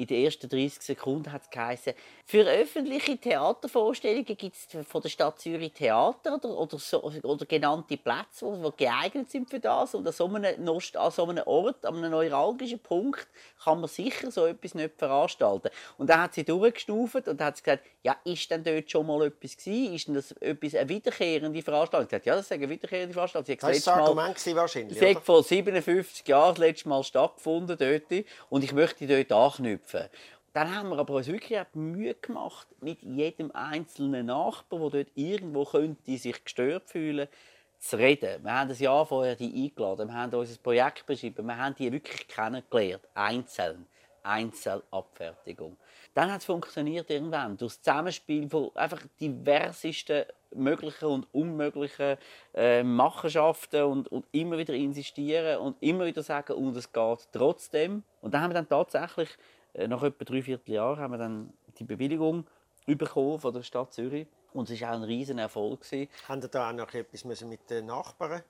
In 0.00 0.06
den 0.06 0.24
ersten 0.24 0.48
30 0.48 0.80
Sekunden 0.80 1.30
hat 1.30 1.42
es 1.42 1.50
geheißen, 1.50 1.92
für 2.24 2.46
öffentliche 2.46 3.18
Theatervorstellungen 3.18 4.24
gibt 4.24 4.56
es 4.56 4.66
von 4.88 5.02
der 5.02 5.10
Stadt 5.10 5.38
Zürich 5.38 5.72
Theater 5.74 6.36
oder, 6.36 6.56
oder, 6.56 6.78
so, 6.78 7.02
oder 7.02 7.44
genannte 7.44 7.98
Plätze, 7.98 8.46
die, 8.50 8.82
geeignet 8.82 9.30
sind 9.30 9.50
für 9.50 9.60
das. 9.60 9.94
Und 9.94 10.06
an 10.06 10.14
so 10.14 10.24
einem, 10.24 10.64
Nost- 10.64 10.96
an 10.96 11.10
so 11.10 11.26
einem 11.26 11.42
Ort, 11.46 11.84
an 11.84 11.96
einem 11.96 12.12
neuralgischen 12.12 12.78
Punkt, 12.78 13.28
kann 13.62 13.78
man 13.80 13.90
sicher 13.90 14.30
so 14.30 14.46
etwas 14.46 14.74
nicht 14.74 14.94
veranstalten. 14.96 15.68
Und 15.98 16.08
dann 16.08 16.22
hat 16.22 16.32
sie 16.32 16.44
durchgestuft 16.44 17.28
und 17.28 17.38
hat 17.42 17.62
gesagt, 17.62 17.84
ja, 18.02 18.16
ist 18.24 18.50
denn 18.50 18.64
dort 18.64 18.90
schon 18.90 19.06
mal 19.06 19.26
etwas 19.26 19.54
gewesen? 19.58 19.94
Ist 19.94 20.08
denn 20.08 20.14
das 20.14 20.32
etwas, 20.32 20.76
eine 20.76 20.88
wiederkehrende 20.88 21.60
Veranstaltung? 21.60 22.08
Sie 22.08 22.16
hat 22.16 22.22
gesagt, 22.22 22.26
ja, 22.26 22.36
das 22.36 22.46
ist 22.46 22.52
eine 22.52 22.70
wiederkehrende 22.70 23.12
Veranstaltung. 23.12 23.46
Sie 23.46 23.56
Das 23.56 23.62
war 23.64 23.72
das 23.74 23.86
Mal- 23.86 24.00
Argument 24.04 24.34
gewesen 24.36 24.56
wahrscheinlich, 24.56 25.02
es 25.02 25.16
hat 25.16 25.22
vor 25.22 25.42
57 25.42 26.26
Jahren 26.26 26.54
das 26.54 26.58
letzte 26.58 26.88
Mal 26.88 27.04
stattgefunden 27.04 27.76
dort 27.78 28.24
und 28.48 28.64
ich 28.64 28.72
möchte 28.72 29.06
dort 29.06 29.30
anknüpfen. 29.30 29.89
Dann 30.52 30.74
haben 30.74 30.90
wir 30.90 30.98
aber 30.98 31.14
uns 31.14 31.28
wirklich 31.28 31.58
auch 31.60 31.66
die 31.72 31.78
Mühe 31.78 32.14
gemacht, 32.14 32.66
mit 32.80 33.02
jedem 33.02 33.52
einzelnen 33.52 34.26
Nachbar, 34.26 34.90
der 34.90 35.04
dort 35.04 35.08
irgendwo 35.14 35.64
könnte 35.64 36.16
sich 36.16 36.42
gestört 36.42 36.90
fühlen 36.90 37.28
zu 37.78 37.96
reden. 37.96 38.42
Wir 38.42 38.52
haben 38.52 38.70
ein 38.70 38.76
Jahr 38.76 39.06
vorher 39.06 39.36
die 39.36 39.64
eingeladen, 39.64 40.08
wir 40.08 40.14
haben 40.14 40.34
unser 40.34 40.58
Projekt 40.60 41.06
beschrieben, 41.06 41.46
wir 41.46 41.56
haben 41.56 41.74
die 41.76 41.92
wirklich 41.92 42.26
kennengelernt, 42.26 43.06
einzeln. 43.14 43.86
Einzelabfertigung. 44.22 45.76
Dann 46.14 46.32
hat 46.32 46.40
es 46.40 46.46
funktioniert 46.46 47.10
irgendwann 47.10 47.56
durch 47.56 47.74
das 47.74 47.82
Zusammenspiel 47.82 48.48
von 48.48 48.70
einfach 48.74 49.02
diversesten 49.20 50.24
möglichen 50.54 51.06
und 51.06 51.26
unmöglichen 51.32 52.16
äh, 52.54 52.82
Machenschaften 52.82 53.84
und, 53.84 54.08
und 54.08 54.26
immer 54.32 54.58
wieder 54.58 54.74
insistieren 54.74 55.58
und 55.60 55.76
immer 55.80 56.06
wieder 56.06 56.22
sagen, 56.22 56.54
und 56.54 56.76
es 56.76 56.92
geht 56.92 57.28
trotzdem. 57.32 58.02
Und 58.20 58.34
dann 58.34 58.42
haben 58.42 58.50
wir 58.50 58.54
dann 58.54 58.68
tatsächlich, 58.68 59.28
nach 59.74 60.02
etwa 60.02 60.24
drei 60.24 60.42
Vierteljahren, 60.42 60.98
haben 60.98 61.12
wir 61.12 61.18
dann 61.18 61.52
die 61.78 61.84
Bewilligung 61.84 62.46
bekommen 62.86 63.38
von 63.38 63.54
der 63.54 63.62
Stadt 63.62 63.92
Zürich. 63.92 64.26
Und 64.52 64.68
es 64.68 64.80
war 64.80 64.90
auch 64.90 64.94
ein 64.94 65.04
riesen 65.04 65.38
Erfolg. 65.38 65.84
Haben 66.28 66.42
Sie 66.42 66.48
da 66.48 66.70
auch 66.70 66.74
noch 66.74 66.92
etwas 66.92 67.24
mit 67.24 67.70
den 67.70 67.86
Nachbarn 67.86 68.42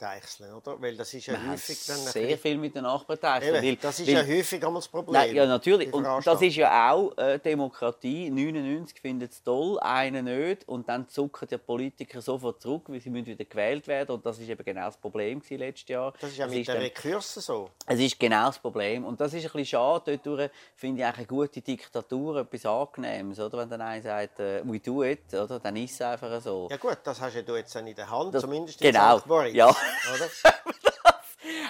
deichseln, 0.00 0.52
oder? 0.54 0.80
Weil 0.80 0.96
das 0.96 1.12
ist 1.14 1.26
ja 1.26 1.34
haben 1.36 1.50
häufig 1.52 1.84
dann... 1.86 1.96
sehr 1.98 2.38
viel 2.38 2.56
mit 2.56 2.74
den 2.74 2.82
Nachbarn 2.84 3.16
geteilt. 3.16 3.44
Eben, 3.44 3.66
weil- 3.66 3.76
das 3.76 4.00
ist 4.00 4.06
weil- 4.08 4.14
ja 4.14 4.36
häufig 4.38 4.64
einmal 4.64 4.80
das 4.80 4.88
Problem. 4.88 5.12
Nein, 5.20 5.34
ja, 5.34 5.46
natürlich. 5.46 5.92
Und 5.92 6.04
das 6.24 6.40
ist 6.42 6.56
ja 6.56 6.90
auch 6.92 7.16
äh, 7.18 7.38
Demokratie. 7.38 8.30
99 8.30 9.00
findet 9.00 9.32
es 9.32 9.42
toll, 9.42 9.78
einen 9.80 10.24
nicht. 10.24 10.68
Und 10.68 10.88
dann 10.88 11.08
zucken 11.08 11.48
die 11.48 11.58
Politiker 11.58 12.20
sofort 12.20 12.62
zurück, 12.62 12.84
weil 12.88 13.00
sie 13.00 13.10
müssen 13.10 13.26
wieder 13.26 13.44
gewählt 13.44 13.86
werden. 13.88 14.12
Und 14.16 14.24
das 14.26 14.38
ist 14.38 14.48
eben 14.48 14.64
genau 14.64 14.86
das 14.86 14.96
Problem 14.96 15.42
letztes 15.48 15.88
Jahr. 15.88 16.12
Das 16.20 16.30
ist 16.30 16.38
ja 16.38 16.46
mit 16.46 16.56
den 16.58 16.64
dann- 16.66 16.76
Rekursen 16.78 17.42
so. 17.42 17.70
es 17.86 17.98
ist 17.98 18.18
genau 18.18 18.46
das 18.46 18.58
Problem. 18.58 19.04
Und 19.04 19.20
das 19.20 19.32
ist 19.34 19.44
ein 19.44 19.52
bisschen 19.52 19.66
schade. 19.66 20.18
Dort 20.18 20.50
finde 20.76 21.00
ich 21.00 21.06
eigentlich 21.06 21.18
eine 21.18 21.26
gute 21.26 21.60
Diktatur 21.60 22.36
etwas 22.40 22.64
Angenehmes. 22.66 23.38
Oder? 23.40 23.58
Wenn 23.58 23.70
dann 23.70 23.80
einer 23.80 24.02
sagt, 24.02 24.38
äh, 24.40 24.62
we 24.64 24.78
do 24.80 25.02
it, 25.04 25.32
oder? 25.34 25.58
dann 25.58 25.76
ist 25.76 25.92
es 25.94 26.00
einfach 26.02 26.40
so. 26.40 26.68
Ja 26.70 26.76
gut, 26.76 26.98
das 27.04 27.20
hast 27.20 27.34
ja 27.34 27.42
du 27.42 27.56
jetzt 27.56 27.74
in 27.76 27.94
der 27.94 28.08
Hand, 28.10 28.34
Das- 28.34 28.42
zumindest 28.42 28.80
in 28.80 28.92
genau, 28.92 29.18
St. 29.18 29.26
Moritz. 29.26 29.54
ja. 29.54 29.74
Oder? 30.14 30.30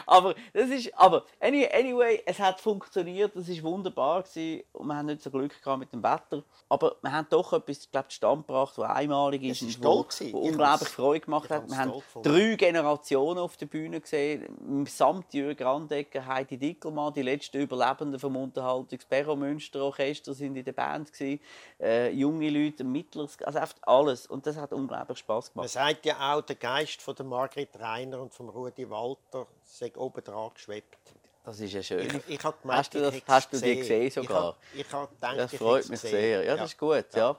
aber 0.09 0.35
das 0.55 0.71
ist, 0.71 0.93
aber 0.99 1.25
anyway, 1.39 2.23
es 2.25 2.39
hat 2.39 2.61
funktioniert, 2.61 3.37
es 3.37 3.49
ist 3.49 3.63
wunderbar 3.63 4.23
gewesen 4.23 4.65
und 4.73 4.87
wir 4.87 4.97
haben 4.97 5.07
nicht 5.07 5.23
so 5.23 5.31
Glück 5.31 5.63
gehabt 5.63 5.81
mit 5.81 5.93
dem 5.93 6.03
Wetter, 6.03 6.43
aber 6.71 6.97
wir 7.03 7.13
haben 7.13 7.27
doch 7.29 7.53
etwas, 7.53 7.91
glaube 7.91 8.11
stand 8.11 8.47
gebracht, 8.47 8.79
was 8.79 8.91
einmalig 8.91 9.43
ist, 9.43 9.63
Es 9.63 9.69
ist 9.69 9.77
und 9.77 9.85
wo, 9.85 9.99
wo 10.33 10.43
Ich 10.45 10.53
unglaublich 10.53 10.89
Freude 10.89 11.21
gemacht 11.21 11.45
ich 11.45 11.51
hat. 11.51 11.69
Wir 11.69 11.77
haben 11.77 11.93
drei 12.23 12.55
Generationen 12.57 13.39
auf 13.39 13.59
der 13.59 13.67
Bühne 13.67 14.01
gesehen, 14.01 14.87
samt 14.87 15.35
Jürgen 15.35 15.57
Grandecker, 15.57 16.25
Heidi 16.25 16.57
Dickelmann, 16.57 17.13
die 17.13 17.23
letzten 17.23 17.59
Überlebenden 17.59 18.19
vom 18.19 18.37
Unterhaltungs-Perro 18.37 19.37
Münster 19.37 19.83
Orchester 19.85 20.33
sind 20.33 20.57
in 20.57 20.65
der 20.65 20.73
Band 20.73 21.13
gewesen, 21.13 21.41
äh, 21.81 22.11
junge 22.13 22.49
Leute, 22.49 22.83
mittleres, 22.83 23.37
also 23.43 23.59
einfach 23.59 23.77
alles 23.83 24.27
und 24.27 24.47
das 24.47 24.57
hat 24.57 24.73
unglaublich 24.73 25.19
Spaß 25.19 25.55
Man 25.55 25.65
gemacht. 25.65 25.71
sagt 25.71 26.07
ja 26.07 26.35
auch, 26.35 26.41
der 26.41 26.57
Geist 26.57 27.03
von 27.03 27.15
der 27.15 27.27
Margret 27.27 27.79
Reiner 27.79 28.23
und 28.23 28.33
von 28.33 28.49
Rudi 28.49 28.89
Walter 28.89 29.47
sei 29.69 29.93
oben 29.97 30.25
dran 30.25 30.51
geschwebt. 30.55 30.97
Das 31.45 31.61
ist 31.61 31.73
ja 31.73 31.83
schön. 31.83 32.01
Ich, 32.01 32.15
ich 32.29 32.39
gemeint, 32.39 32.63
hast 32.67 32.95
du, 32.95 33.01
das, 33.01 33.15
hast 33.27 33.53
du 33.53 33.61
die 33.61 33.77
gesehen 33.77 34.11
sogar? 34.11 34.57
Ich 34.75 34.93
habe 34.93 35.09
gedacht, 35.15 35.39
das 35.39 35.55
freut 35.55 35.89
mich 35.89 36.01
gesehen. 36.01 36.11
sehr. 36.11 36.45
Ja, 36.45 36.57
das 36.57 36.73
ist 36.73 36.79
gut. 36.79 37.07
Ja. 37.15 37.37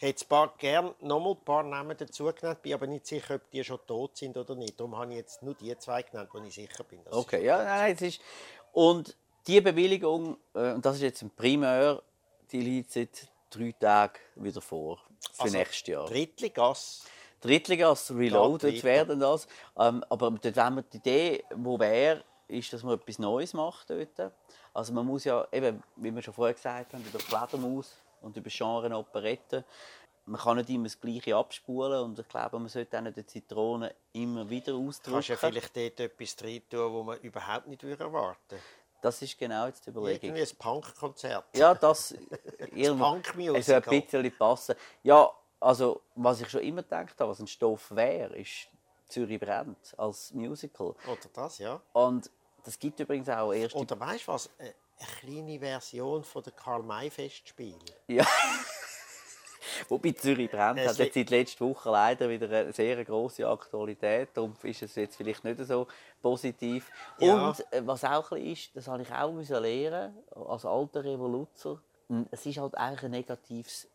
Ich 0.00 0.02
hätte 0.02 0.24
ein 0.24 0.28
paar, 0.28 0.54
gern 0.58 0.94
noch 1.00 1.20
mal 1.20 1.30
ein 1.30 1.44
paar 1.44 1.62
Namen 1.62 1.96
dazu 1.96 2.32
genannt, 2.32 2.62
bin 2.62 2.72
aber 2.74 2.86
nicht 2.86 3.06
sicher, 3.06 3.36
ob 3.36 3.50
die 3.50 3.62
schon 3.64 3.78
tot 3.86 4.16
sind 4.16 4.36
oder 4.36 4.54
nicht. 4.54 4.78
Darum 4.78 4.96
habe 4.96 5.10
ich 5.12 5.18
jetzt 5.18 5.42
nur 5.42 5.54
die 5.54 5.76
zwei 5.78 6.02
genannt, 6.02 6.30
wo 6.32 6.38
ich 6.38 6.54
sicher 6.54 6.84
bin. 6.84 7.00
Okay, 7.10 7.44
ja, 7.44 7.62
nein, 7.62 7.94
es 7.94 8.02
ist 8.02 8.20
und 8.72 9.16
die 9.46 9.60
Bewilligung 9.60 10.36
äh, 10.54 10.72
und 10.72 10.84
das 10.84 10.96
ist 10.96 11.02
jetzt 11.02 11.22
ein 11.22 11.30
Primär, 11.30 12.02
die 12.52 12.60
liegt 12.60 12.92
seit 12.92 13.28
drei 13.50 13.72
Tagen 13.72 14.18
wieder 14.36 14.60
vor 14.60 15.00
für 15.32 15.42
Also, 15.42 15.56
nächstes 15.56 15.86
Jahr. 15.88 16.06
Drittligas. 16.06 17.04
Drittligas 17.40 18.10
Reloaded 18.10 18.70
Geht 18.74 18.84
weiter. 18.84 18.84
werden 18.84 19.20
das. 19.20 19.46
Ähm, 19.78 20.04
aber 20.08 20.30
dort 20.30 20.56
wenn 20.56 20.74
wir 20.76 20.82
die 20.82 20.96
Idee, 20.98 21.44
wo 21.54 21.78
wäre, 21.78 22.24
ist, 22.48 22.72
dass 22.72 22.82
man 22.82 22.94
etwas 22.94 23.18
Neues 23.18 23.52
macht 23.54 23.90
dort. 23.90 24.32
Also 24.74 24.92
man 24.92 25.06
muss 25.06 25.24
ja, 25.24 25.46
eben, 25.52 25.82
wie 25.96 26.14
wir 26.14 26.22
schon 26.22 26.34
vorher 26.34 26.54
gesagt 26.54 26.94
haben, 26.94 27.04
über 27.04 27.18
Fledermaus 27.18 27.94
und 28.22 28.36
über 28.36 28.48
Genre 28.50 28.94
Operette, 28.96 29.64
man 30.24 30.40
kann 30.40 30.56
nicht 30.58 30.68
immer 30.68 30.84
das 30.84 31.00
Gleiche 31.00 31.34
abspulen 31.36 32.02
und 32.02 32.18
ich 32.18 32.28
glaube, 32.28 32.58
man 32.58 32.68
sollte 32.68 32.98
auch 32.98 33.02
nicht 33.02 33.16
die 33.16 33.26
Zitrone 33.26 33.94
immer 34.12 34.48
wieder 34.48 34.72
Du 34.72 34.86
ausdrücken. 34.88 35.14
kannst 35.14 35.28
ja 35.28 35.36
vielleicht 35.36 35.76
dort 35.76 36.00
etwas 36.00 36.36
rein 36.42 36.62
tun, 36.68 36.92
wo 36.92 37.02
man 37.02 37.18
überhaupt 37.20 37.66
nicht 37.66 37.82
würde 37.82 38.04
erwarten 38.04 38.56
Das 39.00 39.22
ist 39.22 39.38
genau 39.38 39.66
jetzt 39.66 39.86
die 39.86 39.90
Überlegung. 39.90 40.30
Irgendwie 40.36 40.42
ein 40.42 40.56
Punkkonzert. 40.58 41.44
Ja, 41.56 41.74
das 41.74 42.14
irgendwo 42.74 43.04
Punk-Musical. 43.04 43.56
es 43.56 43.66
soll 43.66 43.74
ein 43.76 44.02
bisschen 44.02 44.36
passen. 44.38 44.74
Ja, 45.02 45.30
also 45.60 46.02
was 46.14 46.40
ich 46.40 46.48
schon 46.48 46.62
immer 46.62 46.82
gedacht 46.82 47.18
habe, 47.18 47.30
was 47.30 47.40
ein 47.40 47.46
Stoff 47.46 47.90
wäre, 47.90 48.36
ist 48.36 48.68
Zürich 49.08 49.40
brennt 49.40 49.94
als 49.96 50.32
Musical. 50.34 50.94
Oder 51.06 51.28
das, 51.32 51.58
ja. 51.58 51.80
Und 51.92 52.30
das 52.64 52.78
gibt 52.78 53.00
übrigens 53.00 53.28
auch 53.28 53.52
erst 53.52 53.74
Oder 53.74 53.98
weißt 53.98 54.28
du 54.28 54.32
was? 54.32 54.50
Eine 54.58 54.74
eine 54.98 55.08
kleine 55.20 55.58
Version 55.58 56.24
von 56.24 56.42
der 56.42 56.52
Karl-May-Festspiele. 56.52 57.78
ja. 58.08 58.26
Wobei 59.88 60.10
Zürich 60.12 60.50
brennt 60.50 60.80
Es 60.80 60.88
hat 60.88 60.98
jetzt 60.98 61.14
seit 61.14 61.30
letzter 61.30 61.64
Woche 61.64 61.90
leider 61.90 62.28
wieder 62.28 62.50
eine 62.50 62.72
sehr 62.72 63.04
große 63.04 63.46
Aktualität. 63.46 64.30
Darum 64.34 64.56
ist 64.62 64.82
es 64.82 64.94
jetzt 64.96 65.16
vielleicht 65.16 65.44
nicht 65.44 65.64
so 65.64 65.86
positiv. 66.20 66.90
Ja. 67.18 67.48
Und 67.48 67.72
äh, 67.72 67.86
was 67.86 68.02
auch 68.02 68.32
ein 68.32 68.44
ist, 68.44 68.74
das 68.74 68.88
habe 68.88 69.02
ich 69.02 69.12
auch 69.12 69.32
lernen 69.60 70.16
als 70.34 70.64
alter 70.64 71.04
Revoluzer. 71.04 71.80
Es 72.30 72.44
ist 72.46 72.58
halt 72.58 72.74
eigentlich 72.76 73.04
ein 73.04 73.10
negatives 73.12 73.88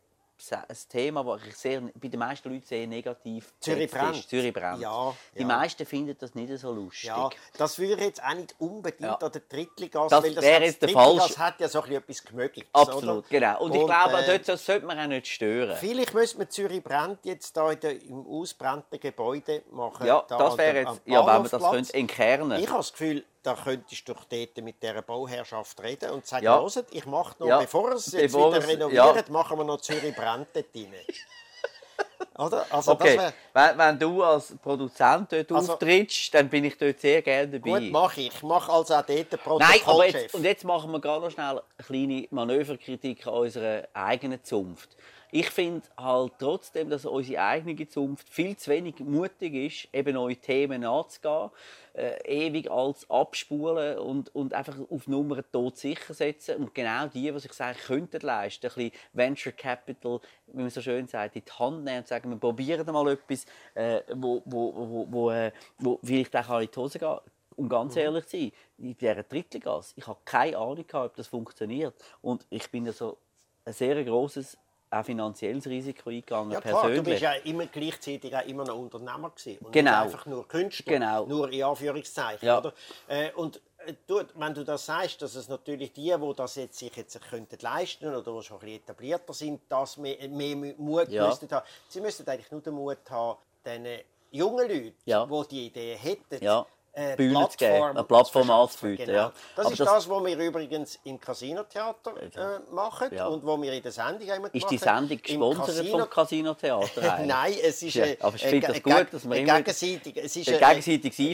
ein 0.51 0.77
Thema, 0.89 1.23
das 1.23 1.47
ich 1.47 1.55
sehr, 1.55 1.81
bei 1.81 2.07
den 2.07 2.19
meisten 2.19 2.49
Leuten 2.51 2.65
sehr 2.65 2.85
negativ 2.87 3.53
Zürich 3.59 3.89
besetzt 3.89 3.93
brennt. 4.03 4.17
ist. 4.17 4.29
Zürich 4.29 4.53
brennt. 4.53 4.81
Ja, 4.81 5.15
Die 5.35 5.41
ja. 5.41 5.47
meisten 5.47 5.85
finden 5.85 6.17
das 6.19 6.35
nicht 6.35 6.57
so 6.57 6.71
lustig. 6.71 7.05
Ja, 7.05 7.29
das 7.57 7.79
würde 7.79 8.03
jetzt 8.03 8.21
auch 8.21 8.33
nicht 8.33 8.53
unbedingt 8.59 9.01
Ja. 9.01 9.15
an 9.15 9.31
der 9.31 9.41
Drittligas, 9.41 10.09
Das 10.09 10.23
weil 10.23 10.33
das, 10.33 10.43
wäre 10.43 10.63
jetzt 10.65 10.81
der 10.81 10.89
Drittligas 10.89 11.37
hat 11.37 11.59
ja 11.59 11.69
so 11.69 11.83
etwas 11.83 12.23
Gemögliches, 12.23 12.69
Absolut, 12.73 13.03
oder? 13.03 13.27
genau. 13.29 13.61
Und, 13.63 13.75
ich 13.75 13.85
glaube, 13.85 14.17
äh, 14.17 14.39
dort 14.39 14.59
sollte 14.59 14.85
man 14.85 14.99
auch 14.99 15.07
nicht 15.07 15.27
stören. 15.27 15.77
Vielleicht 15.77 16.13
müsste 16.13 16.37
man 16.39 16.49
Zürich 16.49 16.83
brennt 16.83 17.19
jetzt 17.25 17.55
da 17.55 17.71
in 17.71 17.79
der, 17.79 18.01
im 18.01 18.25
ausbrannten 18.27 18.99
Gebäude 18.99 19.63
machen. 19.71 20.05
Ja, 20.05 20.25
da 20.27 20.37
das 20.37 20.57
wäre 20.57 20.77
jetzt, 20.79 21.01
ja, 21.05 21.19
wenn 21.25 21.41
man 21.41 21.49
das 21.49 21.71
könnte 21.71 21.93
entkernen 21.93 22.59
Ich 22.59 22.67
habe 22.67 22.77
das 22.79 22.91
Gefühl, 22.91 23.23
da 23.43 23.55
könntest 23.61 24.07
du 24.07 24.13
doch 24.13 24.23
dort 24.23 24.57
mit 24.63 24.81
dieser 24.81 25.01
Bauherrschaft 25.01 25.81
reden 25.83 26.11
und 26.11 26.25
sagen, 26.25 26.45
Ja. 26.45 26.59
hört, 26.61 26.87
ich 26.91 27.05
mache 27.05 27.35
noch, 27.39 27.47
Ja, 27.47 27.59
bevor 27.59 27.91
es 27.91 28.11
jetzt 28.11 28.31
bevor 28.33 28.53
wieder 28.55 28.67
renoviert, 28.67 29.27
ja. 29.27 29.31
machen 29.33 29.57
wir 29.57 29.63
noch 29.65 29.81
Zürich 29.81 30.15
dort 30.15 30.25
rein. 30.25 30.45
Oder? 32.37 32.65
Also 32.71 32.93
Okay, 32.93 33.17
wär, 33.17 33.33
wenn, 33.53 33.77
wenn 33.77 33.99
du 33.99 34.23
als 34.23 34.55
Produzent 34.57 35.31
dort 35.31 35.51
Also- 35.51 35.73
auftrittst, 35.73 36.33
dann 36.33 36.49
bin 36.49 36.63
ich 36.65 36.77
dort 36.77 36.99
sehr 36.99 37.21
gerne 37.21 37.59
dabei. 37.59 37.79
gut, 37.79 37.91
mache 37.91 38.21
ich. 38.21 38.27
Ich 38.33 38.41
mache 38.43 38.71
also 38.71 38.95
auch 38.95 39.03
dort 39.05 39.29
Protokollchef. 39.43 40.21
jetzt, 40.23 40.33
und 40.35 40.43
jetzt 40.43 40.63
machen 40.63 40.91
wir 40.91 40.99
gerade 40.99 41.25
noch 41.25 41.31
schnell 41.31 41.61
eine 41.77 41.85
kleine 41.85 42.27
Manöverkritik 42.31 43.27
an 43.27 43.33
unserer 43.33 43.87
eigenen 43.93 44.43
Zunft. 44.43 44.95
Ich 45.35 45.49
finde 45.49 45.81
halt 45.97 46.33
trotzdem, 46.37 46.91
dass 46.91 47.05
unsere 47.05 47.41
eigene 47.41 47.87
Zunft 47.87 48.29
viel 48.29 48.55
zu 48.55 48.69
wenig 48.69 48.99
mutig 48.99 49.55
ist, 49.55 49.87
eben 49.91 50.13
neue 50.13 50.35
Themen 50.35 50.85
anzugehen, 50.85 51.49
äh, 51.95 52.45
ewig 52.45 52.69
alles 52.69 53.09
abspulen 53.09 53.97
und, 53.97 54.35
und 54.35 54.53
einfach 54.53 54.75
auf 54.91 55.07
Nummern 55.07 55.43
tot 55.51 55.75
sicher 55.75 56.13
setzen. 56.13 56.57
Und 56.57 56.75
genau 56.75 57.07
die, 57.07 57.31
die 57.31 57.39
sich 57.39 57.51
sagen, 57.53 57.79
könnten 57.79 58.21
leisten, 58.21 58.67
ein 58.67 58.73
bisschen 58.75 58.91
Venture 59.13 59.53
Capital, 59.53 60.19
wie 60.45 60.61
man 60.61 60.69
so 60.69 60.83
schön 60.83 61.07
sagt, 61.07 61.35
in 61.35 61.41
die 61.43 61.51
Hand 61.51 61.83
nehmen 61.83 61.97
und 61.97 62.07
sagen, 62.07 62.29
wir 62.29 62.37
probieren 62.37 62.85
mal 62.93 63.13
etwas, 63.13 63.47
äh, 63.73 64.01
wo, 64.13 64.43
wo, 64.45 64.71
wo, 64.75 65.07
wo, 65.09 65.31
äh, 65.31 65.51
wo 65.79 65.99
vielleicht 66.03 66.35
auch 66.35 66.59
in 66.59 66.69
die 66.71 66.79
Hose 66.79 66.99
geht. 66.99 67.21
Um 67.55 67.67
ganz 67.67 67.95
ehrlich 67.95 68.27
zu 68.27 68.37
sein, 68.37 68.51
in 68.77 68.95
dieser 68.95 69.23
Drittligas, 69.23 69.93
ich 69.95 70.05
habe 70.05 70.19
keine 70.25 70.59
Ahnung, 70.59 70.85
gehabt, 70.85 70.93
ob 70.93 71.15
das 71.15 71.25
funktioniert. 71.25 71.95
Und 72.21 72.45
ich 72.51 72.69
bin 72.69 72.85
also 72.85 73.17
ein 73.65 73.73
sehr 73.73 74.03
grosses 74.03 74.59
auch 74.93 75.05
finanzielles 75.05 75.65
Risiko 75.67 76.09
eingegangen, 76.09 76.51
Ja 76.51 76.61
klar, 76.61 76.81
persönlich. 76.81 77.03
du 77.03 77.09
bist 77.09 77.21
ja 77.21 77.33
immer 77.33 77.65
gleichzeitig 77.65 78.35
auch 78.35 78.45
immer 78.45 78.63
noch 78.65 78.77
Unternehmer 78.77 79.29
gewesen 79.31 79.65
und 79.65 79.71
Genau. 79.71 79.91
nicht 79.91 79.99
einfach 79.99 80.25
nur 80.25 80.47
Künstler, 80.47 80.93
Genau. 80.93 81.25
nur 81.25 81.49
in 81.51 81.63
Anführungszeichen, 81.63 82.45
Ja. 82.47 82.57
oder? 82.59 82.73
Äh, 83.07 83.31
und 83.33 83.61
äh, 83.85 83.93
du, 84.07 84.21
wenn 84.35 84.53
du 84.53 84.63
das 84.63 84.85
sagst, 84.85 85.21
dass 85.21 85.35
es 85.35 85.47
natürlich 85.49 85.91
die, 85.93 86.13
die 86.17 86.33
das 86.35 86.55
jetzt 86.55 86.77
sich 86.79 86.95
jetzt 86.95 87.19
könnten 87.29 87.57
leisten 87.61 88.07
oder 88.07 88.21
die 88.21 88.43
schon 88.43 88.57
ein 88.57 88.59
bisschen 88.61 88.81
etablierter 88.81 89.33
sind, 89.33 89.61
das 89.69 89.97
mehr, 89.97 90.29
mehr 90.29 90.55
Mut 90.77 91.09
Ja. 91.09 91.27
müssten 91.27 91.49
haben. 91.51 91.65
Sie 91.89 91.99
müssten 92.01 92.27
eigentlich 92.29 92.51
nur 92.51 92.61
den 92.61 92.73
Mut 92.73 92.97
haben, 93.09 93.39
den 93.65 93.87
jungen 94.31 94.67
Leuten, 94.67 94.95
Ja. 95.05 95.25
die 95.25 95.47
die 95.49 95.65
Idee 95.67 95.95
hätten, 95.95 96.43
Ja. 96.43 96.65
Äh, 96.95 97.15
Bühne 97.15 97.47
zu 97.49 97.57
geben, 97.57 97.83
eine 97.85 98.03
Plattform 98.03 98.49
anzubieten, 98.51 99.05
Genau. 99.07 99.17
ja. 99.17 99.31
Das 99.55 99.65
Aber 99.65 99.73
ist 99.73 99.79
das- 99.79 99.87
das, 99.89 100.09
was 100.09 100.23
wir 100.25 100.37
übrigens 100.37 100.99
im 101.03 101.19
Casino-Theater 101.19 102.13
äh, 102.21 102.71
machen 102.73 103.09
Ja. 103.11 103.27
und 103.27 103.43
was 103.45 103.61
wir 103.61 103.73
in 103.73 103.81
der 103.81 103.91
Sendung 103.91 104.27
immer 104.27 104.53
ist 104.53 104.69
die. 104.69 104.77
Sendung 104.77 105.19
gesponsert 105.21 105.65
Casino- 105.65 105.99
vom 105.99 106.09
Casino 106.09 106.53
Theater? 106.53 107.19
Nein, 107.25 107.55
es 107.63 107.81
ist 107.81 107.95
Ja, 107.95 108.05
aber 108.19 108.35
ich 108.35 108.43
finde 108.43 108.67
das 108.67 108.83
gut, 108.83 109.07
dass 109.11 109.27
wir 109.29 109.35
immer- 109.37 109.61
gegenseitig, 109.61 110.17
es 110.17 110.35
ist 110.35 110.49
eine 110.49 110.65
Einvernehmen. 110.67 111.31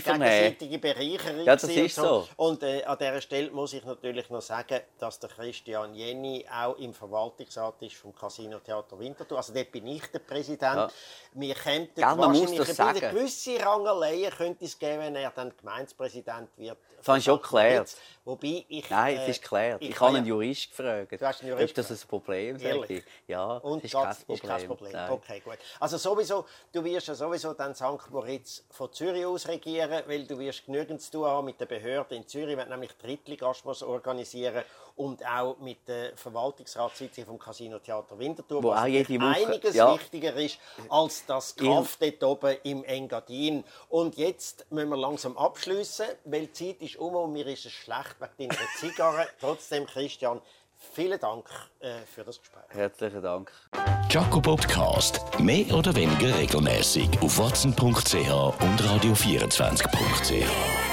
gegenseitige 0.58 0.80
Bereicherung 0.80 1.46
Ja, 1.46 1.56
das 1.56 1.64
ist 1.66 1.96
so. 1.96 2.28
Und 2.38 2.64
äh, 2.64 2.84
an 2.86 2.98
dieser 2.98 3.22
Stelle 3.22 3.52
muss 3.52 3.74
ich 3.74 3.84
natürlich 3.84 4.30
noch 4.30 4.42
sagen, 4.42 4.80
dass 4.98 5.20
der 5.20 5.30
Christian 5.30 5.94
Jenny 5.94 6.46
auch 6.50 6.78
im 6.78 6.94
Verwaltungsrat 6.94 7.82
ist 7.82 7.96
vom 7.96 8.16
Casino 8.16 8.60
Theater 8.60 8.98
Winterthur. 9.00 9.38
Also 9.38 9.54
dort 9.54 9.72
bin 9.72 9.88
ich 9.88 10.04
der 10.12 10.20
Präsident. 10.20 10.76
Ja. 10.76 10.90
Wir 11.34 11.54
könnten 11.56 11.96
Gell, 11.96 12.06
man 12.16 12.32
muss 12.32 12.40
wahrscheinlich 12.42 12.68
das 12.68 12.76
sagen. 12.78 13.00
gewisse 13.00 13.60
Rangerleien 13.66 14.32
könnte 14.32 14.66
es 14.66 14.78
geben, 14.80 15.00
wenn 15.00 15.16
er 15.16 15.32
dann 15.32 15.49
Gemeindepräsident 15.58 16.50
wird. 16.58 16.78
Das 16.98 17.08
habe 17.08 17.18
ich 17.20 17.24
schon 17.24 17.42
geklärt. 17.42 17.96
Wobei 18.26 18.66
ich... 18.68 18.90
Nein, 18.90 19.16
äh, 19.18 19.24
es 19.24 19.30
ist 19.30 19.42
geklärt. 19.42 19.82
Ich, 19.82 19.90
ich 19.90 19.96
habe 20.00 20.08
kann 20.08 20.16
einen 20.18 20.26
Jurist 20.26 20.70
gefragt, 20.70 21.12
Du 21.12 21.26
hast 21.26 21.42
einen 21.42 21.50
Jurist 21.52 21.70
ob 21.80 21.88
das 21.88 21.92
ein 22.04 22.08
Problem. 22.08 22.60
Ehrlich? 22.62 23.04
Ja, 23.28 23.54
Und 23.58 23.84
ist 23.84 23.94
kein 23.94 24.04
geht's- 24.06 24.18
Problem. 24.26 24.36
ist 24.36 24.44
kein 24.44 24.68
Problem. 24.68 24.92
Nein. 24.92 25.12
Okay, 25.12 25.40
gut. 25.40 25.58
Also 25.80 25.98
sowieso, 25.98 26.46
du 26.74 26.84
wirst 26.84 27.08
ja 27.08 27.16
sowieso 27.16 27.54
dann 27.54 27.74
St. 27.74 28.10
Moritz 28.10 28.64
von 28.70 28.92
Zürich 28.92 29.26
aus 29.26 29.48
regieren, 29.48 30.04
weil 30.08 30.26
du 30.26 30.38
wirst 30.38 30.66
genügend 30.66 31.02
zu 31.02 31.12
tun 31.12 31.26
haben 31.26 31.46
mit 31.46 31.60
den 31.60 31.68
Behörden 31.68 32.18
in 32.18 32.28
Zürich, 32.28 32.58
wenn 32.58 32.68
nämlich 32.70 32.92
Drittligasmus 32.98 33.82
organisieren 33.84 34.64
und 35.00 35.26
auch 35.26 35.58
mit 35.60 35.88
der 35.88 36.16
Verwaltungsratssitzung 36.18 37.26
vom 37.26 37.40
Casino 37.40 37.80
Theater 37.80 38.20
Winterthur, 38.20 38.62
Wo 38.62 38.70
was 38.72 38.82
auch 38.82 38.86
jede 38.86 39.16
Woche- 39.16 39.48
einiges 39.48 39.74
ja. 39.76 39.94
wichtiger 39.94 40.34
ist 40.36 40.60
als 40.90 41.26
das 41.26 41.56
Kraft 41.56 42.02
dort 42.02 42.24
oben 42.24 42.58
im 42.64 42.84
Engadin. 42.84 43.64
Und 43.88 44.18
jetzt 44.18 44.66
müssen 44.72 44.90
wir 44.90 44.98
langsam 44.98 45.38
abschließen, 45.38 46.06
weil 46.26 46.48
die 46.48 46.52
Zeit 46.52 46.82
ist 46.82 46.98
um 46.98 47.16
und 47.16 47.32
mir 47.32 47.48
ist 47.48 47.66
es 47.66 47.72
schlecht 47.72 48.16
wegen 48.38 48.50
deiner 48.50 48.68
Zigarre. 48.80 49.28
Trotzdem, 49.40 49.86
Christian, 49.86 50.42
vielen 50.94 51.20
Dank 51.20 51.48
äh, 51.80 52.00
für 52.14 52.26
das 52.26 52.38
Gespräch. 52.40 52.64
Herzlichen 52.68 53.22
Dank. 53.22 53.52
Jaco 54.10 54.42
Podcast. 54.42 55.22
Mehr 55.40 55.74
oder 55.74 55.96
weniger 55.96 56.38
regelmäßig 56.38 57.08
auf 57.22 57.38
watson.ch 57.38 57.80
und 57.80 58.82
radio24.ch. 58.82 60.89